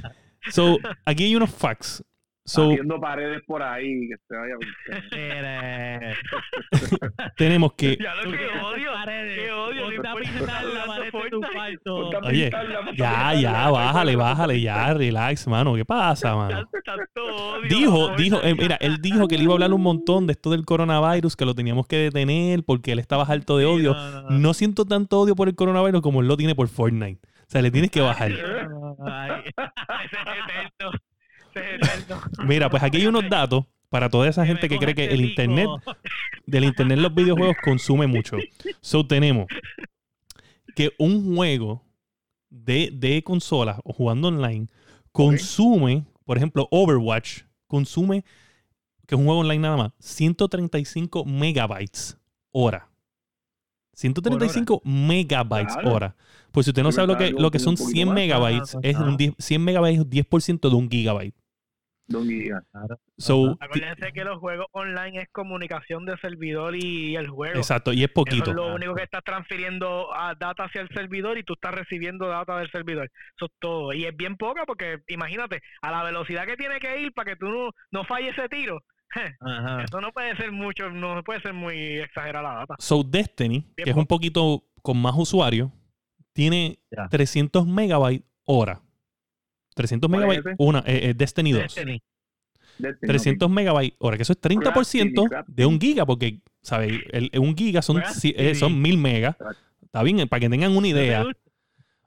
so, 0.52 0.78
aquí 1.06 1.26
hay 1.26 1.36
unos 1.36 1.50
facts. 1.52 2.04
So, 2.44 2.72
Haciendo 2.72 3.00
paredes 3.00 3.44
por 3.46 3.62
ahí, 3.62 4.10
que 4.10 4.16
se 4.28 4.36
vaya. 4.36 4.56
Tenemos 7.38 7.74
que 7.74 7.98
Ya 8.02 8.16
lo 8.16 8.32
que 8.32 8.48
odio, 8.48 8.92
pintar 10.18 10.66
la 10.74 10.86
pared 10.86 11.12
de 11.12 11.30
tu 11.30 11.42
cuarto. 11.42 12.10
Oye, 12.24 12.52
Ya, 12.96 13.34
ya, 13.36 13.70
bájale, 13.70 14.16
bájale, 14.16 14.60
ya, 14.60 14.94
relax, 14.94 15.48
mano. 15.48 15.76
¿Qué 15.76 15.86
pasa, 15.86 16.36
mano? 16.36 16.68
Tanto 16.84 17.26
odio. 17.26 17.70
Dijo, 17.70 18.16
dijo, 18.16 18.42
eh, 18.44 18.56
mira, 18.56 18.78
él 18.82 18.98
dijo 19.02 19.28
que 19.28 19.38
le 19.38 19.44
iba 19.44 19.54
a 19.54 19.56
hablar 19.56 19.74
un 19.74 19.82
montón 19.82 20.28
de 20.28 20.34
esto 20.34 20.50
del 20.50 20.66
coronavirus, 20.66 21.36
que 21.36 21.46
lo 21.46 21.54
teníamos 21.54 21.88
que 21.88 21.98
detener 21.98 22.64
porque 22.64 22.94
él 22.94 23.00
estaba 23.00 23.24
harto 23.24 23.58
de 23.58 23.66
odio. 23.66 23.94
No, 23.94 24.12
no, 24.12 24.22
no. 24.24 24.40
No 24.40 24.54
siento 24.54 24.86
tanto 24.86 25.20
odio 25.20 25.36
por 25.36 25.48
el 25.48 25.56
coronavirus 25.56 26.02
como 26.02 26.22
él 26.22 26.28
lo 26.28 26.38
tiene 26.38 26.56
por 26.56 26.68
Fortnite. 26.68 27.22
O 27.24 27.52
sea, 27.52 27.62
le 27.62 27.70
tienes 27.70 27.92
que 27.92 28.02
bajar. 28.02 28.32
Ay, 29.06 29.44
Ese 29.46 30.18
es 30.18 31.02
Mira, 32.46 32.70
pues 32.70 32.84
aquí 32.84 32.98
hay 32.98 33.08
unos 33.08 33.30
datos 33.30 33.66
para 33.90 34.10
toda 34.10 34.28
esa 34.30 34.46
gente 34.46 34.70
que 34.70 34.78
cree 34.78 34.96
que 34.96 35.06
el 35.06 35.22
internet, 35.22 35.68
del 36.46 36.64
internet 36.64 37.00
los 37.00 37.14
videojuegos 37.14 37.58
consume 37.64 38.08
mucho. 38.08 38.38
So 38.82 39.06
tenemos 39.06 39.48
que 40.76 40.92
un 40.98 41.36
juego 41.36 41.84
de, 42.50 42.90
de 42.94 43.22
consolas 43.24 43.80
o 43.84 43.94
jugando 43.94 44.30
online 44.30 44.68
consume, 45.12 46.06
por 46.26 46.38
ejemplo, 46.38 46.68
Overwatch 46.72 47.42
consume, 47.68 48.24
que 49.08 49.16
es 49.16 49.20
un 49.20 49.26
juego 49.26 49.42
online 49.42 49.60
nada 49.60 49.78
más, 49.78 49.92
135 50.00 51.26
megabytes 51.26 52.18
hora. 52.52 52.88
135 53.94 54.82
megabytes 54.86 55.74
Claro. 55.74 55.92
hora. 55.94 56.16
Pues 56.52 56.66
si 56.66 56.72
usted 56.72 56.84
no 56.84 56.92
sabe 56.92 57.08
lo 57.08 57.18
que, 57.18 57.32
lo 57.32 57.52
que 57.52 57.60
son 57.60 57.76
poquito 57.76 57.92
100 57.92 58.08
más. 58.08 58.16
megabytes, 58.16 58.78
es 58.82 58.96
un 58.96 59.04
ajá. 59.10 59.16
10 59.18 59.34
100 59.38 59.64
megabytes 59.64 60.00
es 60.00 60.10
10% 60.10 60.70
de 60.70 60.76
un 60.76 60.90
gigabyte. 60.90 61.36
Don 62.12 62.28
Giga. 62.28 62.62
So, 63.18 63.58
Acuérdense 63.60 64.12
que 64.14 64.24
los 64.24 64.40
juegos 64.40 64.66
online 64.72 65.22
es 65.22 65.30
comunicación 65.32 66.06
de 66.06 66.18
servidor 66.18 66.76
y 66.76 67.16
el 67.16 67.28
juego. 67.30 67.58
exacto, 67.58 67.94
y 67.94 68.04
es 68.04 68.10
Eso 68.10 68.14
poquito. 68.14 68.50
es 68.52 68.56
lo 68.56 68.74
único 68.76 68.96
que 68.96 69.04
estás 69.04 69.24
transfiriendo 69.24 70.14
a 70.14 70.36
data 70.36 70.66
hacia 70.66 70.82
el 70.82 70.90
servidor 70.90 71.38
y 71.38 71.44
tú 71.44 71.54
estás 71.54 71.74
recibiendo 71.74 72.28
data 72.28 72.58
del 72.58 72.70
servidor. 72.72 73.10
Eso 73.38 73.46
es 73.46 73.52
todo. 73.60 73.94
Y 73.94 74.06
es 74.06 74.16
bien 74.16 74.36
poca 74.38 74.64
porque 74.66 75.00
imagínate, 75.08 75.62
a 75.82 75.92
la 75.92 76.04
velocidad 76.04 76.46
que 76.46 76.58
tiene 76.58 76.80
que 76.80 77.02
ir 77.02 77.14
para 77.14 77.32
que 77.32 77.38
tú 77.38 77.48
no, 77.50 77.70
no 77.92 78.04
falles 78.06 78.38
ese 78.38 78.50
tiro. 78.50 78.82
Ajá. 79.42 79.84
Eso 79.84 80.00
no 80.02 80.12
puede 80.12 80.36
ser 80.38 80.52
mucho, 80.52 80.90
no 80.90 81.22
puede 81.24 81.42
ser 81.42 81.54
muy 81.54 82.00
exagerada 82.00 82.42
la 82.54 82.60
data. 82.60 82.76
So, 82.80 83.04
Destiny, 83.04 83.60
Bien 83.76 83.84
que 83.86 83.90
es 83.92 83.96
un 83.98 84.06
poquito 84.08 84.64
con 84.82 85.02
más 85.02 85.14
usuarios, 85.18 85.70
tiene 86.34 86.80
Ya. 86.92 87.08
300 87.10 87.68
megabytes 87.68 88.26
hora. 88.46 88.82
300 89.76 90.10
¿Cuál 90.10 90.22
es 90.24 90.28
megabytes, 90.28 90.54
ese? 90.54 90.56
una, 90.64 90.80
eh, 90.80 91.10
eh, 91.10 91.14
Destiny 91.16 91.52
2. 91.52 91.62
Destiny. 91.64 92.02
Destiny, 92.78 93.08
300 93.08 93.50
megabytes 93.50 93.96
hora, 94.00 94.18
que 94.18 94.24
eso 94.24 94.34
es 94.34 94.40
30% 94.42 95.28
Crafting, 95.30 95.56
de 95.56 95.66
un 95.66 95.80
giga, 95.80 96.06
porque, 96.06 96.40
¿sabes? 96.62 96.94
El, 97.12 97.30
un 97.40 97.56
giga 97.56 97.82
son, 97.82 97.98
Crafting. 97.98 98.32
ci- 98.32 98.36
eh, 98.38 98.56
son 98.56 98.82
1000 98.82 98.98
megas. 98.98 99.36
Está 99.84 100.04
bien, 100.04 100.28
para 100.28 100.40
que 100.40 100.50
tengan 100.50 100.72
una 100.72 100.82
¿No 100.82 100.88
idea. 100.88 101.24
gusta? 101.24 101.40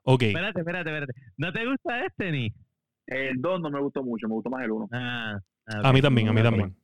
Ok, 0.02 0.22
Espérate, 0.22 0.60
espérate, 0.60 0.90
espérate. 0.90 1.12
¿No 1.36 1.52
te 1.52 1.66
gusta 1.66 1.96
Destiny? 2.02 2.52
El 3.06 3.40
2 3.40 3.60
no 3.60 3.70
me 3.70 3.80
gustó 3.80 4.02
mucho, 4.02 4.26
me 4.28 4.34
gustó 4.34 4.50
más 4.50 4.64
el 4.64 4.70
1. 4.72 4.88
Ah, 4.92 5.38
ah, 5.66 5.80
a 5.88 5.92
mí 5.92 6.00
también, 6.02 6.28
a 6.28 6.32
mí 6.32 6.40
no, 6.40 6.44
también. 6.44 6.74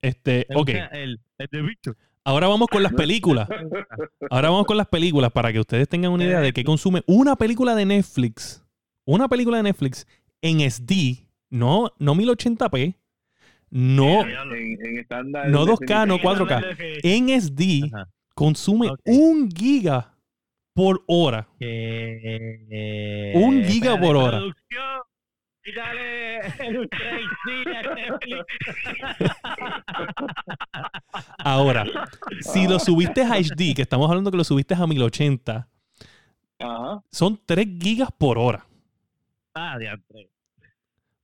Este, 0.00 0.44
¿Te 0.48 0.56
ok, 0.56 0.68
El, 0.92 1.20
el 1.38 1.48
de 1.50 1.62
bicho. 1.62 1.94
ahora 2.24 2.46
vamos 2.48 2.68
con 2.68 2.82
las 2.82 2.92
películas. 2.92 3.48
Ahora 4.30 4.50
vamos 4.50 4.66
con 4.66 4.76
las 4.76 4.86
películas 4.88 5.32
para 5.32 5.52
que 5.52 5.58
ustedes 5.60 5.88
tengan 5.88 6.12
una 6.12 6.24
idea 6.24 6.40
de 6.40 6.52
qué 6.52 6.62
consume 6.64 7.02
una 7.06 7.34
película 7.36 7.74
de 7.74 7.84
Netflix. 7.86 8.64
Una 9.10 9.26
película 9.26 9.56
de 9.56 9.62
Netflix 9.62 10.06
en 10.42 10.60
SD, 10.60 11.26
no, 11.48 11.90
no 11.98 12.14
1080p, 12.14 12.94
no, 13.70 14.20
En, 14.20 14.86
en 14.86 14.98
estándar. 14.98 15.48
No 15.48 15.64
Destiny 15.64 15.86
2K, 15.90 16.06
no 16.06 16.18
tiene- 16.18 16.36
4K. 16.36 17.00
en 17.04 17.28
SD, 17.30 17.90
Ajá. 17.90 18.10
consume 18.34 18.90
un 19.06 19.50
giga 19.50 20.14
por 20.74 21.02
hora. 21.06 21.48
Que- 21.58 23.32
Un 23.34 23.64
giga 23.64 23.98
por 23.98 24.14
hora. 24.16 24.36
el. 24.38 24.54
Ahora, 31.38 31.84
si 32.40 32.66
lo 32.66 32.78
subiste 32.78 33.22
a 33.22 33.34
HD, 33.36 33.74
que 33.74 33.82
estamos 33.82 34.08
hablando 34.08 34.30
que 34.30 34.36
lo 34.36 34.44
subiste 34.44 34.74
a 34.74 34.86
1080, 34.86 35.68
Ajá. 36.58 37.02
son 37.10 37.40
3 37.44 37.66
gigas 37.80 38.10
por 38.16 38.38
hora. 38.38 38.64
Ah, 39.60 39.78
diantre. 39.78 40.30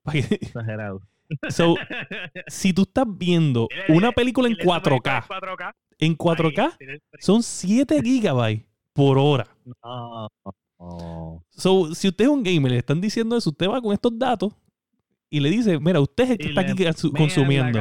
Pa' 0.03 0.13
que- 0.13 0.19
Exagerado. 0.41 1.01
So, 1.49 1.75
si 2.49 2.73
tú 2.73 2.83
estás 2.83 3.05
viendo 3.09 3.69
una 3.89 4.13
película 4.13 4.47
en 4.49 4.55
Y 4.55 4.57
le 4.57 4.63
sumas 4.65 4.83
4K, 4.83 5.27
4K. 5.27 5.73
en 5.99 6.17
4K 6.17 6.63
ahí, 6.65 6.71
tienes- 6.79 7.03
son 7.21 7.43
7 7.43 8.01
gigabytes 8.03 8.67
por 8.93 9.19
hora. 9.19 9.47
No. 9.83 11.43
So, 11.51 11.95
si 11.95 12.09
usted 12.09 12.25
es 12.25 12.31
un 12.31 12.43
gamer 12.43 12.71
y 12.73 12.75
le 12.75 12.79
están 12.79 13.01
diciendo 13.01 13.37
eso, 13.37 13.51
usted 13.51 13.69
va 13.69 13.81
con 13.81 13.93
estos 13.93 14.17
datos 14.19 14.53
y 15.31 15.41
le 15.41 15.49
dice, 15.51 15.79
mira, 15.81 16.01
usted 16.01 16.25
es 16.25 16.31
el 16.31 16.39
que 16.39 16.45
Y 16.45 16.49
está 16.51 16.61
aquí 16.61 16.75
consumiendo. 17.17 17.81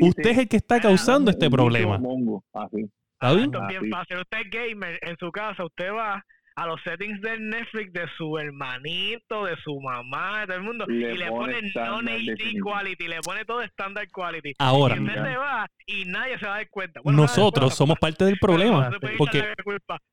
Usted 0.00 0.30
es 0.30 0.38
el 0.38 0.48
que 0.48 0.56
está 0.56 0.80
causando 0.80 1.30
este 1.30 1.46
"Un 1.46 1.50
bicho 1.52 1.56
problema. 1.62 1.98
mongo", 1.98 2.44
Así. 2.52 2.90
¿Está 3.12 3.32
bien? 3.34 3.50
Bien 3.50 3.94
Ah, 3.94 3.98
fácil. 3.98 4.16
Usted 4.18 4.38
es 4.40 4.50
gamer 4.50 4.98
en 5.02 5.16
su 5.18 5.30
casa, 5.30 5.64
usted 5.64 5.92
va 5.92 6.24
a 6.60 6.66
los 6.66 6.78
settings 6.82 7.22
del 7.22 7.48
Netflix 7.48 7.90
de 7.94 8.06
su 8.18 8.36
hermanito, 8.36 9.46
de 9.46 9.56
su 9.64 9.80
mamá, 9.80 10.40
de 10.40 10.46
todo 10.48 10.56
el 10.56 10.62
mundo, 10.62 10.84
Le 10.86 11.14
y 11.14 11.16
le 11.16 11.28
pone 11.28 11.58
estándar 11.58 12.04
non-HD 12.04 12.60
quality, 12.62 13.08
le 13.08 13.20
pone 13.20 13.46
todo 13.46 13.62
standard 13.62 14.10
quality. 14.12 14.52
Ahora, 14.58 14.94
y 14.94 15.00
usted 15.00 15.14
se 15.14 15.36
va 15.38 15.70
y 15.86 16.04
nadie 16.04 16.38
se 16.38 16.44
va 16.44 16.52
a 16.52 16.56
dar 16.58 16.68
cuenta. 16.68 17.00
Bueno, 17.02 17.22
nosotros 17.22 17.62
cuenta, 17.62 17.76
somos 17.76 17.98
parte 17.98 18.26
del 18.26 18.38
problema. 18.38 18.90
Porque 19.16 19.42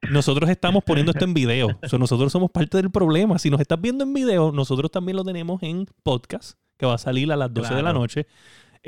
nosotros 0.10 0.50
estamos 0.50 0.86
poniendo 0.86 1.12
esto 1.12 1.26
en 1.26 1.34
video. 1.34 1.78
So, 1.84 1.98
nosotros 1.98 2.32
somos 2.32 2.50
parte 2.50 2.78
del 2.78 2.92
problema. 2.92 3.38
Si 3.40 3.50
nos 3.50 3.60
estás 3.60 3.82
viendo 3.82 4.06
en 4.06 4.14
video, 4.14 4.54
nosotros 4.54 4.90
también 4.90 5.18
lo 5.18 5.26
tenemos 5.26 5.62
en 5.64 5.86
podcast, 6.02 6.58
que 6.78 6.86
va 6.86 6.94
a 6.94 6.98
salir 6.98 7.30
a 7.30 7.36
las 7.36 7.54
12 7.54 7.76
de 7.76 7.84
la 7.84 7.92
noche. 7.92 8.26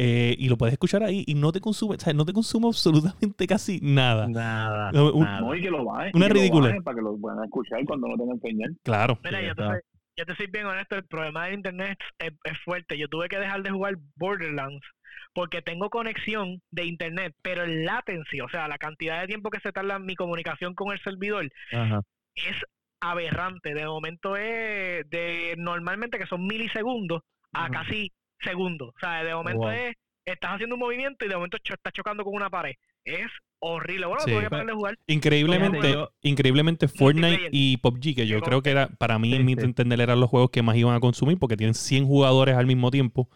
Eh, 0.02 0.34
y 0.39 0.47
lo 0.47 0.58
puedes 0.58 0.72
escuchar 0.72 1.04
ahí 1.04 1.26
y 1.28 1.36
no 1.36 1.52
te 1.52 1.60
consume, 1.60 1.95
o 1.95 2.00
sea, 2.00 2.14
no 2.14 2.24
te 2.26 2.32
consume 2.32 2.68
absolutamente 2.70 3.45
casi 3.47 3.80
nada. 3.82 4.28
Nada. 4.30 4.91
No, 4.93 5.12
un- 5.12 5.26
nada. 5.26 5.41
No, 5.41 5.54
y 5.54 5.62
que 5.62 5.70
lo 5.70 5.84
bajen. 5.84 6.12
Una 6.16 6.30
ridícula. 6.30 6.74
Para 6.84 6.95
que 6.95 7.02
lo 7.02 7.18
puedan 7.18 7.43
escuchar 7.43 7.84
cuando 7.86 8.08
no 8.08 8.16
tengan 8.16 8.39
señal. 8.39 8.78
Claro. 8.84 9.20
Mira, 9.26 9.41
yo 9.41 9.54
te, 9.56 9.62
soy, 9.64 9.80
yo 10.16 10.26
te 10.26 10.36
soy 10.36 10.47
bien 10.47 10.68
honesto, 10.68 10.95
el 10.95 11.04
problema 11.04 11.45
del 11.45 11.56
internet 11.56 11.97
es, 12.18 12.32
es 12.45 12.58
fuerte. 12.64 12.97
Yo 12.97 13.10
tuve 13.10 13.28
que 13.28 13.39
dejar 13.39 13.62
de 13.62 13.72
jugar 13.72 13.95
Borderlands 14.16 14.86
porque 15.34 15.62
tengo 15.62 15.89
conexión 15.89 16.62
de 16.72 16.86
internet, 16.86 17.36
pero 17.41 17.64
el 17.66 17.84
latency, 17.84 18.39
o 18.39 18.47
sea, 18.47 18.70
la 18.70 18.78
cantidad 18.78 19.20
de 19.20 19.28
tiempo 19.28 19.50
que 19.50 19.60
se 19.60 19.74
tarda 19.74 20.00
mi 20.00 20.16
comunicación 20.16 20.74
con 20.76 20.93
el 20.93 21.00
servidor 21.02 21.50
Ajá. 21.74 22.02
es 22.36 22.56
aberrante. 23.02 23.74
De 23.74 23.86
momento 23.86 24.38
es 24.38 25.10
de 25.10 25.56
normalmente 25.58 26.18
que 26.18 26.26
son 26.26 26.47
milisegundos 26.47 27.22
a 27.52 27.70
casi 27.70 28.14
segundos. 28.42 28.90
O 28.96 29.00
sea, 29.00 29.24
de 29.24 29.34
momento 29.34 29.62
Wow. 29.62 29.70
es 29.72 29.96
estás 30.26 30.52
haciendo 30.52 30.76
un 30.76 30.82
movimiento 30.82 31.26
y 31.26 31.28
de 31.28 31.36
momento 31.36 31.58
cho- 31.64 31.74
estás 31.74 31.92
chocando 31.92 32.24
con 32.24 32.36
una 32.36 32.50
pared. 32.52 32.74
Es 33.04 33.28
horrible. 33.60 34.06
Bueno, 34.06 34.22
Sí. 34.24 34.32
que 34.32 34.50
parar 34.50 34.68
de 34.68 34.74
jugar. 34.74 34.98
Increíblemente, 35.08 35.92
yo- 35.92 36.12
increíblemente 36.22 36.88
Fortnite 36.88 37.50
y 37.52 37.78
PUBG, 37.78 38.14
que 38.16 38.28
yo 38.28 38.40
creo 38.42 38.62
que 38.62 38.70
era, 38.70 38.88
para 38.90 39.18
mí, 39.18 39.30
Sí, 39.32 39.36
en 39.38 39.46
mi 39.46 39.56
sí. 39.56 39.62
entender, 39.62 40.00
eran 40.02 40.20
los 40.20 40.30
juegos 40.30 40.52
que 40.52 40.62
más 40.62 40.76
iban 40.76 40.96
a 40.96 41.00
consumir 41.00 41.40
porque 41.40 41.58
tienen 41.58 41.74
100 41.74 42.06
jugadores 42.06 42.56
al 42.56 42.68
mismo 42.68 42.92
tiempo. 42.92 43.28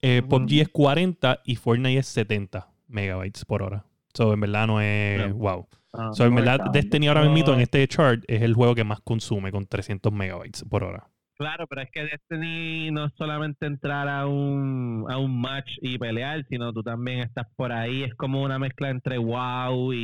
Eh. 0.00 0.22
PUBG 0.28 0.60
es 0.62 0.68
40 0.70 1.40
y 1.44 1.56
Fortnite 1.56 1.98
es 1.98 2.06
70 2.06 2.68
megabytes 2.88 3.44
por 3.44 3.62
hora. 3.62 3.84
So, 4.14 4.32
en 4.32 4.40
verdad 4.40 4.66
no 4.66 4.80
es 4.80 5.32
wow. 5.34 5.66
Ah. 5.92 6.10
So, 6.14 6.24
en 6.24 6.30
no 6.34 6.36
verdad. 6.36 6.70
Destiny 6.72 7.08
ahora 7.08 7.28
mismo 7.28 7.52
en 7.52 7.60
este 7.60 7.86
chart 7.88 8.22
es 8.28 8.42
el 8.42 8.54
juego 8.54 8.74
que 8.74 8.84
más 8.84 9.00
consume 9.00 9.50
con 9.52 9.66
300 9.66 10.12
megabytes 10.12 10.64
por 10.68 10.84
hora. 10.84 11.08
Claro, 11.36 11.66
pero 11.66 11.82
es 11.82 11.90
que 11.90 12.04
Destiny 12.04 12.90
no 12.92 13.06
es 13.06 13.12
solamente 13.16 13.66
entrar 13.66 14.08
a 14.08 14.26
un, 14.26 15.04
a 15.10 15.18
un 15.18 15.40
match 15.40 15.68
y 15.82 15.98
pelear, 15.98 16.44
sino 16.48 16.72
tú 16.72 16.82
también 16.82 17.20
estás 17.20 17.46
por 17.56 17.72
ahí. 17.72 18.04
Es 18.04 18.14
como 18.14 18.42
una 18.42 18.58
mezcla 18.58 18.90
entre 18.90 19.18
WoW 19.18 19.92
y. 19.92 19.98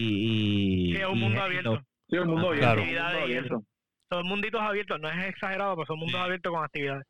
y 0.90 0.94
Sí, 0.94 1.00
es 1.00 1.06
un 1.06 1.20
mundo 1.20 1.40
abierto. 1.42 1.80
Sí, 2.08 2.16
un 2.18 2.28
mundo 2.28 2.48
abierto. 2.48 2.82
claro. 2.82 3.20
mundo 3.20 3.28
y. 3.28 3.64
Son 4.12 4.26
munditos 4.26 4.60
abiertos, 4.60 5.00
no 5.00 5.08
es 5.08 5.24
exagerado, 5.28 5.76
pero 5.76 5.86
son 5.86 6.00
mundos 6.00 6.20
abiertos 6.20 6.52
con 6.52 6.64
actividades. 6.64 7.04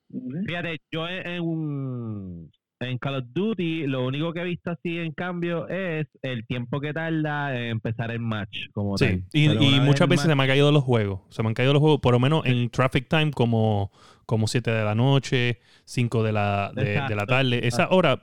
Fíjate, 0.47 0.77
yo 0.93 1.09
en, 1.09 1.27
en 1.27 1.43
un- 1.43 2.51
en 2.81 2.99
Call 2.99 3.17
of 3.17 3.25
Duty 3.33 3.87
lo 3.87 4.07
único 4.07 4.33
que 4.33 4.41
he 4.41 4.45
visto 4.45 4.71
así 4.71 4.99
en 4.99 5.13
cambio 5.13 5.69
es 5.69 6.07
el 6.23 6.47
tiempo 6.47 6.81
que 6.81 6.93
tarda 6.95 7.55
en 7.57 7.65
empezar 7.73 8.11
el 8.11 8.21
match. 8.21 8.69
Como 8.73 8.97
Sí, 8.97 9.07
tal. 9.07 9.25
y, 9.33 9.77
y 9.77 9.81
muchas 9.81 10.09
veces 10.09 10.27
se 10.27 10.35
me 10.35 10.43
han 10.43 10.49
caído 10.49 10.73
los 10.73 10.83
juegos. 10.83 11.21
Se 11.29 11.43
me 11.43 11.49
han 11.49 11.55
caído 11.55 11.73
los 11.73 11.81
juegos, 11.81 12.01
por 12.01 12.13
lo 12.15 12.21
menos 12.21 12.45
en 12.47 12.71
traffic 12.71 13.07
time, 13.09 13.31
como, 13.33 13.93
como 14.27 14.47
7 14.47 14.71
de 14.71 14.85
la 14.85 14.95
noche, 14.95 15.61
5 15.85 16.23
de 16.23 16.33
la, 16.33 16.73
de, 16.75 17.03
de 17.07 17.15
la 17.15 17.27
tarde. 17.27 17.67
Esa 17.67 17.89
hora, 17.91 18.23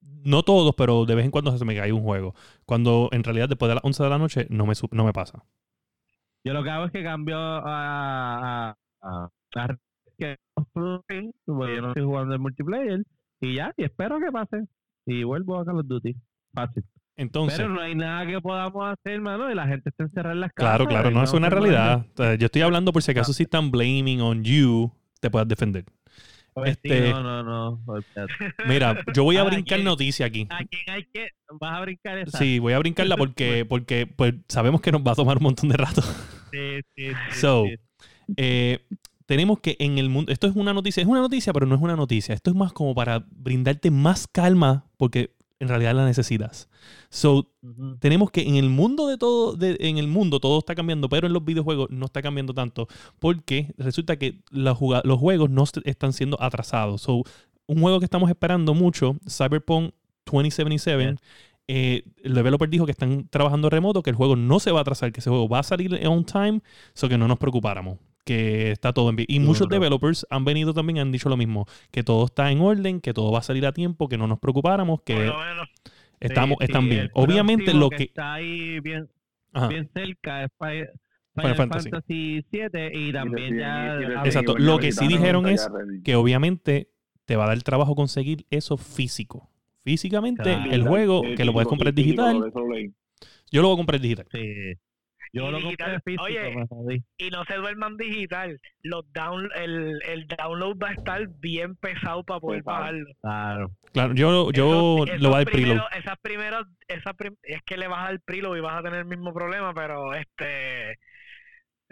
no 0.00 0.42
todos, 0.42 0.74
pero 0.74 1.04
de 1.04 1.14
vez 1.14 1.24
en 1.26 1.30
cuando 1.30 1.56
se 1.56 1.64
me 1.64 1.76
cae 1.76 1.92
un 1.92 2.02
juego. 2.02 2.34
Cuando 2.64 3.08
en 3.12 3.22
realidad 3.24 3.48
después 3.48 3.68
de 3.68 3.74
las 3.74 3.84
11 3.84 4.02
de 4.02 4.08
la 4.10 4.18
noche 4.18 4.46
no 4.48 4.64
me, 4.66 4.72
no 4.90 5.04
me 5.04 5.12
pasa. 5.12 5.44
Yo 6.44 6.54
lo 6.54 6.62
que 6.64 6.70
hago 6.70 6.86
es 6.86 6.92
que 6.92 7.02
cambio 7.02 7.36
a. 7.36 7.60
a, 8.70 8.76
a, 9.02 9.28
a- 9.56 9.76
que 10.18 10.36
porque 10.72 11.30
yo 11.46 11.54
no 11.82 11.88
estoy 11.88 12.02
jugando 12.04 12.34
el 12.34 12.40
multiplayer 12.40 13.02
y 13.40 13.54
ya, 13.56 13.72
y 13.76 13.84
espero 13.84 14.18
que 14.20 14.30
pase. 14.32 14.64
Y 15.06 15.22
vuelvo 15.24 15.58
a 15.58 15.64
Call 15.64 15.78
of 15.80 15.86
Duty. 15.86 16.14
Fácil. 16.52 16.84
Entonces, 17.16 17.58
Pero 17.58 17.70
no 17.70 17.80
hay 17.80 17.94
nada 17.96 18.24
que 18.26 18.40
podamos 18.40 18.92
hacer, 18.92 19.20
mano, 19.20 19.50
y 19.50 19.54
la 19.54 19.66
gente 19.66 19.88
está 19.90 20.04
encerrada 20.04 20.34
en 20.34 20.40
las 20.40 20.52
casas. 20.52 20.70
claro, 20.76 20.86
claro, 20.86 21.10
no 21.10 21.22
es 21.24 21.32
una 21.32 21.50
realidad. 21.50 22.06
O 22.14 22.16
sea, 22.16 22.34
yo 22.36 22.46
estoy 22.46 22.62
hablando 22.62 22.92
por 22.92 23.02
si 23.02 23.10
acaso 23.10 23.32
si 23.32 23.42
están 23.42 23.70
blaming 23.72 24.20
on 24.20 24.44
you, 24.44 24.92
te 25.20 25.28
puedas 25.28 25.48
defender. 25.48 25.84
Pues 26.54 26.70
este- 26.72 27.10
no, 27.10 27.22
no, 27.22 27.42
no. 27.42 27.82
Mira, 28.68 29.02
yo 29.14 29.24
voy 29.24 29.36
a 29.36 29.44
brincar 29.44 29.80
noticia 29.80 30.26
aquí. 30.26 30.46
¿A 30.50 30.58
quién 30.58 30.82
hay 30.88 31.04
que.? 31.12 31.28
¿Vas 31.60 31.76
a 31.76 31.80
brincar 31.80 32.18
esa? 32.18 32.38
Sí, 32.38 32.58
voy 32.58 32.72
a 32.72 32.78
brincarla 32.78 33.16
porque, 33.16 33.64
porque 33.64 34.06
pues, 34.06 34.34
sabemos 34.48 34.80
que 34.80 34.92
nos 34.92 35.02
va 35.02 35.12
a 35.12 35.16
tomar 35.16 35.38
un 35.38 35.44
montón 35.44 35.68
de 35.70 35.76
rato. 35.76 36.02
sí, 36.52 36.80
sí. 36.96 37.10
sí, 37.10 37.12
So, 37.32 37.64
sí. 37.66 37.76
Eh, 38.36 38.78
tenemos 39.28 39.60
que 39.60 39.76
en 39.78 39.98
el 39.98 40.08
mundo, 40.08 40.32
esto 40.32 40.46
es 40.46 40.56
una 40.56 40.72
noticia, 40.72 41.02
es 41.02 41.06
una 41.06 41.20
noticia, 41.20 41.52
pero 41.52 41.66
no 41.66 41.74
es 41.74 41.82
una 41.82 41.96
noticia. 41.96 42.34
Esto 42.34 42.48
es 42.48 42.56
más 42.56 42.72
como 42.72 42.94
para 42.94 43.26
brindarte 43.30 43.90
más 43.90 44.26
calma, 44.26 44.86
porque 44.96 45.34
en 45.60 45.68
realidad 45.68 45.94
la 45.94 46.06
necesitas. 46.06 46.70
So, 47.10 47.50
Ujú. 47.62 47.96
tenemos 47.98 48.30
que 48.30 48.40
en 48.48 48.56
el 48.56 48.70
mundo 48.70 49.06
de 49.06 49.18
todo, 49.18 49.52
de- 49.54 49.76
en 49.80 49.98
el 49.98 50.08
mundo 50.08 50.40
todo 50.40 50.58
está 50.58 50.74
cambiando, 50.74 51.10
pero 51.10 51.26
en 51.26 51.34
los 51.34 51.44
videojuegos 51.44 51.90
no 51.90 52.06
está 52.06 52.22
cambiando 52.22 52.54
tanto, 52.54 52.88
porque 53.18 53.74
resulta 53.76 54.16
que 54.16 54.40
la 54.50 54.74
juga- 54.74 55.02
los 55.04 55.18
juegos 55.18 55.50
no 55.50 55.64
est- 55.64 55.78
están 55.84 56.14
siendo 56.14 56.40
atrasados. 56.40 57.02
So, 57.02 57.22
un 57.66 57.80
juego 57.82 57.98
que 57.98 58.06
estamos 58.06 58.30
esperando 58.30 58.72
mucho, 58.72 59.16
Cyberpunk 59.28 59.92
2077, 60.24 61.16
eh, 61.66 62.02
el 62.22 62.32
developer 62.32 62.70
dijo 62.70 62.86
que 62.86 62.92
están 62.92 63.28
trabajando 63.28 63.68
remoto, 63.68 64.02
que 64.02 64.08
el 64.08 64.16
juego 64.16 64.36
no 64.36 64.58
se 64.58 64.70
va 64.70 64.78
a 64.78 64.82
atrasar, 64.82 65.12
que 65.12 65.20
ese 65.20 65.28
juego 65.28 65.50
va 65.50 65.58
a 65.58 65.62
salir 65.64 66.00
on 66.06 66.24
time, 66.24 66.60
so 66.94 67.10
que 67.10 67.18
no 67.18 67.28
nos 67.28 67.36
preocupáramos. 67.38 67.98
Que 68.28 68.70
está 68.72 68.92
todo 68.92 69.08
en 69.08 69.16
bien. 69.16 69.26
Y 69.30 69.40
muchos 69.40 69.68
developers 69.70 70.26
han 70.28 70.44
venido 70.44 70.74
también 70.74 70.98
y 70.98 71.00
han 71.00 71.10
dicho 71.10 71.30
lo 71.30 71.38
mismo, 71.38 71.64
que 71.90 72.02
todo 72.02 72.26
está 72.26 72.50
en 72.50 72.60
orden, 72.60 73.00
que 73.00 73.14
todo 73.14 73.32
va 73.32 73.38
a 73.38 73.42
salir 73.42 73.64
a 73.64 73.72
tiempo, 73.72 74.06
que 74.06 74.18
no 74.18 74.26
nos 74.26 74.38
preocupáramos, 74.38 75.00
que 75.00 75.32
estamos, 76.20 76.58
Sí, 76.60 76.66
sí, 76.66 76.70
están 76.72 76.88
bien. 76.90 77.10
Obviamente 77.14 77.72
lo 77.72 77.88
que 77.88 77.96
que... 77.96 78.02
está 78.04 78.34
ahí 78.34 78.80
bien, 78.80 79.08
cerca 79.94 80.44
es 80.44 80.50
Fi- 80.60 80.66
Final, 80.66 80.90
Final 81.36 81.56
Fantasy. 81.56 81.90
Fantasy. 81.90 82.44
7 82.50 82.90
y 82.94 83.12
también 83.12 83.58
ya 83.58 83.98
Exacto. 84.24 84.58
Lo 84.58 84.78
que 84.78 84.92
sí 84.92 85.06
dijeron 85.08 85.48
es 85.48 85.66
que 86.04 86.14
obviamente 86.16 86.90
te 87.24 87.36
va 87.36 87.44
a 87.44 87.48
dar 87.48 87.62
trabajo 87.62 87.94
conseguir 87.94 88.44
eso 88.50 88.76
físico. 88.76 89.48
Físicamente, 89.84 90.42
Claro. 90.42 90.70
el 90.70 90.82
juego, 90.86 91.22
que 91.34 91.44
lo 91.46 91.52
puedes 91.54 91.68
comprar 91.68 91.94
digital, 91.94 92.52
yo 93.50 93.62
lo 93.62 93.68
voy 93.68 93.74
a 93.74 93.78
comprar 93.78 94.00
digital. 94.02 94.26
Sí. 94.32 94.74
Yo 95.32 95.48
Y 95.48 95.50
lo 95.52 95.58
digital, 95.58 95.92
compré 95.92 96.12
físico, 96.12 96.24
oye, 96.24 96.56
me 96.56 96.66
jodí. 96.66 97.02
Y 97.18 97.30
no 97.30 97.44
se 97.44 97.54
duerman 97.56 97.96
digital. 97.96 98.58
Los 98.82 99.04
down, 99.12 99.48
el, 99.56 100.00
el 100.06 100.26
download 100.26 100.76
va 100.82 100.88
a 100.88 100.92
estar 100.92 101.28
bien 101.38 101.76
pesado 101.76 102.24
para 102.24 102.40
poder 102.40 102.62
Pesado. 102.62 102.78
bajarlo. 102.78 103.06
Claro. 103.20 103.70
Claro, 103.92 104.14
yo, 104.14 104.50
yo 104.52 105.04
Esos- 105.04 105.20
lo 105.20 105.28
voy 105.30 105.34
a 105.34 105.44
dar 105.44 105.48
esos 105.48 105.52
preload. 105.52 105.86
Esas 105.98 106.18
primeras, 106.22 106.62
esas 106.88 107.14
prim- 107.16 107.36
es 107.42 107.60
que 107.64 107.76
le 107.76 107.88
vas 107.88 108.00
a 108.00 108.10
dar 108.10 108.20
preload 108.24 108.56
y 108.56 108.60
vas 108.60 108.78
a 108.78 108.82
tener 108.82 109.00
el 109.00 109.06
mismo 109.06 109.32
problema, 109.34 109.72
pero 109.74 110.14
este 110.14 110.98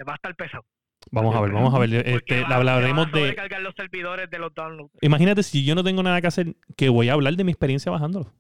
va 0.07 0.13
a 0.13 0.17
estar 0.17 0.35
pesado. 0.35 0.65
Vamos 1.13 1.37
a 1.37 1.41
ver, 1.41 1.53
vamos 1.53 1.73
a 1.75 1.79
ver. 1.79 1.95
Este, 1.95 2.43
va- 2.43 2.57
hablaremos 2.57 3.07
te 3.07 3.13
va 3.13 3.19
a 3.19 3.21
de. 3.21 3.21
sobrecargar 3.29 3.61
los 3.63 3.75
servidores 3.77 4.29
de 4.31 4.39
los 4.39 4.53
downloads. 4.55 4.93
Imagínate 5.03 5.43
si 5.43 5.65
yo 5.65 5.75
no 5.75 5.85
tengo 5.85 6.03
nada 6.03 6.21
que 6.21 6.27
hacer, 6.27 6.57
que 6.77 6.89
voy 6.89 7.09
a 7.09 7.13
hablar 7.13 7.35
de 7.35 7.45
mi 7.45 7.53
experiencia 7.53 7.93
bajándolo. 7.93 8.33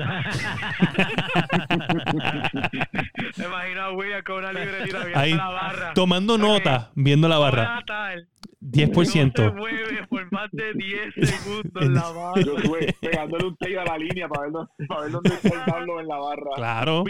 Me 3.37 3.45
imagino 3.45 3.81
a 3.83 3.93
William 3.93 4.23
con 4.25 4.37
una 4.39 4.53
libretita 4.53 5.01
viendo 5.05 5.19
Ahí, 5.19 5.35
la 5.35 5.49
barra. 5.51 5.93
Tomando 5.95 6.39
nota, 6.39 6.91
viendo 6.95 7.29
la 7.29 7.39
barra. 7.39 7.65
Buena 7.65 7.83
tal. 7.87 8.29
10%. 8.61 8.93
No 8.93 9.51
se 9.51 9.51
mueve 9.57 10.07
por 10.09 10.33
más 10.33 10.49
de 10.53 10.73
10 10.75 11.15
segundos 11.29 11.89
la 11.91 12.09
barra. 12.11 12.41
Yo 12.43 12.57
estuve 12.57 12.95
pegándole 13.01 13.47
un 13.47 13.57
tape 13.57 13.79
a 13.79 13.85
la 13.85 13.99
línea 13.99 14.29
para 14.29 14.43
ver, 14.43 14.53
dónde- 14.53 14.87
para 14.87 15.01
ver 15.03 15.11
dónde 15.11 15.31
está 15.35 15.49
el 15.49 15.65
download 15.67 16.01
en 16.01 16.09
la 16.09 16.17
barra. 16.19 16.51
Claro. 16.57 17.05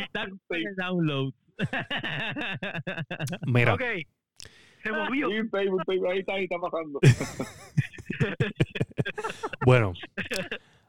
Download. 0.76 1.32
Mira, 3.46 3.74
Ok. 3.74 3.82
Se 4.82 4.90
movió. 4.90 5.28
Sí, 5.30 5.38
un 5.38 5.50
tape, 5.50 5.68
un 5.68 5.78
tape, 5.78 6.00
ahí 6.10 6.18
está, 6.18 6.32
ahí 6.34 6.44
está 6.44 6.56
pasando. 6.58 6.98
bueno. 9.64 9.92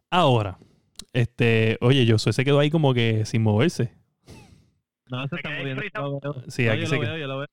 Ahora, 0.10 0.58
este, 1.14 1.78
oye, 1.82 2.06
yo 2.06 2.18
se 2.18 2.44
quedó 2.44 2.60
ahí 2.60 2.70
como 2.70 2.94
que 2.94 3.26
sin 3.26 3.44
moverse. 3.44 3.94
No, 5.08 5.28
se 5.28 5.36
está 5.36 5.50
moviendo. 5.52 5.82
Sí, 6.48 6.66
No, 6.66 6.72
aquí 6.72 6.82
yo 6.82 6.88
se 6.88 6.96
lo 6.96 7.02
quedó. 7.02 7.12
veo, 7.14 7.18
yo 7.22 7.28
lo 7.28 7.38
veo. 7.40 7.48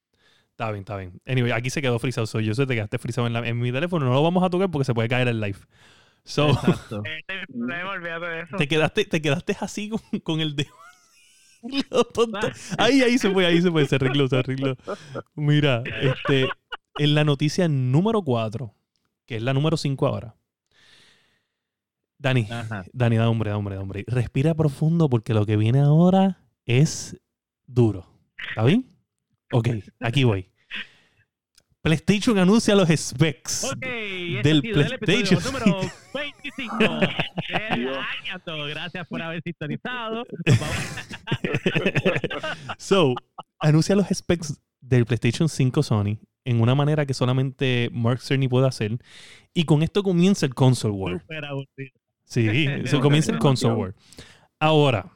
Está 0.53 0.71
bien, 0.73 0.81
está 0.81 0.97
bien. 0.97 1.21
Anyway, 1.27 1.53
aquí 1.53 1.71
se 1.71 1.81
quedó 1.83 1.99
frisado. 1.99 2.27
So, 2.27 2.41
yo 2.41 2.55
sé 2.55 2.63
que 2.63 2.69
te 2.69 2.75
quedaste 2.75 2.99
frisado 2.99 3.27
en, 3.27 3.33
la- 3.33 3.47
en 3.47 3.59
mi 3.59 3.73
teléfono. 3.73 4.07
No 4.07 4.13
lo 4.13 4.23
vamos 4.23 4.43
a 4.45 4.51
tocar 4.51 4.71
porque 4.71 4.85
se 4.85 4.95
puede 4.95 5.09
caer 5.09 5.29
el 5.29 5.41
live. 5.41 5.59
So, 6.25 6.51
Exacto. 6.51 7.03
Este 7.29 8.57
te 8.59 8.69
quedaste, 8.69 9.05
te 9.07 9.23
quedaste 9.23 9.57
así 9.61 9.89
con, 9.91 10.01
con 10.21 10.41
el 10.41 10.55
dedo. 10.57 10.75
Lo 11.91 12.05
tonto. 12.05 12.39
Ahí, 12.79 13.03
ahí 13.03 13.19
se 13.19 13.31
fue, 13.31 13.45
ahí 13.47 13.61
se 13.61 13.71
fue, 13.71 13.85
se 13.87 13.97
arregló, 13.97 14.29
se 14.29 14.37
arregló. 14.39 14.77
Mira, 15.35 15.83
este, 16.01 16.49
en 16.99 17.15
la 17.15 17.25
noticia 17.25 17.69
número 17.69 18.23
4, 18.23 18.75
que 19.27 19.37
es 19.37 19.43
la 19.43 19.53
número 19.53 19.77
5 19.77 20.07
ahora. 20.07 20.35
Dani, 22.21 22.47
Ajá. 22.51 22.85
Dani, 22.93 23.17
da 23.17 23.31
hombre, 23.31 23.51
da 23.51 23.57
hombre, 23.57 23.77
da 23.77 23.81
hombre. 23.81 24.05
Respira 24.07 24.55
profundo 24.55 25.09
porque 25.09 25.33
lo 25.33 25.47
que 25.47 25.57
viene 25.57 25.81
ahora 25.81 26.39
es 26.67 27.17
duro. 27.67 28.07
¿Está 28.51 28.65
bien? 28.65 28.87
Ok, 29.53 29.69
aquí 30.01 30.25
voy. 30.25 30.51
PlayStation 31.81 32.39
anuncia 32.39 32.75
los 32.75 32.91
specs. 32.95 33.65
Este 33.65 34.43
Del 34.43 34.61
PlayStation. 34.61 35.43
número 35.43 35.81
25 36.13 36.77
del 36.77 37.89
año. 37.89 38.67
Gracias 38.69 39.07
por 39.09 39.23
haber 39.23 39.43
sintonizado. 39.43 40.25
So, 42.77 43.15
anuncia 43.59 43.97
los 43.97 44.07
specs 44.13 44.61
del 44.81 45.07
PlayStation 45.07 45.49
5 45.49 45.83
Sony 45.83 46.19
en 46.45 46.61
una 46.61 46.75
manera 46.75 47.07
que 47.07 47.15
solamente 47.15 47.89
Mark 47.93 48.21
Cerny 48.21 48.49
puede 48.49 48.67
hacer. 48.69 48.99
Y 49.55 49.65
con 49.65 49.83
esto 49.83 50.03
comienza 50.03 50.45
el 50.47 50.55
console 50.55 50.95
war. 50.95 51.25
Sí, 52.31 52.47
eso 52.85 53.01
comienza 53.01 53.33
el 53.33 53.39
console 53.39 53.75
war. 53.75 53.95
Ahora, 54.61 55.07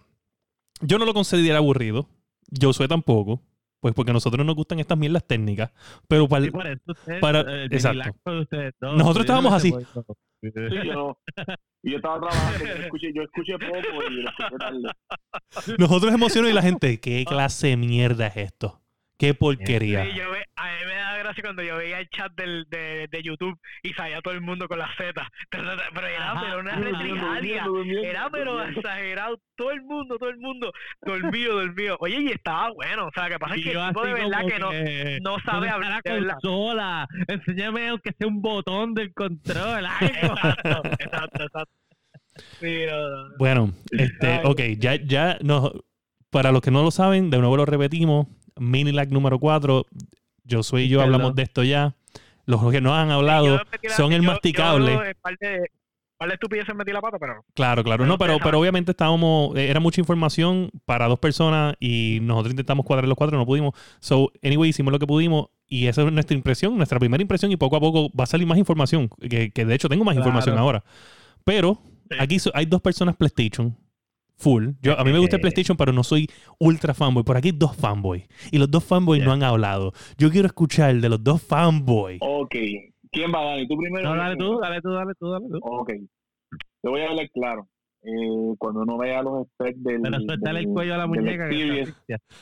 yo 0.80 0.98
no 0.98 1.04
lo 1.06 1.14
considero 1.14 1.56
aburrido. 1.56 2.08
Yo 2.50 2.72
soy 2.72 2.88
tampoco. 2.88 3.40
Pues 3.80 3.92
porque 3.94 4.10
a 4.12 4.14
nosotros 4.14 4.46
nos 4.46 4.54
gustan 4.56 4.78
estas 4.80 4.96
mierdas 4.96 5.26
técnicas. 5.26 5.70
Pero 6.08 6.26
para, 6.26 6.44
Sí, 6.46 6.50
por 6.50 6.66
eso 6.66 6.80
ustedes, 6.86 7.20
para- 7.20 7.40
eh, 7.40 7.66
exacto. 7.70 8.14
con 8.24 8.46
dos. 8.80 8.96
Nosotros 8.96 9.24
estábamos 9.24 9.50
no 9.50 9.56
así. 9.56 9.72
Sí, 10.40 10.50
yo, 10.86 11.18
y 11.82 11.90
yo 11.90 11.96
estaba 11.96 12.18
trabajando, 12.18 12.64
yo 12.66 12.72
escuché, 12.84 13.12
yo 13.14 13.22
escuché 13.22 13.52
poco 13.58 14.02
y 14.10 14.14
lo 14.22 14.30
escuché 14.30 14.56
tarde. 14.58 15.76
nosotros 15.78 16.12
emocionamos 16.14 16.50
y 16.52 16.54
la 16.54 16.62
gente, 16.62 16.98
¿qué 17.00 17.24
clase 17.26 17.68
de 17.68 17.76
mierda 17.76 18.26
es 18.28 18.36
esto? 18.38 18.80
¿Qué 19.16 19.32
porquería? 19.32 20.04
Sí, 20.06 20.12
yo 20.18 20.30
ve- 20.32 20.44
a 20.56 20.64
mí 20.66 20.86
me 20.86 20.94
da 20.94 21.16
gracia 21.18 21.42
cuando 21.42 21.62
yo 21.62 21.76
veía 21.76 22.00
el 22.00 22.08
chat 22.10 22.32
del, 22.34 22.66
de, 22.68 23.06
de 23.10 23.22
YouTube 23.22 23.56
y 23.82 23.92
salía 23.92 24.20
todo 24.20 24.34
el 24.34 24.40
mundo 24.40 24.66
con 24.66 24.78
las 24.78 24.90
Z. 24.96 25.12
Pero 25.50 25.70
era 25.70 26.32
Ajá. 26.32 26.40
pero 26.44 26.58
una 26.60 26.74
retrigalia. 26.74 27.64
Era 28.02 28.28
pero 28.30 28.54
durmiendo. 28.54 28.80
exagerado. 28.80 29.38
Todo 29.56 29.70
el 29.70 29.82
mundo, 29.82 30.18
todo 30.18 30.30
el 30.30 30.38
mundo 30.38 30.72
dormido, 31.02 31.54
dormido. 31.60 31.96
Oye, 32.00 32.22
y 32.22 32.26
estaba 32.32 32.70
bueno. 32.72 33.06
O 33.06 33.10
sea, 33.14 33.28
que 33.28 33.38
pasa 33.38 33.54
es 33.54 33.62
que 33.62 33.70
el 33.72 33.86
tipo 33.88 34.04
de 34.04 34.12
verdad 34.14 34.46
que 34.46 34.58
no, 34.58 34.70
no 35.30 35.38
sabe 35.44 35.68
¿dónde 35.68 35.70
hablar. 35.70 35.98
está 35.98 36.12
de 36.12 36.20
la 36.20 36.26
verdad. 36.26 36.38
consola? 36.42 37.08
Enséñame 37.28 37.88
aunque 37.88 38.10
sea 38.18 38.26
un 38.26 38.42
botón 38.42 38.94
del 38.94 39.14
control. 39.14 39.84
Exacto, 40.00 40.88
exacto, 40.98 41.42
exacto. 41.44 41.72
Sí, 42.60 42.80
no, 42.90 43.08
no, 43.08 43.28
no. 43.28 43.34
Bueno, 43.38 43.72
este, 43.92 44.26
Ay. 44.26 44.40
ok, 44.42 44.60
ya, 44.78 44.96
ya 44.96 45.38
nos, 45.40 45.70
para 46.30 46.50
los 46.50 46.60
que 46.62 46.72
no 46.72 46.82
lo 46.82 46.90
saben, 46.90 47.30
de 47.30 47.38
nuevo 47.38 47.56
lo 47.56 47.64
repetimos, 47.64 48.26
Minilag 48.57 49.11
número 49.11 49.38
4, 49.38 49.86
yo 50.44 50.62
soy 50.62 50.84
y 50.84 50.88
yo 50.88 50.98
Perdón. 50.98 51.14
hablamos 51.14 51.34
de 51.36 51.42
esto 51.42 51.62
ya. 51.64 51.94
Los 52.46 52.70
que 52.70 52.80
no 52.80 52.94
han 52.94 53.11
hablado 53.11 53.61
son 53.96 54.12
el 54.12 54.22
masticable. 54.22 55.14
Par 55.22 56.28
de, 56.28 56.34
estupideces 56.34 56.74
metí 56.74 56.92
la 56.92 57.00
pata, 57.00 57.18
pero 57.18 57.44
Claro, 57.55 57.82
claro. 57.82 58.07
No, 58.07 58.16
pero, 58.18 58.38
pero 58.42 58.59
obviamente 58.61 58.92
estábamos, 58.92 59.57
eh, 59.57 59.68
era 59.68 59.80
mucha 59.80 60.00
información 60.00 60.70
para 60.86 61.07
dos 61.09 61.18
personas 61.18 61.74
y 61.80 62.18
nosotros 62.22 62.52
intentamos 62.52 62.86
cuadrar 62.86 63.09
los 63.09 63.16
cuatro, 63.16 63.36
no 63.36 63.44
pudimos. 63.46 63.74
So, 64.00 64.30
anyway, 64.42 64.70
hicimos 64.70 64.92
lo 64.92 64.98
que 64.98 65.07
pudimos 65.07 65.48
y 65.66 65.86
esa 65.86 66.02
es 66.02 66.12
nuestra 66.12 66.36
impresión, 66.36 66.76
nuestra 66.76 66.98
primera 66.98 67.20
impresión 67.20 67.50
y 67.50 67.57
poco 67.57 67.76
a 67.76 67.80
poco 67.80 68.11
va 68.18 68.24
a 68.24 68.26
salir 68.26 68.46
más 68.46 68.59
información, 68.59 69.09
que, 69.28 69.50
que 69.50 69.64
de 69.64 69.74
hecho 69.74 69.88
tengo 69.88 70.05
más 70.05 70.14
Claro. 70.14 70.28
información 70.28 70.59
ahora. 70.59 70.84
Pero 71.44 71.78
Sí. 72.11 72.16
aquí 72.20 72.38
so- 72.38 72.50
hay 72.55 72.66
dos 72.66 72.80
personas 72.82 73.16
PlayStation. 73.16 73.76
Full. 74.37 74.70
Yo, 74.82 74.99
a 74.99 75.05
mí 75.05 75.12
me 75.12 75.18
gusta 75.18 75.37
el 75.37 75.41
PlayStation, 75.43 75.76
pero 75.76 75.93
no 75.93 76.03
soy 76.03 76.28
ultra 76.59 76.93
fanboy. 76.95 77.22
Por 77.22 77.37
aquí 77.37 77.49
hay 77.49 77.57
dos 77.57 77.76
fanboys. 77.76 78.26
Y 78.51 78.59
los 78.59 78.70
dos 78.70 78.85
fanboys 78.85 79.20
Yeah. 79.20 79.26
no 79.26 79.32
han 79.32 79.43
hablado. 79.43 79.93
Yo 80.18 80.30
quiero 80.30 80.47
escuchar 80.47 80.95
de 80.97 81.09
los 81.09 81.22
dos 81.22 81.43
fanboys. 81.43 82.18
Ok. 82.20 82.55
¿Quién 83.12 83.32
va, 83.32 83.45
Dani? 83.45 83.68
¿Tú 83.68 83.76
primero? 83.76 84.09
No, 84.11 84.16
dale 84.16 84.37
tú, 84.37 84.59
dale 84.59 84.80
tú, 84.80 84.91
dale 84.91 85.12
tú, 85.18 85.30
dale 85.30 85.47
tú. 85.49 85.59
Ok. 85.62 85.93
Te 86.82 86.89
voy 86.89 87.01
a 87.01 87.09
hablar 87.09 87.30
claro. 87.32 87.68
Eh, 88.03 88.55
cuando 88.59 88.82
uno 88.82 88.99
vea 88.99 89.22
los 89.22 89.47
specs 89.55 89.82
del... 89.82 90.03
Pero 90.03 90.20
suéltale 90.20 90.61
el 90.61 90.66
cuello 90.66 90.95
a 90.95 90.99
la 90.99 91.07
muñeca 91.07 91.49
que. 91.49 91.87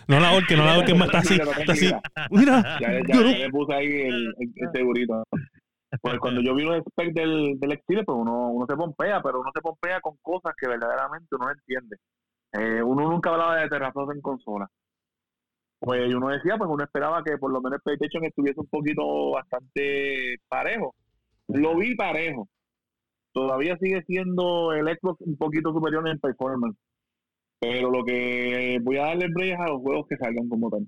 No 0.08 0.18
la 0.18 0.32
orque, 0.32 0.56
no 0.56 0.64
la 0.64 0.78
orque, 0.78 0.92
más 0.94 1.06
está 1.06 1.18
así. 1.18 1.34
Está 1.34 1.72
así. 1.72 1.90
Mira. 2.30 2.78
Ya, 2.80 3.00
ya, 3.06 3.20
le 3.20 3.50
puse 3.50 3.72
ahí 3.72 3.86
el, 3.86 4.34
el, 4.38 4.52
el 4.56 4.68
segurito. 4.72 5.22
Pues 6.00 6.18
cuando 6.18 6.40
yo 6.40 6.54
vi 6.54 6.64
los 6.64 6.82
specs 6.82 7.14
del, 7.14 7.58
del 7.60 7.78
Xperia, 7.78 8.02
pues 8.04 8.16
uno, 8.18 8.48
uno 8.48 8.66
se 8.66 8.76
pompea, 8.76 9.20
pero 9.22 9.40
uno 9.40 9.50
se 9.54 9.60
pompea 9.60 10.00
con 10.00 10.16
cosas 10.22 10.54
que 10.58 10.66
verdaderamente 10.68 11.34
uno 11.34 11.46
no 11.46 11.52
entiende. 11.52 11.96
Eh, 12.52 12.82
uno 12.82 13.10
nunca 13.10 13.30
hablaba 13.30 13.56
de 13.60 13.68
terrazos 13.68 14.08
en 14.14 14.20
consola. 14.22 14.68
Pues 15.78 16.14
uno 16.14 16.28
decía, 16.28 16.56
pues 16.56 16.70
uno 16.70 16.84
esperaba 16.84 17.22
que 17.24 17.36
por 17.36 17.52
lo 17.52 17.60
menos 17.60 17.78
el 17.78 17.82
PlayStation 17.82 18.24
estuviese 18.24 18.60
un 18.60 18.68
poquito 18.68 19.32
bastante 19.32 20.36
parejo. 20.48 20.94
Lo 21.48 21.76
vi 21.76 21.94
parejo. 21.94 22.48
Todavía 23.32 23.76
sigue 23.78 24.02
siendo 24.06 24.72
el 24.72 24.86
Xbox 24.86 25.20
un 25.22 25.36
poquito 25.36 25.72
superior 25.72 26.06
en 26.08 26.18
performance. 26.20 26.76
Pero 27.58 27.90
lo 27.90 28.04
que 28.04 28.78
voy 28.82 28.96
a 28.98 29.06
darle 29.06 29.28
break 29.28 29.54
es 29.54 29.60
a 29.60 29.68
los 29.68 29.80
juegos 29.82 30.06
que 30.08 30.16
salgan 30.16 30.48
como 30.48 30.70
tal. 30.70 30.86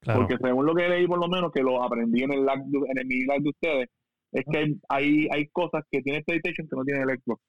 Claro. 0.00 0.20
Porque 0.20 0.36
según 0.42 0.66
lo 0.66 0.74
que 0.74 0.88
leí, 0.88 1.06
por 1.06 1.18
lo 1.18 1.28
menos, 1.28 1.50
que 1.52 1.62
lo 1.62 1.82
aprendí 1.82 2.22
en 2.22 2.32
el 2.32 2.44
de- 2.46 2.78
en 2.90 2.98
el 2.98 3.26
lag 3.26 3.40
de 3.40 3.48
ustedes, 3.50 3.88
es 4.32 4.44
que 4.50 4.58
hay, 4.58 4.80
hay, 4.88 5.28
hay 5.32 5.48
cosas 5.48 5.84
que 5.90 6.02
tiene 6.02 6.22
PlayStation 6.22 6.68
que 6.68 6.76
no 6.76 6.84
tiene 6.84 7.02
el 7.02 7.18
Xbox. 7.18 7.42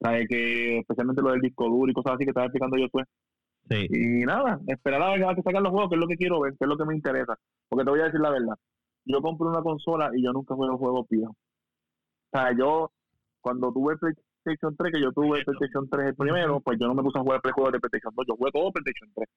O 0.00 0.08
sea, 0.08 0.26
que 0.26 0.78
especialmente 0.78 1.22
lo 1.22 1.30
del 1.30 1.40
disco 1.40 1.68
duro 1.68 1.90
y 1.90 1.94
cosas 1.94 2.14
así 2.14 2.24
que 2.24 2.30
estaba 2.30 2.46
explicando 2.46 2.76
yo 2.76 2.88
pues. 2.90 3.06
Sí. 3.70 3.86
Y 3.88 4.24
nada, 4.26 4.60
esperar 4.66 5.02
a 5.02 5.10
ver 5.10 5.36
que 5.36 5.42
sacan 5.42 5.62
los 5.62 5.72
juegos, 5.72 5.88
que 5.88 5.94
es 5.96 6.00
lo 6.00 6.06
que 6.06 6.16
quiero 6.16 6.40
ver, 6.40 6.52
que 6.52 6.64
es 6.64 6.68
lo 6.68 6.76
que 6.76 6.84
me 6.84 6.94
interesa. 6.94 7.38
Porque 7.68 7.84
te 7.84 7.90
voy 7.90 8.00
a 8.00 8.04
decir 8.04 8.20
la 8.20 8.30
verdad. 8.30 8.54
Yo 9.06 9.20
compré 9.22 9.48
una 9.48 9.62
consola 9.62 10.10
y 10.14 10.22
yo 10.22 10.32
nunca 10.32 10.54
juego 10.54 10.76
juegos 10.76 11.06
viejos. 11.08 11.34
O 11.34 12.38
sea, 12.38 12.56
yo, 12.56 12.90
cuando 13.40 13.72
tuve 13.72 13.96
Play- 13.96 14.14
PlayStation 14.44 14.76
3, 14.76 14.92
que 14.92 15.00
yo 15.00 15.12
tuve 15.12 15.38
el 15.38 15.44
PlayStation 15.44 15.88
3 15.90 16.06
el 16.08 16.14
primero, 16.14 16.60
pues 16.60 16.78
yo 16.80 16.86
no 16.86 16.94
me 16.94 17.02
puse 17.02 17.18
a 17.18 17.22
jugar 17.22 17.40
prejuegos 17.40 17.72
de 17.72 17.80
PlayStation 17.80 18.12
2, 18.14 18.26
yo 18.28 18.36
jugué 18.36 18.50
todo 18.52 18.70
PlayStation 18.72 19.10
3. 19.14 19.28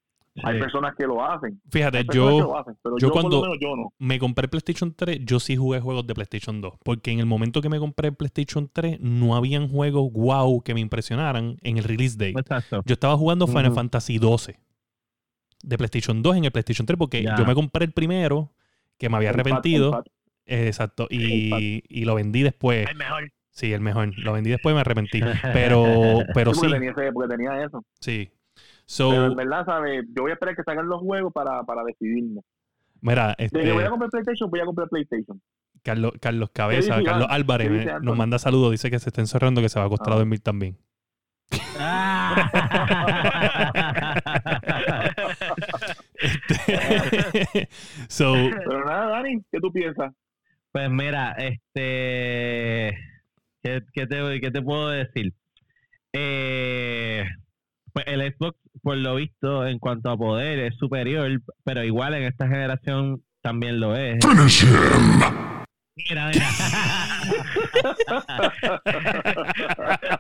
Hay 0.44 0.60
personas 0.60 0.94
que 0.96 1.06
lo 1.08 1.24
hacen. 1.26 1.60
Fíjate, 1.72 2.06
yo, 2.14 2.40
lo 2.42 2.58
hacen, 2.60 2.76
pero 2.84 2.98
yo 3.00 3.08
yo, 3.08 3.12
cuando- 3.12 3.56
yo 3.60 3.76
no. 3.76 3.92
me 3.98 4.20
compré 4.20 4.44
el 4.46 4.50
PlayStation 4.50 4.94
3, 4.94 5.20
yo 5.26 5.40
sí 5.40 5.56
jugué 5.56 5.80
juegos 5.80 6.06
de 6.06 6.14
PlayStation 6.14 6.62
2. 6.62 6.74
Porque 6.84 7.10
en 7.12 7.20
el 7.20 7.26
momento 7.26 7.60
que 7.62 7.70
me 7.70 7.80
compré 7.80 8.10
el 8.10 8.16
PlayStation 8.16 8.70
3, 8.72 9.00
no 9.00 9.36
habían 9.36 9.68
juegos 9.68 10.12
wow 10.14 10.62
que 10.62 10.76
me 10.76 10.80
impresionaran 10.82 11.58
en 11.64 11.78
el 11.78 11.84
release 11.84 12.16
date. 12.18 12.40
Exacto. 12.40 12.84
Yo 12.86 12.94
estaba 12.94 13.18
jugando 13.18 13.48
Final. 13.48 13.74
Fantasy 13.74 14.20
12 14.20 14.60
de 15.64 15.78
PlayStation 15.78 16.22
2 16.22 16.36
en 16.38 16.46
el 16.46 16.52
PlayStation 16.52 16.86
3 16.86 16.98
porque 17.00 17.24
yo 17.24 17.46
me 17.46 17.56
compré 17.56 17.86
el 17.86 17.92
primero 17.92 18.52
que 19.00 19.10
me 19.10 19.18
había 19.18 19.30
El 19.30 19.36
arrepentido. 19.40 20.04
exacto. 20.46 21.08
Y, 21.10 21.84
y 21.90 22.06
lo 22.06 22.14
vendí 22.16 22.44
después. 22.44 22.88
El 22.88 22.96
mejor. 22.96 23.32
Sí, 23.58 23.74
el 23.74 23.82
mejor. 23.82 24.16
Lo 24.20 24.34
vendí 24.34 24.52
después 24.52 24.72
y 24.72 24.76
me 24.76 24.82
arrepentí. 24.82 25.20
Pero, 25.54 26.20
pero 26.36 26.54
Sí, 26.54 26.60
sí, 26.60 26.66
porque, 26.68 26.74
tenía 26.80 26.92
ese- 26.92 27.12
porque 27.12 27.36
tenía 27.36 27.64
eso. 27.64 27.84
sí. 28.00 28.30
Pero 28.30 28.38
So, 28.86 29.26
en 29.26 29.36
verdad, 29.36 29.66
¿sabes? 29.66 30.06
Yo 30.16 30.22
voy 30.22 30.30
a 30.32 30.36
esperar 30.36 30.56
que 30.56 30.64
salgan 30.64 30.88
los 30.88 31.02
juegos 31.02 31.34
para, 31.34 31.64
para 31.64 31.84
decidirme. 31.84 32.42
mira, 33.02 33.36
De 33.38 33.46
este, 33.46 33.64
que 33.64 33.72
voy 33.74 33.84
a 33.84 33.90
comprar 33.90 34.10
PlayStation, 34.12 34.50
voy 34.50 34.60
a 34.62 34.66
comprar 34.66 34.88
PlayStation. 34.90 35.42
Carlos, 35.84 36.14
Carlos 36.22 36.50
Cabeza, 36.54 36.98
dice 36.98 37.10
Carlos? 37.10 37.28
Álvarez 37.32 37.68
¿Qué 37.68 37.74
me- 37.74 37.80
dice 37.80 37.94
nos 38.02 38.16
manda 38.16 38.38
saludos. 38.40 38.72
Dice 38.72 38.90
que 38.92 39.00
se 39.00 39.10
está 39.10 39.22
encerrando, 39.22 39.62
que 39.62 39.70
se 39.70 39.80
va 39.80 39.84
a 39.84 39.88
acostar 39.88 40.14
a 40.14 40.16
Ah. 40.16 40.20
dormir 40.20 40.40
también. 40.40 40.78
Este, 46.20 47.68
so, 48.10 48.34
Pero 48.34 48.86
nada, 48.86 49.08
Dani, 49.08 49.42
¿qué 49.52 49.60
tú 49.60 49.72
piensas? 49.72 50.14
Pues 50.72 50.90
mira, 50.90 51.32
este. 51.34 52.98
¿Qué, 53.68 53.82
qué 53.92 54.08
te, 54.08 54.40
qué 54.40 54.50
te 54.52 54.62
puedo 54.62 54.88
decir? 54.90 55.34
Eh, 56.14 57.26
pues 57.92 58.06
el 58.08 58.22
Xbox, 58.22 58.58
por 58.82 58.96
lo 58.96 59.16
visto, 59.16 59.68
en 59.68 59.78
cuanto 59.80 60.10
a 60.10 60.18
poder, 60.18 60.60
es 60.60 60.78
superior, 60.78 61.42
pero 61.66 61.84
igual 61.84 62.14
en 62.14 62.24
esta 62.24 62.48
generación 62.48 63.22
también 63.42 63.82
lo 63.82 63.94
es. 63.98 64.20
Mira, 65.96 66.30
mira. 66.34 66.48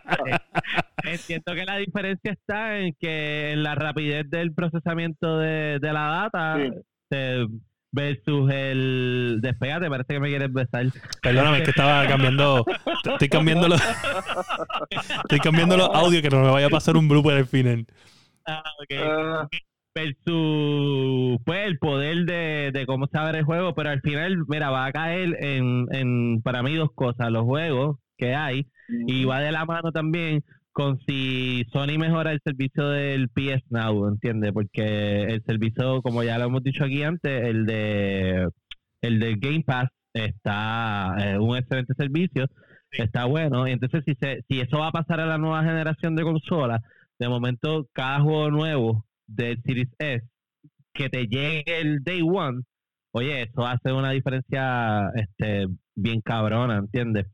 Entiendo 1.04 1.54
que 1.56 1.66
la 1.66 1.78
diferencia 1.78 2.32
está 2.32 2.80
en 2.80 2.94
que 3.00 3.52
en 3.52 3.64
la 3.64 3.76
rapidez 3.76 4.30
del 4.30 4.54
procesamiento 4.54 5.38
de, 5.38 5.80
de 5.80 5.94
la 5.94 6.30
data 6.32 6.58
Sí. 6.58 6.70
eh, 7.12 7.48
versus 7.92 8.52
el 8.52 9.40
despegate, 9.42 9.90
parece 9.90 10.14
que 10.14 10.20
me 10.20 10.30
quieres 10.30 10.52
besar. 10.52 10.88
perdóname, 11.22 11.58
es 11.58 11.64
que 11.64 11.70
estaba 11.72 12.08
cambiando. 12.08 12.66
Estoy 13.06 13.30
cambiando 13.30 13.68
los. 13.68 13.82
Estoy 15.24 15.40
cambiando 15.40 15.78
los 15.78 15.90
audios 15.94 16.22
que 16.22 16.30
no 16.30 16.42
me 16.42 16.52
vaya 16.52 16.68
a 16.68 16.72
pasar 16.72 16.98
un 16.98 17.08
blooper 17.08 17.38
al 17.38 17.48
final. 17.48 17.86
Ah, 18.46 18.64
ok. 18.80 19.00
Ah, 19.04 19.48
versus 19.96 21.40
pues 21.44 21.66
el 21.66 21.80
poder 21.80 22.26
de, 22.26 22.72
de 22.72 22.86
cómo 22.86 23.08
saber 23.08 23.36
el 23.36 23.44
juego, 23.44 23.74
pero 23.74 23.90
al 23.90 24.02
final, 24.02 24.46
mira, 24.48 24.70
va 24.70 24.86
a 24.86 24.92
caer 24.92 25.36
en, 25.44 25.88
en 25.92 26.42
para 26.44 26.62
mí 26.62 26.76
dos 26.76 26.92
cosas, 26.94 27.32
los 27.32 27.44
juegos 27.44 27.98
que 28.18 28.36
hay 28.36 28.68
y 28.90 29.26
va 29.26 29.42
de 29.42 29.52
la 29.52 29.66
mano 29.66 29.92
también 29.92 30.44
con 30.78 31.00
si 31.08 31.64
Sony 31.74 31.98
mejora 31.98 32.32
el 32.32 32.40
servicio 32.44 32.90
del 32.90 33.30
PS 33.30 33.64
Now, 33.72 34.10
¿entiendes? 34.10 34.52
Porque 34.54 35.24
el 35.24 35.44
servicio, 35.44 36.04
como 36.04 36.22
ya 36.22 36.38
lo 36.38 36.46
hemos 36.46 36.62
dicho 36.62 36.84
aquí 36.84 37.02
antes, 37.02 37.46
el 37.46 37.66
de 37.66 38.48
el 39.02 39.20
del 39.20 39.40
Game 39.40 39.64
Pass 39.66 39.90
está 40.14 41.16
eh, 41.18 41.40
un 41.40 41.58
excelente 41.58 41.96
servicio, 41.98 42.46
está 42.92 43.26
bueno, 43.26 43.68
y 43.68 43.72
entonces 43.72 44.04
si 44.06 44.14
se, 44.22 44.44
si 44.48 44.60
eso 44.60 44.78
va 44.78 44.90
a 44.90 44.92
pasar 44.92 45.20
a 45.20 45.26
la 45.26 45.40
nueva 45.40 45.64
generación 45.64 46.16
de 46.16 46.22
consolas, 46.22 46.82
de 47.18 47.28
momento 47.28 47.88
cada 47.92 48.22
juego 48.22 48.52
nuevo 48.52 49.04
del 49.26 49.60
Series 49.64 49.90
S 49.98 50.28
que 50.94 51.10
te 51.10 51.26
llegue 51.26 51.64
el 51.66 52.04
Day 52.04 52.22
One, 52.22 52.62
oye, 53.14 53.42
eso 53.42 53.66
hace 53.66 53.92
una 53.92 54.12
diferencia 54.12 55.10
este 55.16 55.66
bien 55.96 56.22
cabrona, 56.22 56.78
¿entiendes? 56.78 57.26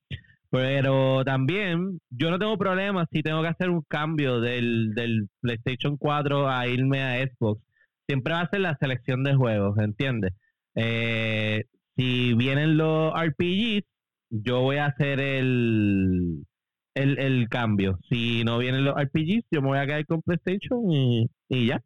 Pero 0.53 1.25
también 1.25 1.99
yo 2.11 2.29
no 2.29 2.37
tengo 2.37 2.59
problema 2.59 3.07
si 3.11 3.23
tengo 3.23 3.41
que 3.41 3.47
hacer 3.47 3.71
un 3.71 3.81
cambio 3.87 4.39
del, 4.39 4.93
del 4.93 5.27
PlayStation 5.41 5.97
4 5.97 6.47
a 6.47 6.67
irme 6.67 7.01
a 7.01 7.25
Xbox. 7.25 7.59
Siempre 8.07 8.33
va 8.33 8.41
a 8.41 8.49
ser 8.49 8.59
la 8.59 8.77
selección 8.79 9.23
de 9.23 9.33
juegos, 9.33 9.75
¿entiendes? 9.79 10.33
Eh, 10.75 11.63
si 11.97 12.35
vienen 12.35 12.77
los 12.77 13.13
RPGs, 13.15 13.81
yo 14.29 14.61
voy 14.61 14.77
a 14.77 14.85
hacer 14.87 15.21
el, 15.21 16.45
el, 16.93 17.17
el 17.17 17.49
cambio. 17.49 17.97
Si 18.07 18.43
no 18.43 18.59
vienen 18.59 18.85
los 18.85 18.93
RPGs, 18.95 19.45
yo 19.49 19.63
me 19.63 19.69
voy 19.69 19.79
a 19.79 19.87
quedar 19.87 20.05
con 20.05 20.21
PlayStation 20.21 20.91
y, 20.91 21.31
y 21.49 21.65
ya. 21.65 21.81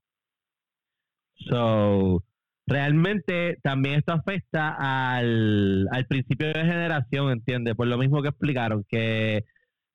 So, 1.49 2.21
realmente 2.67 3.57
también 3.63 3.95
esto 3.95 4.13
afecta 4.13 4.75
al, 4.77 5.87
al 5.91 6.05
principio 6.05 6.47
de 6.47 6.59
generación, 6.59 7.31
¿entiendes? 7.31 7.75
Por 7.75 7.87
lo 7.87 7.97
mismo 7.97 8.21
que 8.21 8.29
explicaron, 8.29 8.83
que 8.89 9.45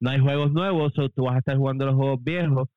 no 0.00 0.10
hay 0.10 0.18
juegos 0.18 0.52
nuevos, 0.52 0.98
o 0.98 1.08
tú 1.10 1.24
vas 1.24 1.36
a 1.36 1.38
estar 1.38 1.56
jugando 1.56 1.86
los 1.86 1.94
juegos 1.94 2.24
viejos, 2.24 2.68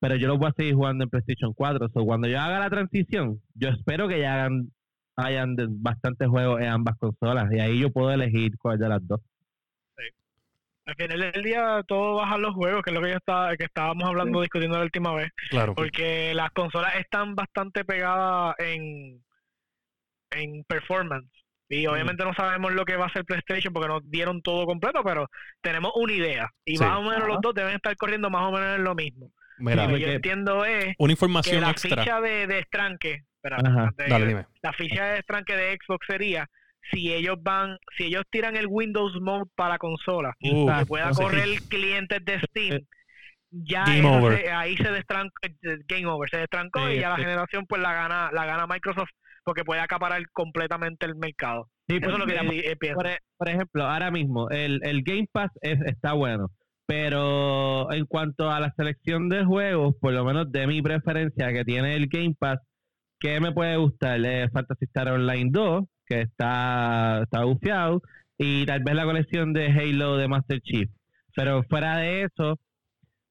pero 0.00 0.16
yo 0.16 0.28
los 0.28 0.38
voy 0.38 0.48
a 0.48 0.54
seguir 0.56 0.74
jugando 0.74 1.04
en 1.04 1.10
PlayStation 1.10 1.54
4. 1.54 1.88
So, 1.94 2.04
cuando 2.04 2.28
yo 2.28 2.38
haga 2.40 2.58
la 2.58 2.68
transición, 2.68 3.40
yo 3.54 3.68
espero 3.70 4.08
que 4.08 4.20
ya 4.20 4.34
hagan, 4.34 4.70
hayan 5.16 5.54
de- 5.56 5.68
bastantes 5.70 6.28
juegos 6.28 6.60
en 6.60 6.68
ambas 6.68 6.98
consolas, 6.98 7.50
y 7.52 7.60
ahí 7.60 7.80
yo 7.80 7.90
puedo 7.90 8.10
elegir 8.10 8.58
cuál 8.58 8.78
de 8.78 8.88
las 8.88 9.06
dos. 9.06 9.20
Al 10.86 10.96
final 10.96 11.32
del 11.32 11.42
día 11.42 11.82
todo 11.88 12.16
baja 12.16 12.36
los 12.36 12.52
juegos, 12.54 12.82
que 12.82 12.90
es 12.90 12.94
lo 12.94 13.00
que 13.02 13.08
yo 13.12 13.16
estaba, 13.16 13.56
que 13.56 13.64
estábamos 13.64 14.04
hablando, 14.04 14.42
discutiendo 14.42 14.76
la 14.76 14.84
última 14.84 15.14
vez. 15.14 15.30
Claro. 15.48 15.74
Porque 15.74 16.34
las 16.34 16.50
consolas 16.50 16.96
están 16.96 17.34
bastante 17.34 17.86
pegadas 17.86 18.54
en, 18.58 19.23
en 20.30 20.64
performance. 20.64 21.28
Y 21.68 21.86
obviamente 21.86 22.24
no 22.24 22.34
sabemos 22.34 22.72
lo 22.72 22.84
que 22.84 22.96
va 22.96 23.04
a 23.04 23.08
hacer 23.08 23.24
PlayStation 23.24 23.72
porque 23.72 23.88
nos 23.88 24.08
dieron 24.10 24.42
todo 24.42 24.66
completo, 24.66 25.02
pero 25.02 25.28
tenemos 25.62 25.92
una 25.96 26.12
idea. 26.12 26.50
Y 26.64 26.76
Sí. 26.76 26.84
más 26.84 26.98
o 26.98 27.02
menos 27.02 27.18
Ajá. 27.18 27.26
los 27.28 27.40
dos 27.40 27.54
deben 27.54 27.74
estar 27.74 27.96
corriendo 27.96 28.28
más 28.30 28.42
o 28.42 28.52
menos 28.52 28.76
en 28.76 28.84
lo 28.84 28.94
mismo. 28.94 29.30
Mira, 29.58 29.86
lo 29.86 29.94
que 29.94 30.00
yo 30.00 30.08
entiendo 30.08 30.64
es 30.64 30.94
una 30.98 31.08
que 31.08 31.12
información 31.12 31.60
la 31.62 31.70
extra. 31.70 32.02
ficha 32.02 32.20
de, 32.20 32.46
de 32.46 32.58
estranque, 32.58 33.22
espera, 33.36 33.56
Ajá. 33.64 33.82
antes 33.84 34.06
de- 34.06 34.12
Dale, 34.12 34.26
dime. 34.26 34.46
la 34.62 34.72
ficha 34.72 35.04
de 35.06 35.18
estranque 35.20 35.56
de 35.56 35.78
Xbox 35.80 36.06
sería 36.06 36.46
si 36.90 37.12
ellos 37.14 37.36
van, 37.40 37.78
si 37.96 38.04
ellos 38.04 38.24
tiran 38.30 38.56
el 38.56 38.66
Windows 38.68 39.14
Mode 39.22 39.50
para 39.54 39.78
consola, 39.78 40.34
Uh, 40.40 40.66
que 40.80 40.86
pueda 40.86 41.10
correr 41.12 41.48
clientes 41.70 42.22
de 42.24 42.40
Steam, 42.40 42.80
ya 43.50 43.84
eso 43.84 44.12
over. 44.12 44.38
se- 44.38 44.50
ahí 44.50 44.76
se 44.76 44.90
destrancó, 44.90 45.32
game 45.88 46.06
over, 46.06 46.28
se 46.28 46.38
destrancó 46.38 46.86
Sí, 46.88 46.94
y 46.94 47.00
ya 47.00 47.10
la 47.10 47.16
generación 47.16 47.64
pues 47.66 47.80
la 47.80 47.92
gana, 47.94 48.30
la 48.32 48.44
gana 48.44 48.66
Microsoft 48.66 49.10
porque 49.44 49.64
puede 49.64 49.80
acaparar 49.80 50.22
completamente 50.32 51.06
el 51.06 51.16
mercado. 51.16 51.68
Sí, 51.86 51.98
Eso 52.00 52.10
es 52.12 52.18
lo 52.18 52.26
que 52.26 52.34
eh, 52.34 52.76
por, 52.94 53.06
por 53.36 53.48
ejemplo, 53.48 53.84
ahora 53.84 54.10
mismo, 54.10 54.48
el, 54.50 54.80
el 54.82 55.02
Game 55.02 55.28
Pass 55.30 55.50
es, 55.60 55.78
está 55.82 56.14
bueno, 56.14 56.50
pero 56.86 57.92
en 57.92 58.06
cuanto 58.06 58.50
a 58.50 58.60
la 58.60 58.72
selección 58.76 59.28
de 59.28 59.44
juegos, 59.44 59.94
por 60.00 60.12
lo 60.12 60.24
menos 60.24 60.50
de 60.50 60.66
mi 60.66 60.82
preferencia 60.82 61.52
que 61.52 61.64
tiene 61.64 61.94
el 61.94 62.08
Game 62.08 62.34
Pass, 62.38 62.58
¿qué 63.18 63.40
me 63.40 63.52
puede 63.52 63.76
gustar? 63.76 64.20
Eh, 64.24 64.48
Fantasy 64.50 64.84
Star 64.86 65.08
Online 65.08 65.50
2, 65.50 65.84
que 66.06 66.20
está, 66.22 67.22
está 67.22 67.44
bufiado, 67.44 68.02
y 68.38 68.66
tal 68.66 68.82
vez 68.82 68.94
la 68.94 69.04
colección 69.04 69.52
de 69.52 69.66
Halo 69.66 70.16
de 70.16 70.28
Master 70.28 70.60
Chief. 70.60 70.90
Pero 71.34 71.62
fuera 71.64 71.98
de 71.98 72.22
eso, 72.22 72.58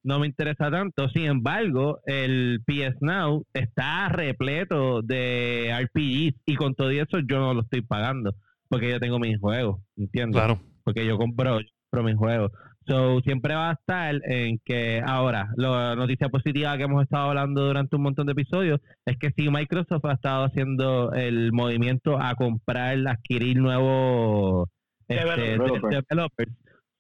no 0.04 0.20
me 0.20 0.28
interesa 0.28 0.70
tanto. 0.70 1.10
Sin 1.10 1.26
embargo, 1.26 1.99
el 2.06 2.62
PS 2.66 2.97
Now 3.01 3.45
está 3.54 4.10
repleto 4.10 5.01
de 5.01 5.72
RPGs 5.74 6.41
y 6.45 6.56
con 6.56 6.76
todo 6.76 6.89
eso 6.89 7.20
yo 7.20 7.39
no 7.39 7.54
lo 7.54 7.62
estoy 7.62 7.82
pagando 7.82 8.36
porque 8.70 8.89
yo 8.89 8.99
tengo 8.99 9.20
mis 9.20 9.39
juegos, 9.39 9.80
¿entiendes? 9.97 10.36
Claro. 10.41 10.60
Porque 10.84 11.06
yo 11.06 11.18
compro, 11.18 11.60
yo 11.60 11.68
compro 11.91 12.04
mis 12.10 12.18
juegos. 12.18 12.51
So, 12.86 13.22
siempre 13.22 13.56
va 13.56 13.70
a 13.70 13.74
estar 13.74 14.20
en 14.26 14.60
que 14.66 15.01
ahora, 15.06 15.47
la 15.56 15.95
noticia 15.95 16.28
positiva 16.28 16.76
que 16.76 16.84
hemos 16.84 17.04
estado 17.04 17.30
hablando 17.30 17.66
durante 17.66 17.95
un 17.95 18.01
montón 18.01 18.26
de 18.26 18.34
episodios 18.34 18.82
es 19.06 19.16
que 19.18 19.30
si 19.38 19.49
Microsoft 19.49 20.04
ha 20.04 20.14
estado 20.14 20.43
haciendo 20.43 21.14
el 21.14 21.54
movimiento 21.54 22.20
a 22.22 22.36
comprar, 22.36 22.97
adquirir 23.08 23.58
nuevos 23.58 24.68
este, 25.08 25.24
Developers. 25.24 25.82
de- 25.82 26.01
developers, 26.10 26.51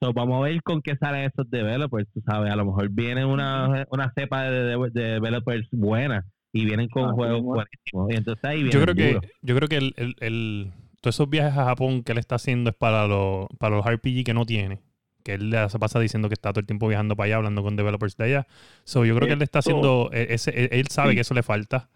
so, 0.03 0.13
vamos 0.13 0.37
a 0.39 0.49
ver 0.49 0.61
con 0.63 0.81
qué 0.81 0.95
salen 0.97 1.23
esos 1.31 1.49
developers, 1.49 2.07
tú 2.13 2.21
sabes, 2.25 2.51
a 2.51 2.55
lo 2.55 2.65
mejor 2.65 2.89
viene 2.89 3.25
una, 3.25 3.85
una 3.89 4.11
cepa 4.17 4.43
de, 4.43 4.63
de- 4.63 4.89
de 4.91 5.03
developers 5.13 5.67
buena 5.71 6.25
y 6.51 6.65
vienen 6.65 6.87
con 6.89 7.05
Así 7.05 7.15
juegos 7.15 7.35
mismo 7.37 7.55
es. 7.61 7.67
buenísimos. 7.93 8.11
Y 8.11 8.15
entonces 8.17 8.43
ahí 8.45 8.69
Yo 8.71 8.81
creo 8.81 8.95
que, 8.95 9.19
yo 9.41 9.55
creo 9.55 9.67
que 9.67 9.77
el, 9.77 9.93
el- 9.97 10.15
el- 10.19 10.71
todos 11.01 11.15
esos 11.15 11.29
viajes 11.29 11.57
a 11.57 11.65
Japón 11.65 12.03
que 12.03 12.11
él 12.13 12.17
está 12.17 12.35
haciendo 12.35 12.69
es 12.69 12.75
para, 12.75 13.07
los 13.07 13.47
para 13.59 13.75
los 13.75 13.85
RPG 13.85 14.23
que 14.23 14.33
no 14.33 14.45
tiene. 14.45 14.79
Que 15.23 15.33
él 15.35 15.55
se 15.69 15.79
pasa 15.79 15.99
diciendo 15.99 16.27
que 16.29 16.33
está 16.33 16.51
todo 16.51 16.59
el 16.59 16.65
tiempo 16.65 16.87
viajando 16.87 17.15
para 17.15 17.25
allá, 17.27 17.35
hablando 17.37 17.63
con 17.63 17.75
developers 17.75 18.15
de 18.17 18.25
allá. 18.25 18.47
So, 18.83 19.05
yo 19.05 19.15
creo 19.15 19.27
que 19.27 19.33
él 19.33 19.41
está 19.41 19.59
haciendo, 19.59 20.09
eh, 20.13 20.27
ese, 20.31 20.51
él- 20.51 20.69
él 20.71 20.87
sabe 20.89 21.15
que 21.15 21.21
eso 21.21 21.33
le 21.33 21.43
falta. 21.43 21.89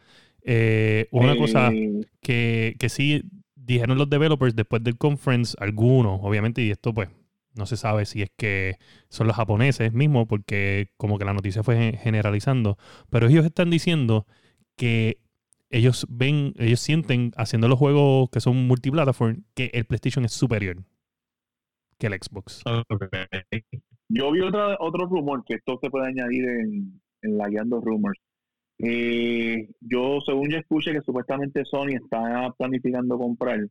Eh, 0.43 1.08
una 1.12 1.34
Eh, 1.34 1.38
cosa 1.38 1.72
que, 2.22 2.76
que 2.80 2.89
sí 2.89 3.24
dijeron 3.55 3.97
los 3.97 4.10
developers 4.10 4.55
después 4.55 4.84
del 4.84 4.97
conference, 4.97 5.55
algunos, 5.60 6.20
obviamente, 6.24 6.62
y 6.62 6.72
esto 6.72 6.93
pues 6.93 7.10
No 7.58 7.66
se 7.66 7.78
sabe 7.78 8.05
si 8.05 8.22
es 8.22 8.32
que 8.36 8.78
son 9.10 9.28
los 9.28 9.36
japoneses 9.36 9.93
mismos, 9.93 10.28
porque 10.28 10.89
como 10.97 11.18
que 11.18 11.26
la 11.26 11.34
noticia 11.34 11.64
fue 11.64 11.97
generalizando. 12.01 12.78
Pero 13.10 13.28
ellos 13.28 13.45
están 13.45 13.70
diciendo 13.70 14.26
que 14.76 15.20
ellos 15.70 16.05
ven, 16.10 16.53
ellos 16.58 16.80
sienten 16.80 17.32
haciendo 17.36 17.68
los 17.68 17.80
juegos 17.80 18.30
que 18.30 18.39
son 18.39 18.68
multiplataform 18.68 19.43
que 19.53 19.72
el 19.74 19.86
PlayStation 19.86 20.26
es 20.26 20.34
superior 20.34 20.78
que 21.97 22.08
el 22.08 22.14
Xbox. 22.14 22.64
Yo 24.10 24.32
vi 24.32 24.41
otra, 24.41 24.78
otro 24.80 25.05
rumor 25.05 25.43
que 25.45 25.55
esto 25.55 25.80
se 25.82 25.89
puede 25.89 26.08
añadir 26.08 26.47
en, 26.47 27.01
en 27.22 27.38
la 27.38 27.49
guiando 27.49 27.82
rumors. 27.82 28.20
Eh, 28.80 29.70
yo, 29.82 30.20
según 30.26 30.49
yo 30.49 30.58
escuché 30.58 30.93
que 30.93 31.01
supuestamente 31.01 31.66
Sony 31.66 31.95
está 31.95 32.53
planificando 32.58 33.18
comprar, 33.18 33.68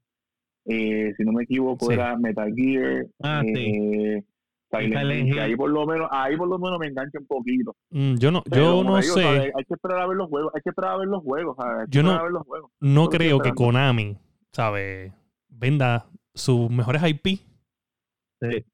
eh, 0.66 1.12
si 1.16 1.24
no 1.24 1.32
me 1.32 1.44
equivoco, 1.44 1.90
era 1.92 2.16
Metal 2.16 2.52
Gear, 2.54 3.06
Ah, 3.22 3.42
eh, 3.46 4.22
Silent 4.70 5.26
Hill, 5.28 5.34
que 5.34 5.40
ahí 5.40 5.56
por 5.56 5.70
lo 5.70 5.86
menos, 5.86 6.08
ahí 6.10 6.36
por 6.36 6.48
lo 6.48 6.58
menos 6.58 6.78
me 6.78 6.88
engancha 6.88 7.18
un 7.20 7.26
poquito. 7.26 7.74
Mm, 7.90 8.14
yo 8.16 8.30
no, 8.32 8.42
Pero 8.42 8.62
yo 8.78 8.84
no 8.84 8.98
digo, 9.00 9.14
sé, 9.14 9.22
¿sabes? 9.22 9.52
Hay 9.56 9.64
que 9.64 9.74
esperar 9.74 10.00
a 10.00 10.06
ver 10.06 10.16
los 10.16 10.28
juegos, 10.28 10.52
hay 10.54 10.60
que 10.62 10.70
esperar 10.70 10.92
a 10.92 10.96
ver 10.98 11.08
los 11.08 11.22
juegos, 11.22 11.56
¿sabes? 11.56 11.86
Yo 11.88 12.02
no- 12.02 12.08
esperar 12.10 12.20
a 12.20 12.24
ver 12.24 12.32
los 12.32 12.42
juegos. 12.46 12.70
no 12.80 13.08
creo 13.08 13.38
que 13.38 13.52
Konami, 13.52 14.18
¿sabe? 14.52 15.12
Venda 15.48 16.06
sus 16.34 16.68
mejores 16.70 17.02
IP 17.02 17.40
Sí. 18.42 18.64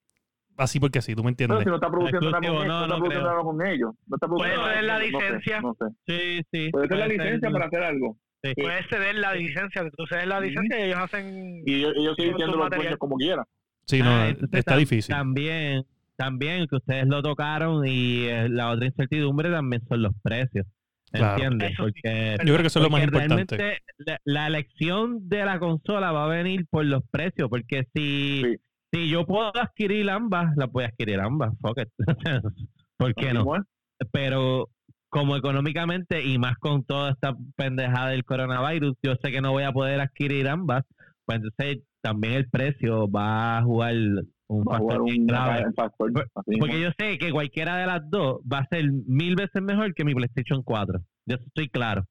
así 0.56 0.80
porque 0.80 1.00
sí, 1.02 1.14
tú 1.14 1.22
me 1.22 1.32
Pero 1.34 1.54
entiendes. 1.54 1.64
si 1.64 1.68
no 1.68 1.74
está 1.76 1.90
produciendo 1.90 2.30
nada 2.30 2.40
con 2.40 2.44
ellos, 2.54 2.66
no, 2.66 2.72
no, 2.78 2.82
está 2.82 2.86
no 2.88 2.96
produciendo 2.98 3.28
creo. 3.28 3.30
nada 3.32 3.42
con 3.44 3.66
ellos. 3.66 3.90
No 4.06 4.16
está 4.16 4.28
Puede 4.28 4.54
produciendo 4.54 4.62
nada 4.66 4.74
ser 4.74 4.84
la 4.84 4.94
con 4.94 5.02
ellos, 5.02 5.12
no 5.12 5.20
sé, 5.20 5.26
licencia. 5.32 5.60
No 5.60 5.74
sé, 5.74 5.84
Sí, 6.06 6.46
sí. 6.50 6.70
Puede 6.72 6.88
ser 6.88 6.96
la 6.98 7.04
puede 7.04 7.18
licencia 7.18 7.50
para 7.50 7.66
hacer 7.66 7.82
algo. 7.82 8.16
Sí. 8.42 8.52
Puedes 8.56 8.86
ceder 8.88 9.14
la 9.16 9.34
licencia, 9.34 9.82
tú 9.96 10.06
cedes 10.08 10.26
la 10.26 10.40
licencia 10.40 10.78
y 10.80 10.82
ellos 10.88 10.98
hacen... 10.98 11.62
Y 11.66 11.74
ellos, 11.74 11.92
ellos 11.96 12.14
siguen 12.18 12.36
siendo 12.36 12.56
los 12.56 12.70
dueños 12.70 12.96
como 12.98 13.16
quieran. 13.16 13.44
Sí, 13.86 14.00
no, 14.00 14.10
Ah, 14.10 14.28
entonces 14.28 14.58
está 14.60 14.76
difícil. 14.76 15.14
También, 15.14 15.84
también 16.16 16.66
que 16.68 16.76
ustedes 16.76 17.06
lo 17.06 17.22
tocaron 17.22 17.86
y 17.86 18.26
eh, 18.26 18.48
la 18.48 18.70
otra 18.70 18.86
incertidumbre 18.86 19.50
también 19.50 19.82
son 19.88 20.02
los 20.02 20.12
precios. 20.22 20.66
Claro. 21.10 21.34
¿Entiendes? 21.42 21.72
Porque, 21.76 22.36
Yo 22.38 22.44
creo 22.54 22.58
que 22.58 22.66
eso 22.68 22.78
es 22.78 22.82
lo 22.84 22.90
más 22.90 23.02
importante. 23.04 23.56
realmente 23.56 23.82
La, 23.98 24.18
la 24.24 24.46
elección 24.46 25.28
de 25.28 25.44
la 25.44 25.58
consola 25.58 26.10
va 26.10 26.24
a 26.24 26.28
venir 26.28 26.66
por 26.70 26.86
los 26.86 27.02
precios, 27.10 27.50
porque 27.50 27.86
si, 27.94 28.42
Sí. 28.42 28.56
si 28.92 29.08
yo 29.10 29.26
puedo 29.26 29.54
adquirir 29.54 30.08
ambas, 30.08 30.56
las 30.56 30.70
voy 30.72 30.84
a 30.84 30.86
adquirir 30.86 31.20
ambas. 31.20 31.52
Fuck 31.60 31.80
it. 31.80 31.88
¿Por 32.96 33.14
qué 33.14 33.34
no? 33.34 33.44
Pero 34.10 34.68
como 35.12 35.36
económicamente 35.36 36.24
y 36.24 36.38
más 36.38 36.56
con 36.56 36.84
toda 36.84 37.10
esta 37.10 37.36
pendejada 37.54 38.08
del 38.08 38.24
coronavirus, 38.24 38.96
yo 39.02 39.12
sé 39.22 39.30
que 39.30 39.42
no 39.42 39.52
voy 39.52 39.64
a 39.64 39.70
poder 39.70 40.00
adquirir 40.00 40.48
ambas, 40.48 40.86
pues 41.26 41.36
entonces 41.36 41.84
también 42.00 42.32
el 42.32 42.48
precio 42.48 43.10
va 43.10 43.58
a 43.58 43.62
jugar 43.62 43.94
un 44.46 44.64
Va 44.64 44.76
a 44.76 44.78
factor 44.78 45.00
jugar 45.00 45.02
bien 45.04 45.26
un 45.66 45.74
factor. 45.74 46.12
Porque 46.58 46.80
yo 46.80 46.88
sé 46.98 47.18
que 47.18 47.30
cualquiera 47.30 47.76
de 47.76 47.86
las 47.86 48.08
dos 48.08 48.40
va 48.50 48.60
a 48.60 48.68
ser 48.68 48.90
mil 48.90 49.36
veces 49.36 49.60
mejor 49.60 49.92
que 49.92 50.06
mi 50.06 50.14
PlayStation 50.14 50.62
4. 50.62 51.02
Yo 51.26 51.36
estoy 51.36 51.68
claro. 51.68 52.06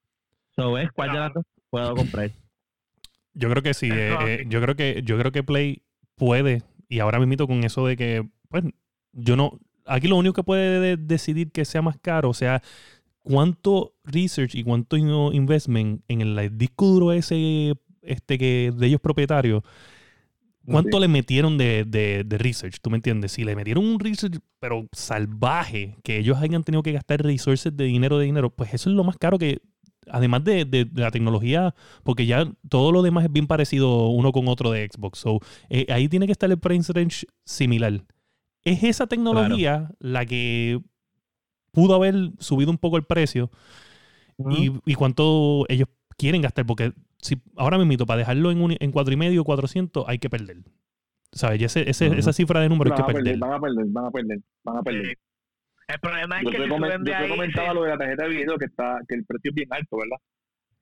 So, 0.54 0.78
es 0.78 0.88
cuál 0.92 1.10
de 1.10 1.18
las 1.18 1.34
dos 1.34 1.44
puedo 1.70 1.96
comprar. 1.96 2.30
Yo 3.34 3.50
creo 3.50 3.64
que 3.64 3.74
sí. 3.74 3.88
Eh, 3.90 4.14
eh, 4.28 4.44
yo 4.46 4.60
creo 4.60 4.76
que 4.76 5.00
yo 5.02 5.18
creo 5.18 5.32
que 5.32 5.42
Play 5.42 5.82
puede 6.16 6.62
y 6.90 6.98
ahora 6.98 7.18
mismo 7.18 7.46
con 7.46 7.64
eso 7.64 7.86
de 7.86 7.96
que 7.96 8.28
pues 8.50 8.62
yo 9.12 9.36
no 9.36 9.58
aquí 9.86 10.08
lo 10.08 10.16
único 10.16 10.34
que 10.34 10.42
puede 10.44 10.80
de- 10.80 10.96
decidir 10.96 11.50
que 11.52 11.64
sea 11.64 11.82
más 11.82 11.96
caro, 12.00 12.30
o 12.30 12.34
sea, 12.34 12.62
cuánto 13.22 13.94
research 14.04 14.54
y 14.54 14.62
cuánto 14.64 14.96
in- 14.96 15.08
investment 15.34 16.02
en 16.08 16.20
el 16.22 16.58
disco 16.58 16.86
duro 16.86 17.12
ese 17.12 17.74
este 18.02 18.36
que 18.38 18.72
de 18.76 18.86
ellos 18.86 19.00
propietarios 19.00 19.62
¿Cuánto 20.64 20.98
Sí. 20.98 21.00
le 21.00 21.08
metieron 21.08 21.58
de, 21.58 21.84
de- 21.84 22.22
de 22.24 22.38
research? 22.38 22.76
¿Tú 22.80 22.88
me 22.88 22.96
entiendes? 22.96 23.32
Si 23.32 23.42
le 23.42 23.56
metieron 23.56 23.84
un 23.84 23.98
research, 23.98 24.38
pero 24.60 24.86
salvaje, 24.92 25.96
que 26.04 26.18
ellos 26.18 26.38
hayan 26.38 26.62
tenido 26.62 26.84
que 26.84 26.92
gastar 26.92 27.20
resources 27.20 27.76
de 27.76 27.82
dinero, 27.84 28.16
de 28.16 28.26
dinero, 28.26 28.48
pues 28.50 28.72
eso 28.72 28.88
es 28.88 28.94
lo 28.94 29.02
más 29.02 29.16
caro 29.16 29.38
que, 29.38 29.58
además 30.08 30.44
de, 30.44 30.64
de- 30.64 30.84
de 30.84 31.00
la 31.00 31.10
tecnología, 31.10 31.74
porque 32.04 32.26
ya 32.26 32.48
todo 32.68 32.92
lo 32.92 33.02
demás 33.02 33.24
es 33.24 33.32
bien 33.32 33.48
parecido 33.48 34.06
uno 34.10 34.30
con 34.30 34.46
otro 34.46 34.70
de 34.70 34.88
Xbox. 34.88 35.18
So, 35.18 35.40
eh, 35.68 35.86
ahí 35.88 36.08
tiene 36.08 36.26
que 36.26 36.32
estar 36.32 36.48
el 36.48 36.58
price 36.60 36.92
range 36.92 37.26
similar. 37.44 38.00
Es 38.64 38.82
esa 38.84 39.06
tecnología 39.06 39.90
la 39.98 40.24
que 40.26 40.80
pudo 41.72 41.94
haber 41.94 42.14
subido 42.38 42.70
un 42.70 42.78
poco 42.78 42.96
el 42.96 43.04
precio 43.04 43.50
y, 44.50 44.70
y 44.84 44.94
cuánto 44.94 45.64
ellos 45.68 45.88
quieren 46.16 46.42
gastar, 46.42 46.66
porque 46.66 46.92
si 47.20 47.40
ahora 47.56 47.78
mismo 47.78 48.06
para 48.06 48.18
dejarlo 48.18 48.50
en, 48.50 48.60
un, 48.60 48.76
en 48.78 48.92
cuatro 48.92 49.12
y 49.12 49.16
medio, 49.16 49.44
400, 49.44 50.04
hay 50.08 50.18
que 50.18 50.28
perder. 50.30 50.58
¿Sabes? 51.32 51.60
Y 51.60 51.64
ese, 51.64 51.88
ese- 51.88 52.08
Ujú. 52.10 52.18
esa 52.18 52.32
cifra 52.32 52.60
de 52.60 52.68
número 52.68 52.92
hay 52.92 52.98
van, 53.00 53.06
que 53.06 53.10
a 53.10 53.14
perder, 53.14 53.24
perder. 53.24 53.38
van 53.40 53.52
a 53.52 53.60
perder, 53.60 53.86
van 53.88 54.04
a 54.04 54.10
perder, 54.10 54.38
van 54.64 54.76
a 54.76 54.82
perder. 54.82 55.06
Sí. 55.06 55.12
El 55.88 55.98
problema 56.00 56.38
es 56.38 56.44
Yo 56.44 56.50
que 56.50 56.56
te, 56.58 56.64
si 56.64 56.70
comen- 56.70 56.98
yo 56.98 57.04
te 57.04 57.14
ahí... 57.14 57.28
comentaba 57.30 57.68
sí, 57.70 57.74
lo 57.74 57.82
de 57.84 57.88
la 57.90 57.98
tarjeta 57.98 58.22
de 58.24 58.28
video 58.28 58.58
que 58.58 58.64
está 58.66 58.98
que 59.08 59.14
el 59.14 59.24
precio 59.24 59.50
es 59.50 59.54
bien 59.54 59.68
alto, 59.70 59.96
¿verdad? 59.96 60.16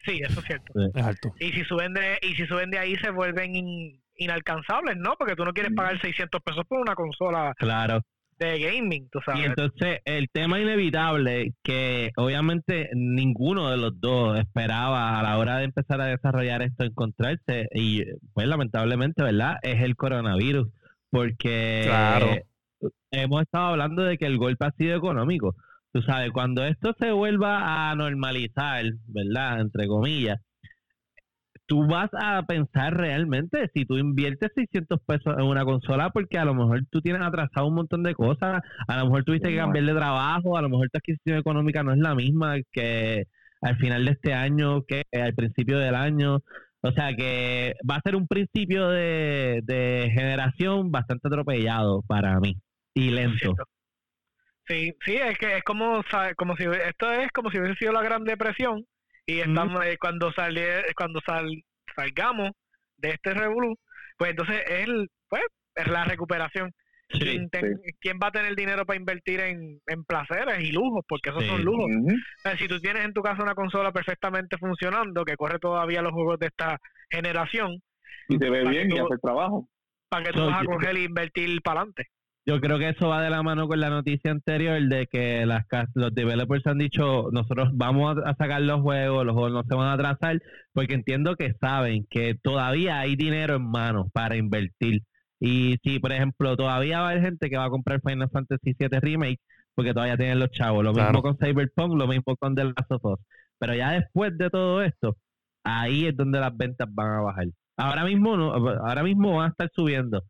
sí, 0.05 0.21
eso 0.25 0.41
es 0.41 0.47
cierto. 0.47 0.73
Es 0.95 1.05
alto. 1.05 1.35
Y 1.41 1.53
si 1.53 1.63
suben 1.65 1.93
de, 1.95 2.19
y 2.23 2.35
si 2.35 2.47
suben 2.47 2.71
de 2.71 2.79
ahí 2.79 2.97
se 2.97 3.11
vuelven 3.11 3.55
in- 3.55 4.03
inalcanzables, 4.21 4.97
¿no? 4.99 5.15
Porque 5.19 5.35
tú 5.35 5.45
no 5.45 5.53
quieres 5.53 5.73
Mm. 5.73 5.77
pagar 5.77 6.01
600 6.01 6.41
pesos 6.43 6.65
por 6.69 6.79
una 6.81 6.95
consola 6.95 7.55
Claro. 7.59 8.01
de 8.39 8.59
gaming, 8.59 9.09
tú 9.11 9.19
Y 9.19 9.23
sabes. 9.25 9.45
entonces 9.47 9.99
el 10.07 10.29
tema 10.33 10.59
inevitable 10.61 11.53
que 11.63 12.11
obviamente 12.17 12.89
ninguno 12.95 13.71
de 13.71 13.77
los 13.77 14.01
dos 14.01 14.39
esperaba 14.39 15.19
a 15.19 15.23
la 15.23 15.37
hora 15.37 15.59
de 15.59 15.65
empezar 15.65 16.01
a 16.01 16.07
desarrollar 16.07 16.63
esto 16.63 16.85
encontrarse 16.85 17.69
y 17.75 18.03
pues 18.33 18.47
lamentablemente, 18.47 19.23
¿verdad? 19.23 19.57
Es 19.63 19.83
el 19.83 19.95
coronavirus 19.97 20.69
porque 21.11 21.83
Claro. 21.85 22.37
hemos 23.11 23.43
estado 23.43 23.67
hablando 23.67 24.05
de 24.05 24.17
que 24.17 24.25
el 24.27 24.39
golpe 24.39 24.65
ha 24.65 24.71
sido 24.73 24.97
económico. 24.97 25.55
Tú 25.93 26.01
sabes, 26.03 26.31
cuando 26.31 26.65
esto 26.65 26.95
se 26.99 27.11
vuelva 27.13 27.91
a 27.91 27.95
normalizar, 27.95 28.85
¿verdad? 29.09 29.61
Entre 29.61 29.87
comillas, 29.87 30.39
tú 31.71 31.87
vas 31.87 32.11
a 32.21 32.43
pensar 32.43 32.97
realmente 32.97 33.71
si 33.73 33.85
tú 33.85 33.97
inviertes 33.97 34.51
600 34.57 34.99
pesos 35.07 35.39
en 35.39 35.45
una 35.45 35.65
consola 35.65 36.11
porque 36.11 36.37
a 36.37 36.45
lo 36.45 36.53
mejor 36.53 36.81
tú 36.91 37.01
tienes 37.01 37.23
atrasado 37.23 37.69
un 37.69 37.77
montón 37.77 38.03
de 38.03 38.13
cosas, 38.13 38.61
a 38.89 38.97
lo 38.99 39.05
mejor 39.05 39.23
tuviste 39.23 39.51
que 39.51 39.57
cambiar 39.57 39.85
de 39.85 39.95
trabajo, 39.95 40.57
a 40.57 40.63
lo 40.63 40.69
mejor 40.69 40.91
tu 40.91 40.99
adquisición 40.99 41.39
económica 41.39 41.85
no 41.85 41.93
es 41.93 41.99
la 41.99 42.17
misma 42.17 42.57
que 42.73 43.27
al 43.63 43.77
final 43.77 44.05
de 44.05 44.11
este 44.11 44.35
año, 44.35 44.83
que 44.83 45.05
al 45.13 45.33
principio 45.35 45.79
del 45.79 45.95
año. 45.95 46.41
O 46.83 46.91
sea 46.91 47.15
que 47.15 47.75
va 47.89 47.97
a 47.97 48.03
ser 48.03 48.17
un 48.17 48.27
principio 48.27 48.89
de, 48.89 49.61
de 49.63 50.11
generación 50.13 50.91
bastante 50.91 51.29
atropellado 51.29 52.03
para 52.03 52.41
mí 52.41 52.57
y 52.95 53.11
lento. 53.11 53.55
Sí, 54.67 54.93
sí, 55.05 55.15
es 55.15 55.39
que 55.39 55.59
es 55.59 55.63
como, 55.63 56.03
como 56.37 56.57
si 56.57 56.65
esto 56.65 57.13
es 57.13 57.31
como 57.31 57.53
si 57.53 57.61
hubiese 57.61 57.77
sido 57.77 57.93
la 57.93 58.03
Gran 58.03 58.25
Depresión 58.25 58.87
y 59.31 59.41
estamos 59.41 59.85
eh, 59.85 59.97
cuando 59.99 60.33
sali- 60.33 60.83
cuando 60.97 61.21
sal, 61.27 61.47
salgamos 61.95 62.51
de 62.97 63.11
este 63.11 63.35
revolú, 63.35 63.77
pues 64.17 64.31
entonces 64.31 64.63
es 64.67 64.89
el, 64.89 65.09
pues 65.29 65.43
es 65.75 65.87
la 65.89 66.05
recuperación. 66.05 66.71
Sí, 67.13 67.19
¿Quién, 67.19 67.51
te- 67.51 67.75
quién 68.01 68.19
va 68.23 68.29
a 68.29 68.31
tener 68.31 68.55
dinero 68.55 68.87
para 68.87 68.97
invertir 68.97 69.41
en, 69.41 69.81
en 69.87 70.05
placeres 70.05 70.61
y 70.61 70.71
lujos? 70.71 71.05
Porque 71.09 71.31
esos 71.31 71.43
Sí. 71.43 71.49
son 71.49 71.65
lujos. 71.65 71.91
Ujú. 71.91 72.13
O 72.15 72.41
sea, 72.43 72.57
si 72.57 72.69
tú 72.69 72.79
tienes 72.79 73.05
en 73.05 73.13
tu 73.13 73.21
casa 73.21 73.43
una 73.43 73.57
consola 73.57 73.91
perfectamente 73.91 74.57
funcionando, 74.59 75.25
que 75.25 75.35
corre 75.35 75.59
todavía 75.59 76.03
los 76.03 76.13
juegos 76.13 76.39
de 76.39 76.47
esta 76.47 76.79
generación, 77.11 77.81
Y 78.29 78.39
se 78.39 78.49
ve 78.49 78.63
bien 78.69 78.91
y 78.93 78.99
hace 78.99 79.15
el 79.15 79.21
trabajo. 79.21 79.69
¿para 80.09 80.25
que 80.27 80.33
tú 80.33 80.39
No, 80.41 80.47
vas 80.47 80.63
a 80.63 80.65
coger 80.65 80.97
e 80.97 81.03
invertir 81.03 81.61
para 81.63 81.81
adelante? 81.81 82.07
Yo 82.47 82.61
creo 82.61 82.79
que 82.79 82.89
eso 82.89 83.09
va 83.09 83.23
de 83.23 83.31
la 83.31 83.43
mano 83.43 83.69
con 83.69 83.79
la 83.81 83.91
noticia 83.91 84.31
anterior 84.31 84.81
de 84.89 85.07
que 85.07 85.45
las 85.47 85.65
los 85.95 86.15
developers 86.15 86.67
han 86.67 86.79
dicho 86.79 87.29
nosotros 87.33 87.69
vamos 87.75 88.17
a, 88.25 88.31
a 88.31 88.35
sacar 88.35 88.63
los 88.63 88.81
juegos, 88.81 89.25
los 89.27 89.35
juegos 89.35 89.53
no 89.53 89.63
se 89.69 89.75
van 89.75 89.89
a 89.89 89.93
atrasar, 89.93 90.41
porque 90.73 90.95
entiendo 90.95 91.37
que 91.37 91.53
saben 91.61 92.07
que 92.11 92.35
todavía 92.43 92.99
hay 93.01 93.15
dinero 93.17 93.57
en 93.57 93.71
mano 93.71 94.09
para 94.13 94.37
invertir. 94.37 95.03
Y 95.39 95.77
si, 95.85 95.99
por 96.01 96.13
ejemplo, 96.13 96.57
todavía 96.57 97.01
va 97.01 97.09
a 97.09 97.11
haber 97.11 97.23
gente 97.23 97.49
que 97.51 97.57
va 97.57 97.65
a 97.67 97.71
comprar 97.71 98.01
Final 98.03 98.29
Fantasy 98.31 98.75
VII 98.79 99.01
Remake 99.01 99.41
porque 99.75 99.95
todavía 99.95 100.17
tienen 100.17 100.39
los 100.39 100.51
chavos. 100.51 100.85
Lo 100.85 100.93
Claro. 100.93 101.11
mismo 101.11 101.23
con 101.23 101.37
Cyberpunk, 101.39 101.95
lo 101.99 102.07
mismo 102.07 102.37
con 102.37 102.55
The 102.55 102.65
Last 102.65 102.91
of 102.91 103.05
Us. 103.05 103.21
Pero 103.59 103.75
ya 103.75 103.93
después 103.93 104.37
de 104.37 104.51
todo 104.51 104.83
esto, 104.83 105.17
ahí 105.65 106.07
es 106.07 106.17
donde 106.17 106.41
las 106.41 106.55
ventas 106.57 106.89
van 106.91 107.13
a 107.15 107.21
bajar. 107.23 107.47
Ahora 107.77 108.05
mismo 108.05 108.37
no, 108.37 108.53
ahora 108.53 109.03
mismo 109.03 109.37
van 109.37 109.47
a 109.47 109.49
estar 109.51 109.71
subiendo. 109.75 110.23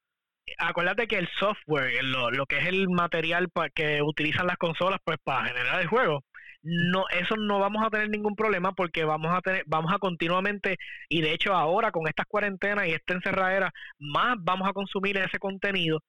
Acuérdate 0.58 1.06
que 1.06 1.18
el 1.18 1.28
software, 1.38 2.02
lo, 2.04 2.30
lo 2.30 2.46
que 2.46 2.58
es 2.58 2.66
el 2.66 2.88
material 2.88 3.48
pa- 3.50 3.70
que 3.70 4.02
utilizan 4.02 4.46
las 4.46 4.56
consolas 4.56 5.00
pues 5.04 5.18
para 5.24 5.46
generar 5.48 5.80
el 5.80 5.86
juego, 5.88 6.24
no 6.62 7.04
eso 7.10 7.36
no 7.36 7.58
vamos 7.58 7.82
a 7.84 7.90
tener 7.90 8.10
ningún 8.10 8.34
problema 8.36 8.72
porque 8.72 9.04
vamos 9.04 9.34
a 9.34 9.40
tener 9.40 9.62
vamos 9.66 9.92
a 9.94 9.98
continuamente 9.98 10.76
y 11.08 11.22
de 11.22 11.32
hecho 11.32 11.54
ahora 11.54 11.90
con 11.90 12.06
estas 12.06 12.26
cuarentenas 12.26 12.86
y 12.86 12.92
esta 12.92 13.14
encerradera 13.14 13.70
más 13.98 14.36
vamos 14.40 14.68
a 14.68 14.72
consumir 14.72 15.16
ese 15.16 15.38
contenido. 15.38 16.00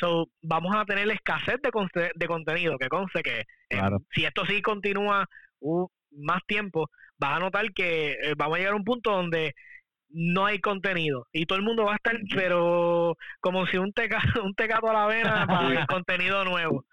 So, 0.00 0.26
vamos 0.42 0.74
a 0.74 0.84
tener 0.86 1.08
escasez 1.10 1.60
de, 1.62 1.70
conte- 1.70 2.12
de 2.14 2.26
contenido, 2.26 2.78
que 2.78 2.88
conste 2.88 3.22
que 3.22 3.40
eh, 3.40 3.44
Claro. 3.68 3.98
si 4.10 4.24
esto 4.24 4.44
sí 4.46 4.62
continúa 4.62 5.26
uh, 5.60 5.86
más 6.12 6.40
tiempo, 6.46 6.88
vas 7.18 7.36
a 7.36 7.40
notar 7.40 7.72
que 7.74 8.12
eh, 8.12 8.34
vamos 8.36 8.56
a 8.56 8.58
llegar 8.58 8.72
a 8.72 8.76
un 8.76 8.84
punto 8.84 9.12
donde 9.12 9.52
no 10.12 10.46
hay 10.46 10.60
contenido. 10.60 11.26
Y 11.32 11.46
todo 11.46 11.58
el 11.58 11.64
mundo 11.64 11.84
va 11.84 11.92
a 11.92 11.96
estar 11.96 12.16
pero 12.34 13.16
como 13.40 13.66
si 13.66 13.78
un 13.78 13.92
teca 13.92 14.18
un 14.44 14.54
tecato 14.54 14.88
a 14.88 14.92
la 14.92 15.06
vena 15.06 15.46
para 15.46 15.80
el 15.80 15.86
contenido 15.86 16.44
nuevo. 16.44 16.84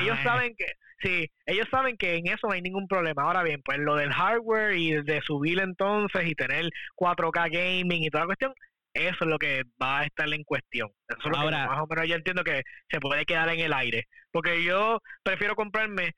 Ellos 0.00 0.18
saben 0.22 0.54
que 0.56 0.66
sí 1.02 1.28
ellos 1.46 1.66
saben 1.70 1.96
que 1.96 2.16
en 2.16 2.28
eso 2.28 2.46
no 2.46 2.52
hay 2.52 2.62
ningún 2.62 2.86
problema. 2.86 3.22
Ahora 3.22 3.42
bien 3.42 3.60
pues 3.64 3.78
lo 3.78 3.96
del 3.96 4.12
hardware 4.12 4.76
y 4.76 5.02
de 5.02 5.20
subir 5.22 5.60
entonces 5.60 6.26
y 6.26 6.34
tener 6.34 6.66
4K 6.96 7.50
gaming 7.50 8.04
y 8.04 8.10
toda 8.10 8.24
la 8.24 8.26
cuestión 8.28 8.52
eso 8.92 9.18
es 9.20 9.26
lo 9.26 9.38
que 9.38 9.62
va 9.80 10.00
a 10.00 10.04
estar 10.04 10.28
en 10.32 10.42
cuestión. 10.44 10.88
Eso 11.08 11.20
es 11.24 11.30
lo 11.30 11.36
Ahora- 11.36 11.62
que 11.62 11.68
más 11.68 11.80
o 11.80 11.86
menos 11.86 12.08
yo 12.08 12.16
entiendo 12.16 12.42
que 12.42 12.62
se 12.90 12.98
puede 13.00 13.24
quedar 13.24 13.48
en 13.50 13.60
el 13.60 13.72
aire. 13.72 14.04
Porque 14.32 14.64
yo 14.64 15.00
prefiero 15.22 15.54
comprarme 15.54 16.12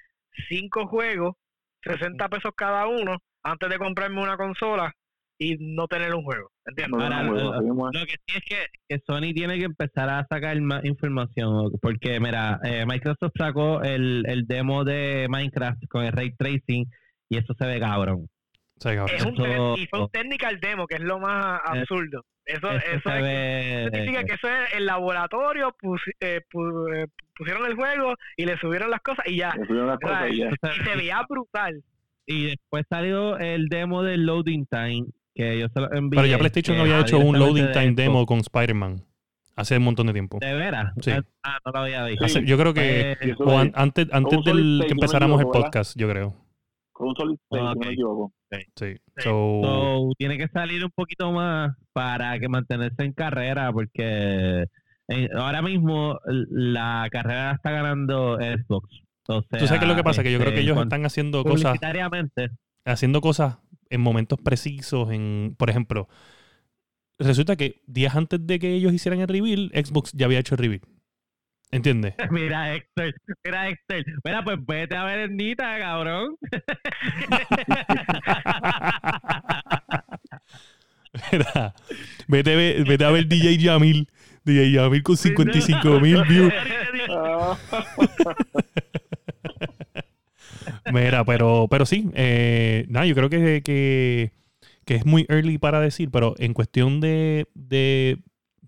cinco 0.49 0.87
juegos 0.87 1.35
60 1.83 2.29
pesos 2.29 2.53
cada 2.57 2.87
uno 2.87 3.19
antes 3.43 3.69
de 3.69 3.79
comprarme 3.79 4.23
una 4.23 4.37
consola 4.37 4.95
y 5.43 5.57
no 5.61 5.87
tener 5.89 6.15
un 6.15 6.23
juego 6.23 6.51
¿entiendes? 6.67 6.97
No, 6.99 7.05
Ahora, 7.05 7.23
no, 7.23 7.33
lo- 7.35 7.43
no, 7.53 7.59
seguimos. 7.59 7.91
Lo 7.95 8.07
que 8.07 8.15
sí 8.27 8.37
es 8.39 8.45
que, 8.45 8.57
que 8.89 9.03
Sony 9.07 9.33
tiene 9.35 9.59
que 9.59 9.65
empezar 9.65 10.09
a 10.09 10.27
sacar 10.31 10.61
más 10.61 10.85
información, 10.85 11.73
porque 11.81 12.21
mira, 12.21 12.61
eh, 12.65 12.85
Microsoft 12.87 13.33
sacó 13.37 13.83
el, 13.83 14.25
el 14.29 14.47
demo 14.47 14.85
de 14.85 15.27
Minecraft 15.29 15.83
con 15.89 16.05
el 16.05 16.13
ray 16.13 16.31
tracing 16.37 16.87
y 17.29 17.37
eso 17.37 17.55
se 17.59 17.67
ve 17.67 17.81
cabrón. 17.81 18.29
Sea, 18.79 18.95
cabrón. 18.97 19.17
Es 19.17 19.25
un 19.25 19.35
Eso- 19.41 19.75
y 19.77 19.87
fue 19.87 20.01
un 20.03 20.09
technical 20.11 20.59
demo, 20.61 20.87
que 20.87 20.97
es 20.97 21.01
lo 21.03 21.19
más 21.19 21.61
absurdo. 21.65 22.25
Eso, 22.45 22.69
Eso, 22.73 22.87
eso 22.97 23.11
es, 23.15 23.23
ve... 23.23 23.83
eso 23.85 23.91
significa 23.95 24.25
que 24.25 24.33
eso 24.35 24.49
es 24.49 24.75
el 24.75 24.87
laboratorio, 24.87 25.77
eh, 26.21 26.41
eh, 26.51 27.07
pusieron 27.37 27.67
el 27.67 27.75
juego 27.77 28.15
y 28.37 28.47
le 28.47 28.57
subieron 28.59 28.91
las 28.91 29.01
cosas 29.01 29.25
y 29.29 29.37
ya. 29.37 29.55
Le 29.57 29.65
subieron 29.67 29.87
las 29.87 30.01
cosas 30.01 30.31
y 30.33 30.39
ya. 30.39 30.47
eso 30.49 30.57
se- 30.61 30.81
Y 30.83 30.85
se 30.85 30.97
veía 30.97 31.23
brutal. 31.29 31.83
y 32.27 32.47
después 32.47 32.85
salió 32.91 33.39
el 33.39 33.69
demo 33.69 34.03
del 34.03 34.27
loading 34.27 34.67
time, 34.67 35.07
que 35.35 35.59
yo 35.59 35.69
se 35.69 35.81
lo 35.81 35.93
envié. 35.93 36.17
Pero 36.19 36.27
ya 36.27 36.39
PlayStation 36.39 36.79
había 36.79 37.01
hecho 37.01 37.19
un 37.19 37.39
loading 37.39 37.73
time 37.73 37.93
demo 37.93 38.27
con 38.27 38.39
Spider-Man 38.41 39.05
hace 39.57 39.77
un 39.77 39.85
montón 39.85 40.07
de 40.07 40.13
tiempo. 40.15 40.39
¿De 40.41 40.55
veras? 40.55 40.93
Sí. 41.01 41.11
Ah, 41.43 41.59
no 41.65 41.73
lo 41.73 41.79
había 41.81 42.05
visto. 42.07 42.25
Hace- 42.25 42.45
yo 42.45 42.57
creo 42.59 42.73
que 42.75 43.13
Eh, 43.13 43.17
eso 43.21 43.45
o 43.45 43.59
an- 43.59 43.73
antes, 43.75 44.09
antes 44.13 44.39
del 44.45 44.75
state, 44.77 44.87
que 44.89 44.93
empezáramos 44.95 45.41
el 45.41 45.47
podcast, 45.49 45.97
yo 45.99 46.09
creo. 46.09 46.35
Con 46.93 47.09
un 47.09 47.17
solid 47.17 47.35
state, 47.51 47.63
no 47.65 47.73
Ok. 47.73 47.85
me 47.87 47.93
equivoco. 47.93 48.33
Sí. 48.51 48.59
Sí. 48.77 48.97
So, 49.19 49.61
So, 49.63 50.11
tiene 50.19 50.37
que 50.39 50.49
salir 50.49 50.85
un 50.85 50.91
poquito 50.95 51.33
más 51.33 51.73
para 51.93 52.39
que 52.39 52.49
mantenerse 52.49 53.03
en 53.05 53.13
carrera, 53.13 53.73
porque 53.73 54.67
eh, 55.09 55.29
ahora 55.37 55.61
mismo 55.63 56.19
la 56.27 57.09
carrera 57.11 57.47
la 57.49 57.53
está 57.53 57.71
ganando 57.73 58.37
Xbox. 58.39 59.03
O 59.29 59.43
¿Tú 59.43 59.67
sabes 59.67 59.79
qué 59.79 59.85
es 59.85 59.89
lo 59.89 59.97
que 59.97 60.03
pasa? 60.05 60.23
Que 60.23 60.33
yo 60.33 60.39
creo 60.39 60.51
que 60.53 60.61
este, 60.61 60.71
ellos 60.73 60.83
están 60.83 61.05
haciendo 61.07 61.45
cosas, 61.45 61.79
haciendo 62.85 63.21
cosas 63.21 63.59
en 63.93 64.01
momentos 64.01 64.39
precisos. 64.43 65.11
En, 65.13 65.55
por 65.59 65.71
ejemplo, 65.71 66.09
resulta 67.19 67.57
que 67.57 67.83
días 67.87 68.15
antes 68.17 68.45
de 68.47 68.59
que 68.59 68.73
ellos 68.75 68.93
hicieran 68.93 69.21
el 69.21 69.29
reveal, 69.29 69.71
Xbox 69.75 70.13
ya 70.13 70.27
había 70.27 70.39
hecho 70.41 70.55
el 70.55 70.59
reveal. 70.61 70.83
¿Entiendes? 71.71 72.15
Mira, 72.31 72.75
Héctor, 72.75 73.15
mira, 73.45 73.69
Héctor. 73.71 74.05
Mira, 74.25 74.45
pues 74.45 74.59
vete 74.67 74.95
a 74.95 75.05
ver 75.05 75.21
Ernita, 75.21 75.79
cabrón. 75.79 76.37
Mira, 81.31 81.75
vete, 82.27 82.53
a 82.53 82.57
ver- 82.57 82.85
vete 82.87 83.05
a 83.05 83.11
ver 83.11 83.27
DJ 83.27 83.59
Yamil. 83.59 84.09
DJ 84.45 84.73
Yamil 84.73 85.03
con 85.03 85.17
55 85.17 86.01
mil 86.01 86.23
views. 86.25 86.53
Mira, 90.93 91.25
pero, 91.25 91.67
pero 91.71 91.87
sí, 91.87 92.09
eh, 92.15 92.85
nada, 92.89 93.07
yo 93.07 93.15
creo 93.15 93.31
que, 93.31 93.63
que, 93.63 94.33
que 94.85 94.95
es 94.97 95.07
muy 95.07 95.27
early 95.29 95.59
para 95.59 95.81
decir, 95.81 96.11
pero 96.11 96.35
en 96.39 96.53
cuestión 96.55 97.01
de, 97.01 97.47
de 97.55 98.19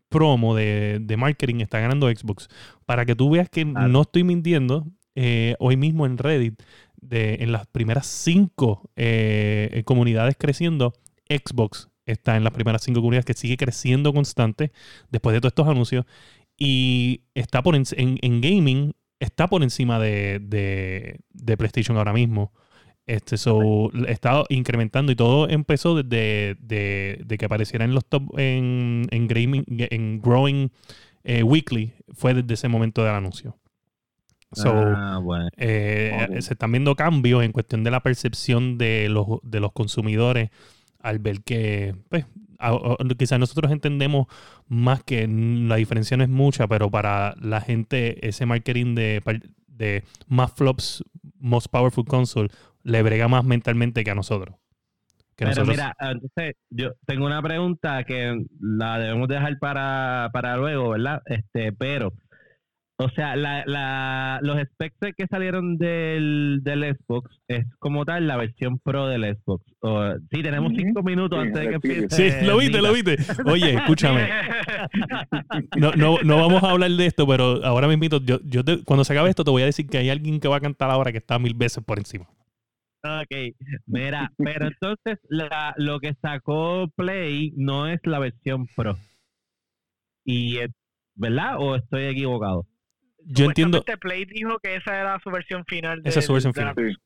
promo, 0.08 0.54
de, 0.54 0.98
de 1.00 1.16
marketing, 1.16 1.60
está 1.60 1.80
ganando 1.80 2.08
Xbox. 2.08 2.48
Para 2.86 3.04
que 3.04 3.14
tú 3.16 3.30
veas 3.30 3.48
que 3.50 3.64
Claro. 3.64 3.88
no 3.88 4.02
estoy 4.02 4.24
mintiendo, 4.24 4.86
eh, 5.16 5.56
hoy 5.58 5.76
mismo 5.76 6.06
en 6.06 6.18
Reddit, 6.18 6.62
de, 7.00 7.34
en 7.40 7.52
las 7.52 7.66
primeras 7.66 8.06
cinco 8.06 8.90
eh, 8.96 9.82
comunidades 9.84 10.36
creciendo, 10.38 10.94
Xbox 11.28 11.88
está 12.06 12.36
en 12.36 12.44
las 12.44 12.52
primeras 12.52 12.82
cinco 12.82 13.00
comunidades 13.00 13.24
que 13.26 13.34
sigue 13.34 13.56
creciendo 13.56 14.12
constante 14.12 14.72
después 15.10 15.34
de 15.34 15.40
todos 15.40 15.50
estos 15.52 15.68
anuncios 15.68 16.04
y 16.58 17.22
está 17.34 17.62
por 17.62 17.74
en, 17.76 17.84
en- 17.96 18.18
en 18.22 18.40
gaming 18.40 18.92
está 19.20 19.48
por 19.48 19.62
encima 19.62 19.98
de, 19.98 20.38
de- 20.40 21.20
de 21.32 21.56
PlayStation 21.56 21.96
ahora 21.96 22.12
mismo. 22.12 22.52
Este, 23.06 23.36
so, 23.36 23.90
está 24.08 24.44
incrementando 24.48 25.12
y 25.12 25.16
todo 25.16 25.46
empezó 25.48 25.94
desde 26.02 26.56
de, 26.58 27.20
de 27.24 27.36
que 27.38 27.44
apareciera 27.44 27.84
en 27.84 27.92
los 27.94 28.06
top 28.06 28.38
en, 28.38 29.02
en, 29.10 29.28
gaming, 29.28 29.64
en 29.68 30.20
Growing 30.22 30.70
eh, 31.22 31.42
Weekly. 31.42 31.92
Fue 32.14 32.32
desde 32.32 32.54
ese 32.54 32.68
momento 32.68 33.04
del 33.04 33.14
anuncio. 33.14 33.58
So, 34.52 34.72
ah, 34.72 35.18
bueno. 35.22 35.48
eh. 35.56 36.28
Se 36.40 36.54
están 36.54 36.70
viendo 36.72 36.94
cambios 36.94 37.42
en 37.44 37.52
cuestión 37.52 37.82
de 37.84 37.90
la 37.90 38.00
percepción 38.02 38.78
de 38.78 39.08
los, 39.10 39.26
de 39.42 39.60
los 39.60 39.72
consumidores 39.72 40.50
al 41.04 41.18
ver 41.18 41.42
que, 41.42 41.94
pues, 42.08 42.24
quizás 43.18 43.38
nosotros 43.38 43.70
entendemos 43.70 44.26
más 44.68 45.04
que 45.04 45.28
la 45.28 45.76
diferencia 45.76 46.16
no 46.16 46.24
es 46.24 46.30
mucha, 46.30 46.66
pero 46.66 46.90
para 46.90 47.34
la 47.40 47.60
gente 47.60 48.26
ese 48.26 48.46
marketing 48.46 48.94
de, 48.94 49.42
de 49.66 50.02
más 50.28 50.52
flops, 50.52 51.04
most 51.38 51.68
powerful 51.68 52.06
console, 52.06 52.48
le 52.82 53.02
brega 53.02 53.28
más 53.28 53.44
mentalmente 53.44 54.02
que 54.02 54.10
a 54.10 54.14
nosotros. 54.14 54.56
Que 55.36 55.44
Pero 55.44 55.64
nosotros 55.64 55.76
mira, 55.76 55.96
entonces 56.00 56.54
yo 56.70 56.92
tengo 57.06 57.26
una 57.26 57.42
pregunta 57.42 58.04
que 58.04 58.46
la 58.60 58.98
debemos 58.98 59.28
dejar 59.28 59.58
para, 59.58 60.30
para 60.32 60.56
luego, 60.56 60.90
¿verdad? 60.90 61.22
Este, 61.26 61.72
pero, 61.72 62.14
o 62.96 63.08
sea, 63.10 63.34
la, 63.34 63.64
la, 63.66 64.38
los 64.42 64.56
specs 64.62 65.14
que 65.16 65.26
salieron 65.26 65.76
del, 65.78 66.60
del 66.62 66.96
Xbox 66.96 67.40
es 67.48 67.66
como 67.78 68.04
tal 68.04 68.26
la 68.28 68.36
versión 68.36 68.78
pro 68.78 69.08
del 69.08 69.36
Xbox. 69.36 69.64
O, 69.80 70.12
sí, 70.30 70.42
tenemos 70.42 70.72
cinco 70.76 71.02
minutos 71.02 71.40
Sí, 71.40 71.46
antes 71.48 71.60
de 71.62 71.68
que 71.68 71.74
empiece. 71.74 72.30
Sí, 72.40 72.46
lo 72.46 72.56
viste, 72.58 72.80
lo 72.80 72.92
viste. 72.92 73.16
Oye, 73.46 73.74
escúchame. 73.74 74.28
No, 75.76 75.92
no, 75.92 76.18
no 76.24 76.36
vamos 76.36 76.62
a 76.62 76.70
hablar 76.70 76.90
de 76.92 77.06
esto, 77.06 77.26
pero 77.26 77.64
ahora 77.64 77.88
mismo, 77.88 78.18
yo, 78.20 78.38
yo 78.44 78.64
te- 78.64 78.84
cuando 78.84 79.04
se 79.04 79.12
acabe 79.12 79.30
esto, 79.30 79.44
te 79.44 79.50
voy 79.50 79.62
a 79.62 79.66
decir 79.66 79.86
que 79.88 79.98
hay 79.98 80.10
alguien 80.10 80.38
que 80.38 80.48
va 80.48 80.56
a 80.56 80.60
cantar 80.60 80.90
ahora 80.90 81.10
que 81.12 81.18
está 81.18 81.38
mil 81.38 81.54
veces 81.54 81.82
por 81.84 81.98
encima. 81.98 82.26
Ok, 83.06 83.54
mira, 83.86 84.32
pero 84.38 84.68
entonces 84.68 85.18
la, 85.28 85.74
lo 85.76 86.00
que 86.00 86.14
sacó 86.22 86.88
Play 86.96 87.52
no 87.56 87.86
es 87.88 88.00
la 88.04 88.18
versión 88.18 88.66
pro. 88.74 88.96
Y, 90.24 90.58
¿verdad? 91.14 91.56
¿O 91.58 91.76
estoy 91.76 92.04
equivocado? 92.04 92.66
Yo 93.26 93.46
entiendo. 93.46 93.82
Play 94.00 94.24
dijo 94.26 94.58
que 94.60 94.76
esa 94.76 94.98
era 95.00 95.18
su 95.22 95.30
versión 95.30 95.64
final. 95.66 96.00
Esa 96.04 96.18
es 96.20 96.26
su 96.26 96.32
versión 96.32 96.52
de 96.52 96.64
la- 96.64 96.74
sí. 96.74 96.96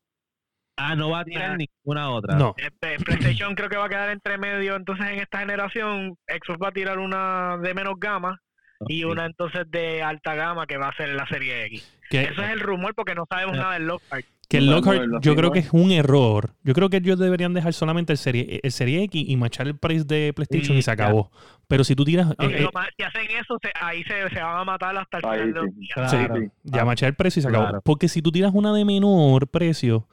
Ah, 0.81 0.95
no 0.95 1.11
va 1.11 1.21
a 1.21 1.25
tirar 1.25 1.53
Ah. 1.53 1.57
ninguna 1.57 2.11
otra. 2.11 2.37
No. 2.37 2.55
Eh, 2.57 2.71
PlayStation 3.05 3.55
creo 3.57 3.69
que 3.69 3.77
va 3.77 3.87
a 3.87 3.89
quedar 3.89 4.11
entre 4.11 4.39
medio, 4.39 4.77
entonces 4.77 5.07
en 5.09 5.19
esta 5.19 5.39
generación 5.41 6.17
Xbox 6.29 6.59
va 6.63 6.69
a 6.69 6.73
tirar 6.73 6.99
una 6.99 7.57
de 7.61 7.75
menos 7.75 7.95
gama 7.99 8.41
y 8.87 9.03
una 9.03 9.27
entonces 9.27 9.69
de 9.71 10.03
alta 10.05 10.37
gama 10.37 10.67
que 10.69 10.77
va 10.77 10.89
a 10.91 10.97
ser 10.97 11.09
la 11.11 11.27
serie 11.27 11.65
X. 11.67 11.99
Eso 12.11 12.43
es 12.45 12.51
el 12.51 12.61
rumor 12.61 12.95
porque 12.95 13.17
no 13.17 13.27
sabemos 13.29 13.57
Eh. 13.57 13.59
nada 13.61 13.73
del 13.75 13.87
Lockhart. 13.89 14.25
Que 14.49 14.57
el 14.59 14.67
No, 14.67 14.73
Lockhart, 14.77 15.07
no, 15.07 15.21
yo 15.21 15.37
creo 15.37 15.53
que 15.53 15.59
es 15.59 15.69
un 15.73 15.91
error. 15.91 16.55
Yo 16.65 16.73
creo 16.73 16.89
que 16.89 16.97
ellos 16.97 17.19
deberían 17.19 17.53
dejar 17.53 17.75
solamente 17.75 18.13
el 18.15 18.19
Serie, 18.19 18.61
el 18.63 18.73
serie 18.73 19.03
X 19.05 19.23
y 19.29 19.37
machar 19.37 19.67
el 19.69 19.77
price 19.77 20.05
de 20.05 20.33
PlayStation 20.33 20.75
Sí, 20.75 20.79
y 20.79 20.83
se 20.83 20.87
ya. 20.87 20.93
acabó. 20.95 21.31
Pero 21.67 21.85
si 21.85 21.95
tú 21.95 22.05
tiras. 22.05 22.29
No, 22.39 22.49
eh, 22.49 22.63
eh, 22.63 22.69
más- 22.73 22.89
si 22.97 23.03
hacen 23.05 23.27
eso, 23.39 23.59
se- 23.61 23.71
ahí 23.79 24.03
se, 24.05 24.35
se 24.35 24.41
van 24.43 24.61
a 24.61 24.65
matar 24.65 24.97
hasta 24.97 25.19
el 25.19 25.25
Ahí 25.27 25.39
final 25.41 25.53
de 25.55 25.61
los 25.61 25.71
sí. 25.75 25.81
días. 25.81 25.93
Claro. 25.95 26.37
Sí, 26.37 26.43
sí. 26.47 26.51
ya 26.65 26.85
machar 26.87 27.09
el 27.11 27.15
precio 27.15 27.41
y 27.41 27.43
se 27.43 27.49
acabó. 27.49 27.65
Claro. 27.65 27.83
Porque 27.85 28.09
si 28.09 28.23
tú 28.23 28.33
tiras 28.33 28.53
una 28.55 28.73
de 28.73 28.85
menor 28.87 29.49
precio, 29.49 29.97
o 29.99 30.07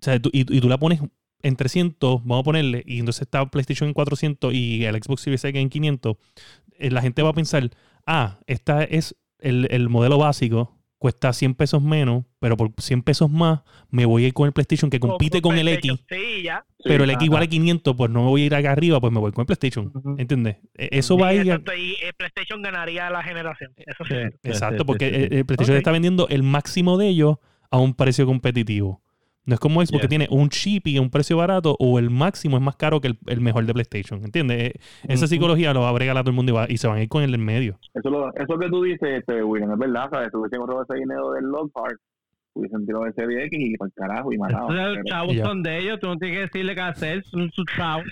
sea, 0.00 0.18
tú- 0.20 0.30
y, 0.32 0.40
y 0.40 0.60
tú 0.60 0.68
la 0.68 0.78
pones 0.78 1.00
en 1.44 1.54
300, 1.56 2.20
vamos 2.24 2.40
a 2.40 2.44
ponerle, 2.44 2.82
y 2.86 2.98
entonces 2.98 3.22
está 3.22 3.46
PlayStation 3.46 3.88
en 3.88 3.94
400 3.94 4.52
y 4.54 4.84
el 4.84 4.94
Xbox 5.00 5.22
Series 5.22 5.44
X 5.44 5.60
en 5.60 5.68
500, 5.70 6.16
eh, 6.78 6.90
la 6.90 7.00
gente 7.02 7.22
va 7.22 7.30
a 7.30 7.32
pensar, 7.32 7.70
ah, 8.06 8.38
esta 8.46 8.82
es 8.84 9.14
el, 9.38 9.66
el 9.70 9.88
modelo 9.88 10.18
básico, 10.18 10.76
cuesta 11.02 11.32
100 11.32 11.54
pesos 11.56 11.82
menos, 11.82 12.24
pero 12.38 12.56
por 12.56 12.70
100 12.78 13.02
pesos 13.02 13.28
más 13.28 13.62
me 13.90 14.06
voy 14.06 14.22
a 14.22 14.28
ir 14.28 14.32
con 14.32 14.46
el 14.46 14.52
PlayStation 14.52 14.88
que 14.88 15.00
compite 15.00 15.42
con 15.42 15.58
el 15.58 15.66
X. 15.66 15.94
Sí, 16.08 16.42
ya. 16.44 16.64
Sí. 16.78 16.84
pero 16.84 17.02
el 17.02 17.10
X 17.10 17.22
ajá. 17.28 17.32
vale 17.34 17.48
500, 17.48 17.96
pues 17.96 18.08
no 18.08 18.22
me 18.22 18.28
voy 18.28 18.42
a 18.42 18.46
ir 18.46 18.54
acá 18.54 18.70
arriba, 18.70 19.00
pues 19.00 19.12
me 19.12 19.18
voy 19.18 19.32
con 19.32 19.42
el 19.42 19.46
PlayStation. 19.46 19.90
Ujú. 19.92 20.14
¿Entiendes? 20.16 20.58
E- 20.76 20.90
Eso 20.92 21.18
va 21.18 21.28
a 21.28 21.34
ir... 21.34 21.40
a- 21.40 21.54
exacto, 21.56 21.74
y 21.74 21.94
eh, 22.04 22.12
PlayStation 22.16 22.62
ganaría 22.62 23.10
la 23.10 23.20
generación. 23.24 23.72
Eso 23.78 24.04
sí. 24.04 24.14
Exacto, 24.44 24.82
sí, 24.82 24.84
porque 24.86 25.08
sí, 25.10 25.14
el- 25.16 25.28
sí. 25.28 25.36
el 25.38 25.44
PlayStation 25.44 25.76
está 25.76 25.90
vendiendo 25.90 26.28
el 26.28 26.44
máximo 26.44 26.96
de 26.98 27.08
ellos 27.08 27.38
a 27.72 27.78
un 27.78 27.94
precio 27.94 28.24
competitivo. 28.24 29.02
No 29.44 29.54
es 29.54 29.60
como 29.60 29.80
Xbox 29.84 29.90
que 29.90 29.98
Yeah. 30.02 30.08
tiene 30.08 30.28
un 30.30 30.48
cheap 30.50 30.86
y 30.86 30.98
un 31.00 31.10
precio 31.10 31.36
barato 31.36 31.74
o 31.80 31.98
el 31.98 32.10
máximo 32.10 32.56
es 32.56 32.62
más 32.62 32.76
caro 32.76 33.00
que 33.00 33.08
el, 33.08 33.18
el 33.26 33.40
mejor 33.40 33.64
de 33.66 33.72
PlayStation. 33.72 34.24
¿Entiendes? 34.24 34.58
Eh, 34.74 34.80
Esa 35.08 35.26
psicología 35.26 35.72
lo 35.74 35.80
va 35.80 35.88
a 35.88 35.92
bregar 35.92 36.16
a 36.16 36.20
todo 36.20 36.30
el 36.30 36.36
mundo 36.36 36.52
y, 36.52 36.54
va- 36.54 36.66
y 36.68 36.76
se 36.78 36.86
van 36.86 36.98
a 36.98 37.02
ir 37.02 37.08
con 37.08 37.22
el 37.24 37.34
en 37.34 37.44
medio. 37.44 37.76
Eso, 37.94 38.08
lo, 38.08 38.32
eso 38.34 38.58
que 38.58 38.68
tú 38.68 38.82
dices, 38.84 39.08
este, 39.18 39.42
William, 39.42 39.72
es 39.72 39.78
verdad, 39.78 40.08
¿sabes? 40.10 40.28
Si 40.30 40.36
hubiesen 40.36 40.60
ahorrado 40.60 40.84
ese 40.84 40.94
dinero 40.94 41.32
del 41.32 41.44
Lockhart, 41.46 41.98
hubiesen 42.54 42.84
tirado 42.86 43.06
ese 43.06 43.26
BX 43.26 43.48
y 43.52 43.76
para 43.78 43.86
el 43.88 43.92
carajo 43.94 44.32
y 44.32 44.38
matado. 44.38 44.70
Los 44.70 44.92
Pero- 44.94 45.04
chavos 45.06 45.36
son 45.38 45.62
de 45.64 45.78
ellos, 45.78 45.98
tú 46.00 46.06
no 46.06 46.16
tienes 46.18 46.36
que 46.36 46.42
decirle 46.42 46.74
qué 46.76 46.80
hacer, 46.82 47.24
son 47.24 47.50
sus 47.50 47.64
chavos. 47.76 48.04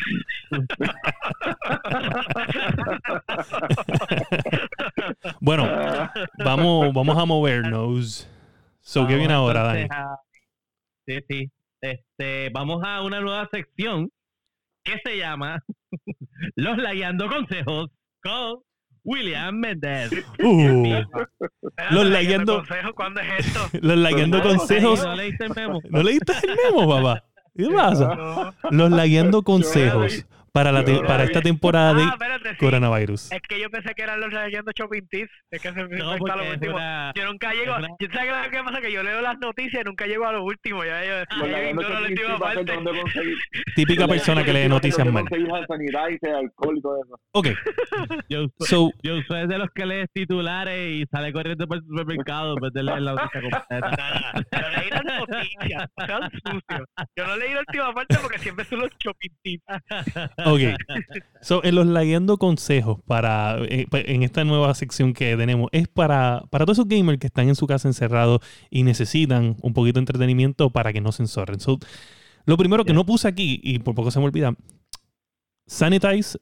Bueno, 5.40 5.68
vamos, 6.44 6.92
vamos 6.92 7.16
a 7.18 7.24
movernos. 7.24 8.28
So, 8.80 9.06
¿qué 9.06 9.16
viene 9.16 9.34
ahora, 9.34 9.62
Dani? 9.62 9.80
entonces 9.82 10.04
a- 10.04 10.16
Sí, 11.10 11.24
sí. 11.28 11.50
Este, 11.80 12.50
vamos 12.50 12.82
a 12.84 13.02
una 13.02 13.20
nueva 13.20 13.48
sección 13.50 14.10
que 14.84 14.98
se 15.04 15.18
llama 15.18 15.58
Los 16.54 16.78
Lagueando 16.78 17.26
Consejos 17.28 17.90
con 18.22 18.60
William 19.02 19.56
Méndez. 19.58 20.10
Uh, 20.42 21.02
Los 21.90 22.06
leyendo 22.06 22.10
lagueando- 22.10 22.56
consejos, 22.58 22.92
¿Cuándo 22.94 23.20
es 23.20 23.46
esto? 23.46 23.60
los 23.82 23.96
lagueando 23.96 24.38
no, 24.38 24.44
consejos. 24.44 25.02
¿No 25.04 25.16
leíste 25.16 25.44
el 25.46 25.54
memo? 25.54 25.80
¿No 25.90 26.02
leíste 26.02 26.32
el 26.44 26.56
memo, 26.64 26.88
papá? 26.88 27.24
¿Qué 27.56 27.66
pasa? 27.74 28.14
No. 28.14 28.54
Los 28.70 28.90
lagueando 28.90 29.42
consejos 29.42 30.26
para, 30.52 30.72
la 30.72 30.84
te- 30.84 31.00
para 31.00 31.24
esta 31.24 31.40
temporada 31.40 31.94
de 31.94 32.02
Ah, 32.02 32.10
espérate, 32.12 32.50
sí. 32.50 32.56
coronavirus. 32.56 33.32
Es 33.32 33.40
que 33.42 33.60
yo 33.60 33.70
pensé 33.70 33.94
que 33.94 34.02
eran 34.02 34.20
los 34.20 34.32
leyendo 34.32 34.72
shopping 34.74 35.06
tips. 35.08 35.30
Es 35.50 35.62
que 35.62 35.72
se 35.72 35.84
me 35.86 35.96
No, 35.98 36.14
está 36.14 36.36
lo 36.36 36.50
último. 36.50 36.76
una- 36.76 37.12
Yo 37.14 37.24
nunca 37.26 37.52
llego. 37.52 37.76
una- 37.76 37.88
Yo 37.98 38.08
sabes 38.12 38.44
lo 38.44 38.50
que 38.50 38.62
pasa 38.64 38.80
que 38.80 38.92
yo 38.92 39.02
leo 39.02 39.20
las 39.20 39.38
noticias 39.38 39.82
y 39.82 39.84
nunca 39.84 40.06
llego 40.06 40.26
a 40.26 40.32
lo 40.32 40.44
último. 40.44 40.84
Ya 40.84 41.04
yo, 41.04 41.18
los 41.38 41.48
yo 41.48 41.58
ignoro 41.68 41.88
la 41.88 42.00
última 42.08 42.38
parte. 42.38 42.72
donde 42.74 42.90
conseguir- 43.00 43.38
Típica 43.76 44.06
persona 44.08 44.44
que 44.44 44.52
lee 44.52 44.68
noticias 44.68 45.06
mal. 45.12 45.24
Ok, 47.32 47.46
Yo, 48.28 48.46
so, 48.58 48.90
yo 49.02 49.20
soy 49.28 49.46
de 49.46 49.58
los 49.58 49.68
que 49.74 49.86
lee 49.86 50.06
titulares 50.12 50.90
y 51.02 51.04
sale 51.10 51.32
corriendo 51.32 51.66
por 51.66 51.78
el 51.78 51.84
supermercado 51.84 52.54
en 52.56 52.60
vez 52.62 52.72
de 52.72 52.82
leer 52.82 53.02
la 53.02 53.12
noticia 53.14 53.40
completa. 53.40 54.44
Yo 54.52 54.68
leí 54.80 54.90
las 54.90 55.04
noticias. 55.04 55.90
Sean 56.06 56.30
sucios. 56.30 56.88
Yo 57.16 57.26
no 57.26 57.36
leí 57.36 57.54
la 57.54 57.60
última 57.60 57.92
parte 57.94 58.16
porque 58.20 58.38
siempre 58.38 58.64
son 58.64 58.80
los 58.80 58.90
shopping 58.98 59.30
tips. 59.42 59.64
Ok. 60.46 60.60
So, 61.40 61.64
en 61.64 61.74
los 61.74 61.86
lagueando 61.86 62.36
consejos 62.36 63.00
para 63.06 63.58
eh, 63.64 63.86
en 63.92 64.22
esta 64.22 64.44
nueva 64.44 64.74
sección 64.74 65.14
que 65.14 65.36
tenemos 65.36 65.68
es 65.72 65.88
para, 65.88 66.44
para 66.50 66.66
todos 66.66 66.78
esos 66.78 66.88
gamers 66.88 67.18
que 67.18 67.28
están 67.28 67.48
en 67.48 67.54
su 67.54 67.66
casa 67.66 67.88
encerrados 67.88 68.40
y 68.68 68.82
necesitan 68.82 69.56
un 69.62 69.72
poquito 69.72 69.94
de 69.94 70.00
entretenimiento 70.00 70.70
para 70.70 70.92
que 70.92 71.00
no 71.00 71.12
se 71.12 71.22
enzorren. 71.22 71.60
So, 71.60 71.78
lo 72.44 72.56
primero 72.56 72.84
que 72.84 72.92
no 72.92 73.06
puse 73.06 73.28
aquí 73.28 73.60
y 73.62 73.78
por 73.78 73.94
poco 73.94 74.10
se 74.10 74.18
me 74.18 74.26
olvida, 74.26 74.54
sanitize 75.66 76.38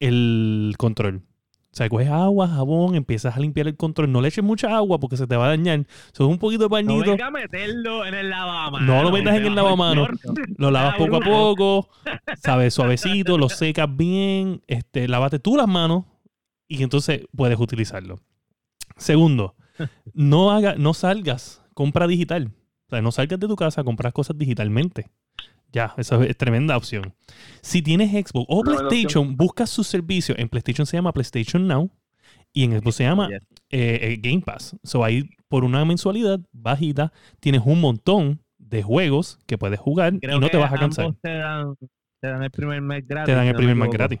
el 0.00 0.74
control. 0.78 1.22
O 1.70 1.76
sea, 1.78 1.88
coges 1.88 2.08
agua, 2.08 2.48
jabón, 2.48 2.94
empiezas 2.94 3.36
a 3.36 3.40
limpiar 3.40 3.68
el 3.68 3.76
control. 3.76 4.10
No 4.10 4.20
le 4.20 4.28
eches 4.28 4.42
mucha 4.42 4.74
agua 4.74 4.98
porque 4.98 5.16
se 5.16 5.26
te 5.26 5.36
va 5.36 5.46
a 5.46 5.48
dañar. 5.48 5.86
So, 6.12 6.26
un 6.26 6.38
poquito 6.38 6.62
de 6.62 6.68
No 6.68 6.70
pañito. 6.70 7.10
venga 7.10 7.26
a 7.26 7.30
meterlo 7.30 8.06
en 8.06 8.14
el 8.14 8.30
lavamanos. 8.30 8.88
No 8.88 9.02
lo 9.02 9.12
metas 9.12 9.36
en 9.36 9.46
el 9.46 9.54
lavamanos. 9.54 10.08
Lo 10.56 10.70
lavas 10.72 10.96
poco 10.96 11.16
a 11.16 11.20
poco, 11.20 11.88
sabes, 12.42 12.74
suavecito, 12.74 13.36
lo 13.36 13.48
secas 13.48 13.94
bien, 13.94 14.62
este, 14.66 15.06
lávate 15.08 15.38
tú 15.38 15.56
las 15.56 15.68
manos 15.68 16.04
y 16.66 16.82
entonces 16.82 17.26
puedes 17.36 17.58
utilizarlo. 17.60 18.18
Segundo, 18.96 19.54
no 20.14 20.50
haga, 20.50 20.74
no 20.76 20.94
salgas, 20.94 21.62
compra 21.74 22.06
digital. 22.06 22.52
O 22.86 22.90
sea, 22.90 23.02
no 23.02 23.12
salgas 23.12 23.38
de 23.38 23.46
tu 23.46 23.56
casa 23.56 23.82
a 23.82 23.84
comprar 23.84 24.12
cosas 24.14 24.36
digitalmente. 24.38 25.10
Ya, 25.72 25.94
esa 25.96 26.24
es 26.24 26.36
tremenda 26.36 26.76
opción. 26.76 27.14
Si 27.60 27.82
tienes 27.82 28.10
Xbox 28.10 28.46
o 28.48 28.62
PlayStation, 28.62 29.36
busca 29.36 29.66
sus 29.66 29.86
servicios. 29.86 30.38
En 30.38 30.48
PlayStation 30.48 30.86
se 30.86 30.96
llama 30.96 31.12
PlayStation 31.12 31.66
Now 31.66 31.90
y 32.52 32.64
en 32.64 32.80
Xbox 32.80 32.96
se 32.96 33.04
llama 33.04 33.28
eh, 33.30 33.40
eh, 33.70 34.18
Game 34.20 34.40
Pass. 34.40 34.76
So 34.82 35.04
ahí 35.04 35.28
por 35.48 35.64
una 35.64 35.84
mensualidad 35.84 36.40
bajita 36.52 37.12
tienes 37.40 37.62
un 37.64 37.80
montón 37.80 38.40
de 38.58 38.82
juegos 38.82 39.38
que 39.46 39.58
puedes 39.58 39.78
jugar 39.78 40.18
Creo 40.20 40.36
y 40.36 40.40
no 40.40 40.48
te 40.48 40.56
vas 40.56 40.72
a 40.72 40.78
cansar. 40.78 41.14
Te 41.22 41.34
dan, 41.34 41.74
te 42.20 42.28
dan 42.28 42.42
el 42.42 42.50
primer 42.50 42.80
mes 42.80 43.06
gratis. 43.06 43.26
Te 43.26 43.36
dan 43.36 43.46
el 43.46 43.54
primer 43.54 43.74
me 43.74 43.84
mes 43.84 43.92
gratis. 43.92 44.20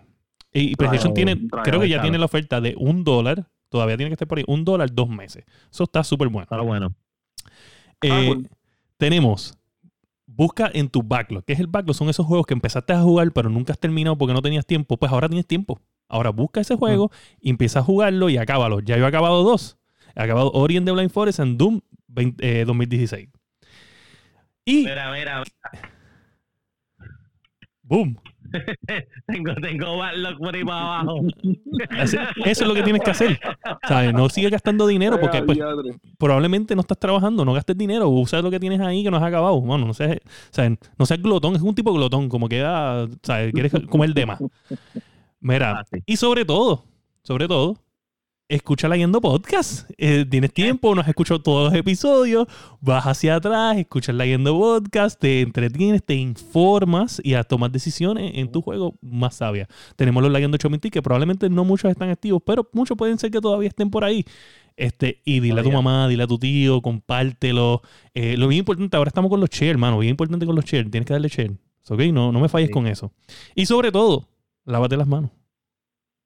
Y, 0.52 0.74
PlayStation 0.76 1.12
tiene, 1.12 1.48
creo 1.62 1.80
que 1.80 1.88
ya 1.88 1.96
claro. 1.96 2.02
tiene 2.02 2.18
la 2.18 2.24
oferta 2.24 2.60
de 2.60 2.74
un 2.78 3.04
dólar. 3.04 3.46
Todavía 3.68 3.96
tiene 3.96 4.10
que 4.10 4.14
estar 4.14 4.26
por 4.26 4.38
ahí. 4.38 4.44
Un 4.46 4.64
dólar, 4.64 4.92
dos 4.92 5.08
meses. 5.08 5.44
Eso 5.70 5.84
está 5.84 6.02
súper 6.02 6.28
bueno. 6.28 6.44
Está 6.44 6.60
bueno. 6.62 6.94
Eh, 8.00 8.26
cool. 8.28 8.48
Tenemos. 8.96 9.57
Busca 10.38 10.70
en 10.72 10.88
tu 10.88 11.02
backlog. 11.02 11.44
¿Qué 11.44 11.52
es 11.52 11.58
el 11.58 11.66
backlog? 11.66 11.96
Son 11.96 12.08
esos 12.08 12.24
juegos 12.24 12.46
que 12.46 12.54
empezaste 12.54 12.92
a 12.92 13.02
jugar, 13.02 13.32
pero 13.32 13.50
nunca 13.50 13.72
has 13.72 13.78
terminado 13.80 14.16
porque 14.16 14.32
no 14.32 14.40
tenías 14.40 14.64
tiempo. 14.64 14.96
Pues 14.96 15.10
ahora 15.10 15.28
tienes 15.28 15.48
tiempo. 15.48 15.80
Ahora 16.08 16.30
busca 16.30 16.60
ese 16.60 16.76
juego 16.76 17.10
y 17.40 17.50
empieza 17.50 17.80
a 17.80 17.82
jugarlo 17.82 18.30
y 18.30 18.36
acábalo. 18.36 18.78
Ya 18.78 18.96
yo 18.96 19.04
he 19.04 19.08
acabado 19.08 19.42
dos. 19.42 19.78
He 20.14 20.22
acabado 20.22 20.52
Ori 20.52 20.76
and 20.76 20.86
the 20.86 20.92
Blind 20.92 21.10
Forest 21.10 21.40
en 21.40 21.58
Doom 21.58 21.80
20 22.06 22.60
eh, 22.60 22.64
2016. 22.64 23.28
Y 24.64 24.84
Mira, 24.84 25.10
mira. 25.10 25.42
Boom. 27.88 28.16
tengo, 29.26 29.54
tengo 29.56 29.98
backlog 29.98 30.38
por 30.38 30.54
ahí 30.54 30.64
para 30.64 30.78
abajo. 31.00 31.20
Eso 31.98 32.18
es 32.44 32.60
lo 32.66 32.74
que 32.74 32.82
tienes 32.82 33.02
que 33.02 33.10
hacer. 33.10 33.38
¿Sabes? 33.86 34.14
No 34.14 34.28
sigas 34.28 34.52
gastando 34.52 34.86
dinero 34.86 35.18
porque 35.20 35.42
pues, 35.42 35.58
probablemente 36.18 36.74
no 36.74 36.80
estás 36.80 36.98
trabajando, 36.98 37.44
no 37.44 37.52
gastes 37.52 37.76
dinero, 37.76 38.08
usa 38.08 38.40
lo 38.40 38.50
que 38.50 38.58
tienes 38.60 38.80
ahí 38.80 39.02
que 39.02 39.10
no 39.10 39.18
has 39.18 39.22
acabado. 39.22 39.60
Bueno, 39.60 39.86
no 39.86 39.92
seas, 39.94 40.18
¿sabes? 40.50 40.78
No 40.98 41.04
seas 41.06 41.20
glotón, 41.22 41.56
es 41.56 41.62
un 41.62 41.74
tipo 41.74 41.92
glotón, 41.92 42.28
como 42.28 42.48
queda, 42.48 43.06
¿sabes? 43.22 43.52
Quieres 43.52 43.72
comer 43.88 44.14
de 44.14 44.26
más. 44.26 44.38
Mira, 45.40 45.80
Ah, 45.80 45.84
sí. 45.90 45.98
y 46.06 46.16
sobre 46.16 46.44
todo, 46.44 46.84
sobre 47.22 47.46
todo, 47.48 47.76
escucha 48.48 48.88
leyendo 48.88 49.20
podcast. 49.20 49.90
Eh, 49.98 50.24
tienes 50.28 50.52
tiempo, 50.52 50.94
no 50.94 51.00
has 51.02 51.08
escuchado 51.08 51.40
todos 51.42 51.70
los 51.70 51.78
episodios, 51.78 52.46
vas 52.80 53.04
hacia 53.06 53.36
atrás, 53.36 53.76
escuchas 53.76 54.14
leyendo 54.14 54.58
podcast, 54.58 55.20
te 55.20 55.42
entretienes, 55.42 56.02
te 56.02 56.14
informas 56.14 57.20
y 57.22 57.34
a 57.34 57.44
tomar 57.44 57.70
decisiones 57.70 58.32
en 58.34 58.50
tu 58.50 58.62
juego 58.62 58.94
más 59.02 59.36
sabias. 59.36 59.68
Tenemos 59.96 60.22
los 60.22 60.32
leyendo 60.32 60.56
Chominti 60.56 60.90
que 60.90 61.02
probablemente 61.02 61.50
no 61.50 61.64
muchos 61.64 61.90
están 61.90 62.10
activos, 62.10 62.42
pero 62.44 62.68
muchos 62.72 62.96
pueden 62.96 63.18
ser 63.18 63.30
que 63.30 63.40
todavía 63.40 63.68
estén 63.68 63.90
por 63.90 64.04
ahí. 64.04 64.24
Este, 64.76 65.20
y 65.24 65.40
dile 65.40 65.60
a 65.60 65.64
tu 65.64 65.72
mamá, 65.72 66.06
dile 66.08 66.22
a 66.22 66.26
tu 66.26 66.38
tío, 66.38 66.80
compártelo. 66.80 67.82
Eh, 68.14 68.36
lo 68.36 68.46
bien 68.48 68.60
importante, 68.60 68.96
ahora 68.96 69.08
estamos 69.08 69.28
con 69.28 69.40
los 69.40 69.50
share, 69.50 69.70
hermano. 69.72 69.98
Bien 69.98 70.10
importante 70.12 70.46
con 70.46 70.54
los 70.54 70.64
share. 70.64 70.88
Tienes 70.88 71.04
que 71.06 71.12
darle 71.12 71.28
share. 71.28 71.52
¿Ok? 71.90 72.00
No, 72.12 72.30
no 72.30 72.38
me 72.40 72.48
falles 72.48 72.68
Sí. 72.68 72.72
con 72.72 72.86
eso. 72.86 73.12
Y 73.56 73.66
sobre 73.66 73.90
todo, 73.90 74.28
lávate 74.64 74.96
las 74.96 75.08
manos. 75.08 75.30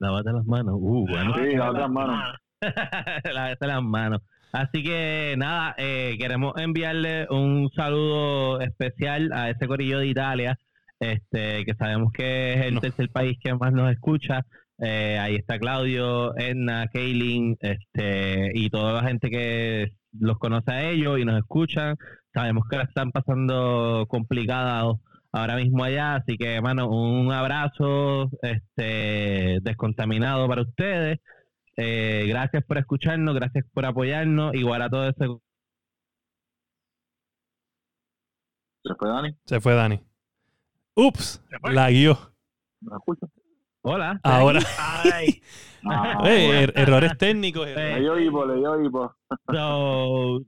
Lávate 0.03 0.33
las 0.33 0.45
manos. 0.45 0.75
Uh, 0.79 1.07
bueno. 1.07 1.33
Sí, 1.35 1.55
las 1.55 1.69
otras 1.69 1.89
manos. 1.89 2.35
Lávate 3.33 3.67
las 3.67 3.81
manos. 3.81 4.21
Así 4.51 4.83
que 4.83 5.35
nada, 5.37 5.73
eh, 5.77 6.15
queremos 6.19 6.53
enviarle 6.57 7.25
un 7.29 7.71
saludo 7.75 8.59
especial 8.59 9.31
a 9.33 9.49
ese 9.49 9.65
corillo 9.65 9.99
de 9.99 10.07
Italia, 10.07 10.59
este, 10.99 11.63
que 11.65 11.73
sabemos 11.73 12.11
que 12.11 12.53
es 12.53 12.65
el 12.65 12.75
No. 12.75 12.81
tercer 12.81 13.09
país 13.09 13.37
que 13.41 13.53
más 13.55 13.71
nos 13.71 13.91
escucha. 13.91 14.41
Eh, 14.79 15.17
ahí 15.19 15.35
está 15.35 15.57
Claudio, 15.57 16.37
Edna, 16.37 16.87
Kaylin, 16.93 17.55
este, 17.61 18.51
y 18.53 18.69
toda 18.69 18.91
la 19.01 19.07
gente 19.07 19.29
que 19.29 19.93
los 20.19 20.37
conoce 20.37 20.71
a 20.71 20.89
ellos 20.89 21.17
y 21.17 21.25
nos 21.25 21.37
escuchan. 21.39 21.95
Sabemos 22.33 22.65
que 22.69 22.77
la 22.77 22.83
están 22.83 23.11
pasando 23.11 24.05
complicados 24.09 24.97
ahora 25.33 25.55
mismo 25.57 25.83
allá, 25.83 26.15
así 26.15 26.37
que, 26.37 26.55
hermano, 26.55 26.87
un 26.89 27.31
abrazo 27.33 28.29
este, 28.41 29.57
descontaminado 29.61 30.47
para 30.47 30.61
ustedes. 30.61 31.19
Eh, 31.75 32.25
gracias 32.27 32.63
por 32.63 32.77
escucharnos, 32.77 33.33
gracias 33.35 33.65
por 33.73 33.85
apoyarnos, 33.85 34.53
igual 34.53 34.81
a 34.83 34.89
todo 34.89 35.09
ese 35.09 35.25
¿Se 38.85 38.93
fue 38.95 39.09
Dani? 39.09 39.35
Se 39.45 39.61
fue 39.61 39.73
Dani. 39.73 39.99
Ups, 40.95 41.41
fue. 41.61 41.73
la 41.73 41.89
guió. 41.89 42.17
Hola. 43.81 44.19
Ahora, 44.23 44.59
Ay, 45.03 45.41
Ah, 45.85 46.17
bueno. 46.19 46.53
er- 46.53 46.73
errores 46.75 47.17
técnicos. 47.17 47.67
Le 47.67 47.99
dio 47.99 48.19
hipo, 48.19 48.45
le 48.45 48.55
dio 48.55 48.81
hipo. 48.85 49.15
So, 49.51 50.41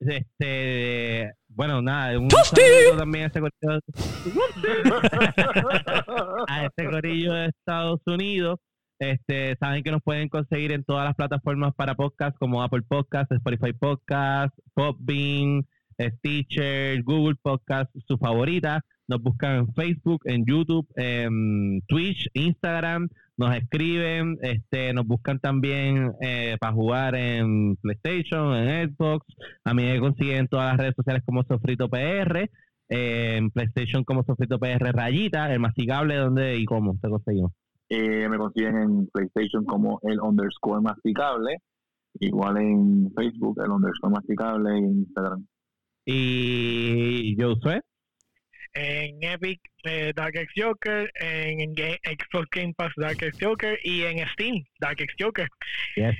este, 0.00 1.32
bueno, 1.50 1.82
nada, 1.82 2.18
un 2.18 2.30
saludo 2.30 2.96
también 2.96 3.24
a 3.24 3.40
corillo, 3.40 3.50
a 6.48 6.66
ese 6.66 6.90
corillo 6.90 7.32
de 7.32 7.46
Estados 7.46 8.00
Unidos. 8.06 8.58
Este, 8.98 9.56
saben 9.56 9.82
que 9.82 9.90
nos 9.90 10.02
pueden 10.02 10.28
conseguir 10.28 10.72
en 10.72 10.84
todas 10.84 11.06
las 11.06 11.14
plataformas 11.14 11.74
para 11.74 11.94
podcast 11.94 12.36
como 12.38 12.62
Apple 12.62 12.82
Podcast, 12.86 13.32
Spotify 13.32 13.72
Podcast, 13.72 14.54
Podbean, 14.74 15.66
Stitcher, 15.98 17.02
Google 17.02 17.36
Podcast, 17.40 17.90
su 18.06 18.18
favorita. 18.18 18.84
Nos 19.08 19.22
buscan 19.22 19.56
en 19.56 19.74
Facebook, 19.74 20.20
en 20.26 20.44
YouTube, 20.46 20.86
en 20.96 21.80
Twitch, 21.88 22.28
Instagram, 22.34 23.08
nos 23.40 23.56
escriben, 23.56 24.36
este, 24.42 24.92
nos 24.92 25.06
buscan 25.06 25.38
también 25.38 26.12
eh, 26.20 26.58
para 26.60 26.74
jugar 26.74 27.14
en 27.14 27.74
PlayStation, 27.76 28.54
en 28.54 28.90
Xbox. 28.90 29.26
A 29.64 29.72
mí 29.72 29.82
me 29.82 29.98
consiguen 29.98 30.40
en 30.40 30.48
todas 30.48 30.68
las 30.68 30.76
redes 30.76 30.94
sociales 30.94 31.22
como 31.24 31.42
Sofrito 31.44 31.88
PR, 31.88 32.50
eh, 32.90 33.36
en 33.38 33.50
PlayStation 33.50 34.04
como 34.04 34.24
Sofrito 34.24 34.58
PR 34.58 34.92
Rayita, 34.92 35.50
el 35.50 35.58
masticable, 35.58 36.16
¿dónde 36.16 36.58
y 36.58 36.66
cómo 36.66 36.98
te 37.00 37.08
conseguimos? 37.08 37.52
Eh, 37.88 38.28
me 38.28 38.36
consiguen 38.36 38.76
en 38.76 39.06
PlayStation 39.06 39.64
como 39.64 40.00
el 40.02 40.20
underscore 40.20 40.82
masticable. 40.82 41.56
Igual 42.18 42.58
en 42.58 43.10
Facebook, 43.16 43.58
el 43.64 43.70
underscore 43.70 44.12
masticable 44.12 44.74
y 44.74 44.82
en 44.82 44.98
Instagram. 44.98 45.46
Y 46.04 47.36
Josué. 47.40 47.80
En 48.74 49.20
Epic 49.22 49.60
eh, 49.84 50.12
Dark 50.14 50.36
X 50.36 50.52
Joker, 50.56 51.10
en, 51.20 51.60
en 51.60 51.74
Ga- 51.74 51.98
Xbox 52.04 52.46
Game 52.50 52.72
Pass 52.76 52.92
Dark 52.96 53.22
X 53.22 53.36
Joker 53.40 53.78
y 53.82 54.04
en 54.04 54.26
Steam 54.28 54.64
Dark 54.80 55.00
X 55.00 55.14
Joker. 55.18 55.48
Yes. 55.96 56.14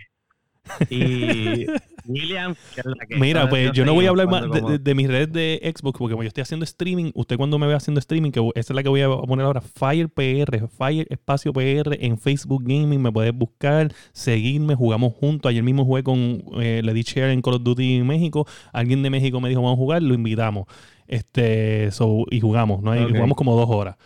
Y 0.90 1.66
William, 2.06 2.54
que 2.74 2.80
es 2.80 2.86
la 2.86 3.06
que 3.06 3.16
Mira, 3.16 3.48
pues 3.48 3.72
yo 3.72 3.84
no 3.84 3.94
voy 3.94 4.06
a 4.06 4.10
hablar 4.10 4.28
más 4.28 4.42
de, 4.42 4.48
cuando 4.48 4.70
de- 4.70 4.78
de 4.78 4.94
mis 4.94 5.08
redes 5.08 5.32
de 5.32 5.60
Xbox 5.76 5.98
porque 5.98 6.12
como 6.12 6.22
yo 6.22 6.28
estoy 6.28 6.42
haciendo 6.42 6.64
streaming, 6.64 7.10
usted 7.14 7.36
cuando 7.36 7.58
me 7.58 7.66
ve 7.66 7.74
haciendo 7.74 7.98
streaming, 7.98 8.30
que 8.30 8.40
esa 8.54 8.72
es 8.72 8.74
la 8.74 8.82
que 8.82 8.88
voy 8.88 9.02
a 9.02 9.08
poner 9.08 9.44
ahora, 9.46 9.60
Fire 9.60 10.08
PR, 10.08 10.68
Fire 10.68 11.06
Espacio 11.10 11.52
PR 11.52 11.96
en 12.00 12.18
Facebook 12.18 12.62
Gaming, 12.64 13.00
me 13.02 13.12
puedes 13.12 13.34
buscar, 13.34 13.92
seguirme, 14.12 14.74
jugamos 14.74 15.12
juntos. 15.14 15.50
Ayer 15.50 15.62
mismo 15.62 15.84
jugué 15.84 16.02
con, 16.02 16.42
eh, 16.60 16.80
le 16.82 16.94
di 16.94 17.02
share 17.02 17.30
en 17.30 17.42
Call 17.42 17.54
of 17.54 17.62
Duty 17.62 18.02
México, 18.02 18.46
alguien 18.72 19.02
de 19.02 19.10
México 19.10 19.40
me 19.40 19.48
dijo 19.48 19.60
vamos 19.62 19.76
a 19.76 19.80
jugar, 19.80 20.02
lo 20.02 20.14
invitamos. 20.14 20.66
Este, 21.06 21.90
so, 21.90 22.24
y 22.30 22.40
jugamos, 22.40 22.82
¿no? 22.82 22.94
Y 22.94 23.04
jugamos 23.10 23.36
como 23.36 23.56
dos 23.56 23.68
horas. 23.68 23.96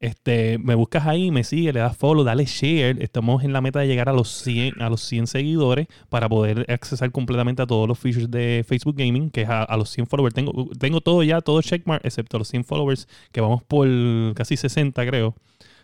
Este, 0.00 0.58
me 0.58 0.74
buscas 0.74 1.06
ahí, 1.06 1.30
me 1.30 1.44
sigue, 1.44 1.72
le 1.72 1.80
das 1.80 1.96
follow, 1.96 2.24
dale 2.24 2.44
share. 2.44 3.02
Estamos 3.02 3.42
en 3.44 3.52
la 3.52 3.60
meta 3.60 3.80
de 3.80 3.86
llegar 3.86 4.08
a 4.08 4.12
los 4.12 4.28
100, 4.28 4.82
a 4.82 4.90
los 4.90 5.00
100 5.02 5.26
seguidores 5.26 5.86
para 6.08 6.28
poder 6.28 6.66
accesar 6.70 7.10
completamente 7.10 7.62
a 7.62 7.66
todos 7.66 7.88
los 7.88 7.98
features 7.98 8.30
de 8.30 8.64
Facebook 8.66 8.96
Gaming, 8.96 9.30
que 9.30 9.42
es 9.42 9.48
a, 9.48 9.62
a 9.62 9.76
los 9.76 9.90
100 9.90 10.06
followers. 10.06 10.34
Tengo, 10.34 10.68
tengo 10.78 11.00
todo 11.00 11.22
ya, 11.22 11.40
todo 11.40 11.62
checkmark, 11.62 12.04
excepto 12.04 12.38
los 12.38 12.48
100 12.48 12.64
followers, 12.64 13.08
que 13.32 13.40
vamos 13.40 13.62
por 13.62 13.88
casi 14.34 14.56
60, 14.56 15.06
creo. 15.06 15.34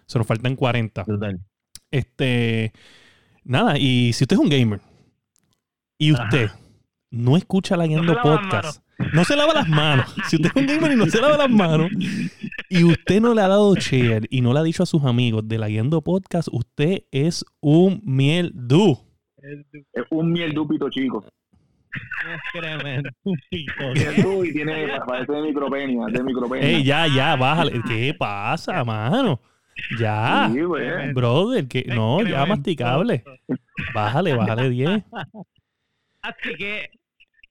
Se 0.06 0.18
nos 0.18 0.26
faltan 0.26 0.56
40. 0.56 1.04
Brutal. 1.04 1.40
Este, 1.90 2.72
nada, 3.44 3.78
y 3.78 4.12
si 4.12 4.24
usted 4.24 4.34
es 4.34 4.40
un 4.40 4.48
gamer 4.48 4.80
y 5.98 6.12
usted 6.12 6.46
Ajá. 6.46 6.59
No 7.10 7.36
escucha 7.36 7.76
la 7.76 7.86
Guiando 7.86 8.14
las 8.14 8.22
Podcast, 8.22 8.82
no 9.12 9.24
se 9.24 9.36
lava 9.36 9.54
las 9.54 9.68
manos. 9.68 10.14
Si 10.28 10.36
usted 10.36 10.50
es 10.54 10.56
un 10.56 10.66
gamer 10.66 10.92
y 10.92 10.96
no 10.96 11.06
se 11.06 11.20
lava 11.20 11.36
las 11.36 11.50
manos 11.50 11.90
y 12.68 12.84
usted 12.84 13.20
no 13.20 13.34
le 13.34 13.42
ha 13.42 13.48
dado 13.48 13.74
share 13.74 14.26
y 14.30 14.40
no 14.40 14.52
le 14.52 14.60
ha 14.60 14.62
dicho 14.62 14.82
a 14.82 14.86
sus 14.86 15.04
amigos 15.04 15.46
de 15.48 15.58
la 15.58 15.68
Guiando 15.68 16.02
Podcast, 16.02 16.48
usted 16.52 17.04
es 17.10 17.44
un 17.60 18.00
mieldu. 18.04 18.98
Es 19.92 20.04
un 20.10 20.32
mieldúpito 20.32 20.88
chico. 20.90 21.24
Mieldú 23.94 24.44
y 24.44 24.52
tiene, 24.52 24.86
parece 25.06 25.32
de 25.32 25.42
micropenia, 25.42 26.06
de 26.06 26.22
micropenia. 26.22 26.68
Ey, 26.68 26.84
ya, 26.84 27.06
ya, 27.08 27.34
bájale. 27.36 27.80
¿Qué 27.88 28.14
pasa, 28.16 28.84
mano? 28.84 29.40
Ya. 29.98 30.50
Sí, 30.52 30.60
pues. 30.62 31.14
Brother, 31.14 31.66
que 31.66 31.84
no, 31.84 32.22
ya 32.22 32.46
masticable. 32.46 33.24
Bájale, 33.94 34.34
bájale 34.34 34.70
10. 34.70 35.04
Así 36.22 36.54
que 36.56 36.90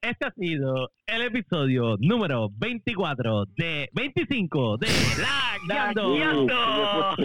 este 0.01 0.25
ha 0.25 0.31
sido 0.31 0.91
el 1.05 1.21
episodio 1.23 1.97
número 1.99 2.49
24 2.57 3.45
de 3.57 3.89
25 3.93 4.77
de 4.77 4.87
La 5.19 5.57
Guiando. 5.67 7.15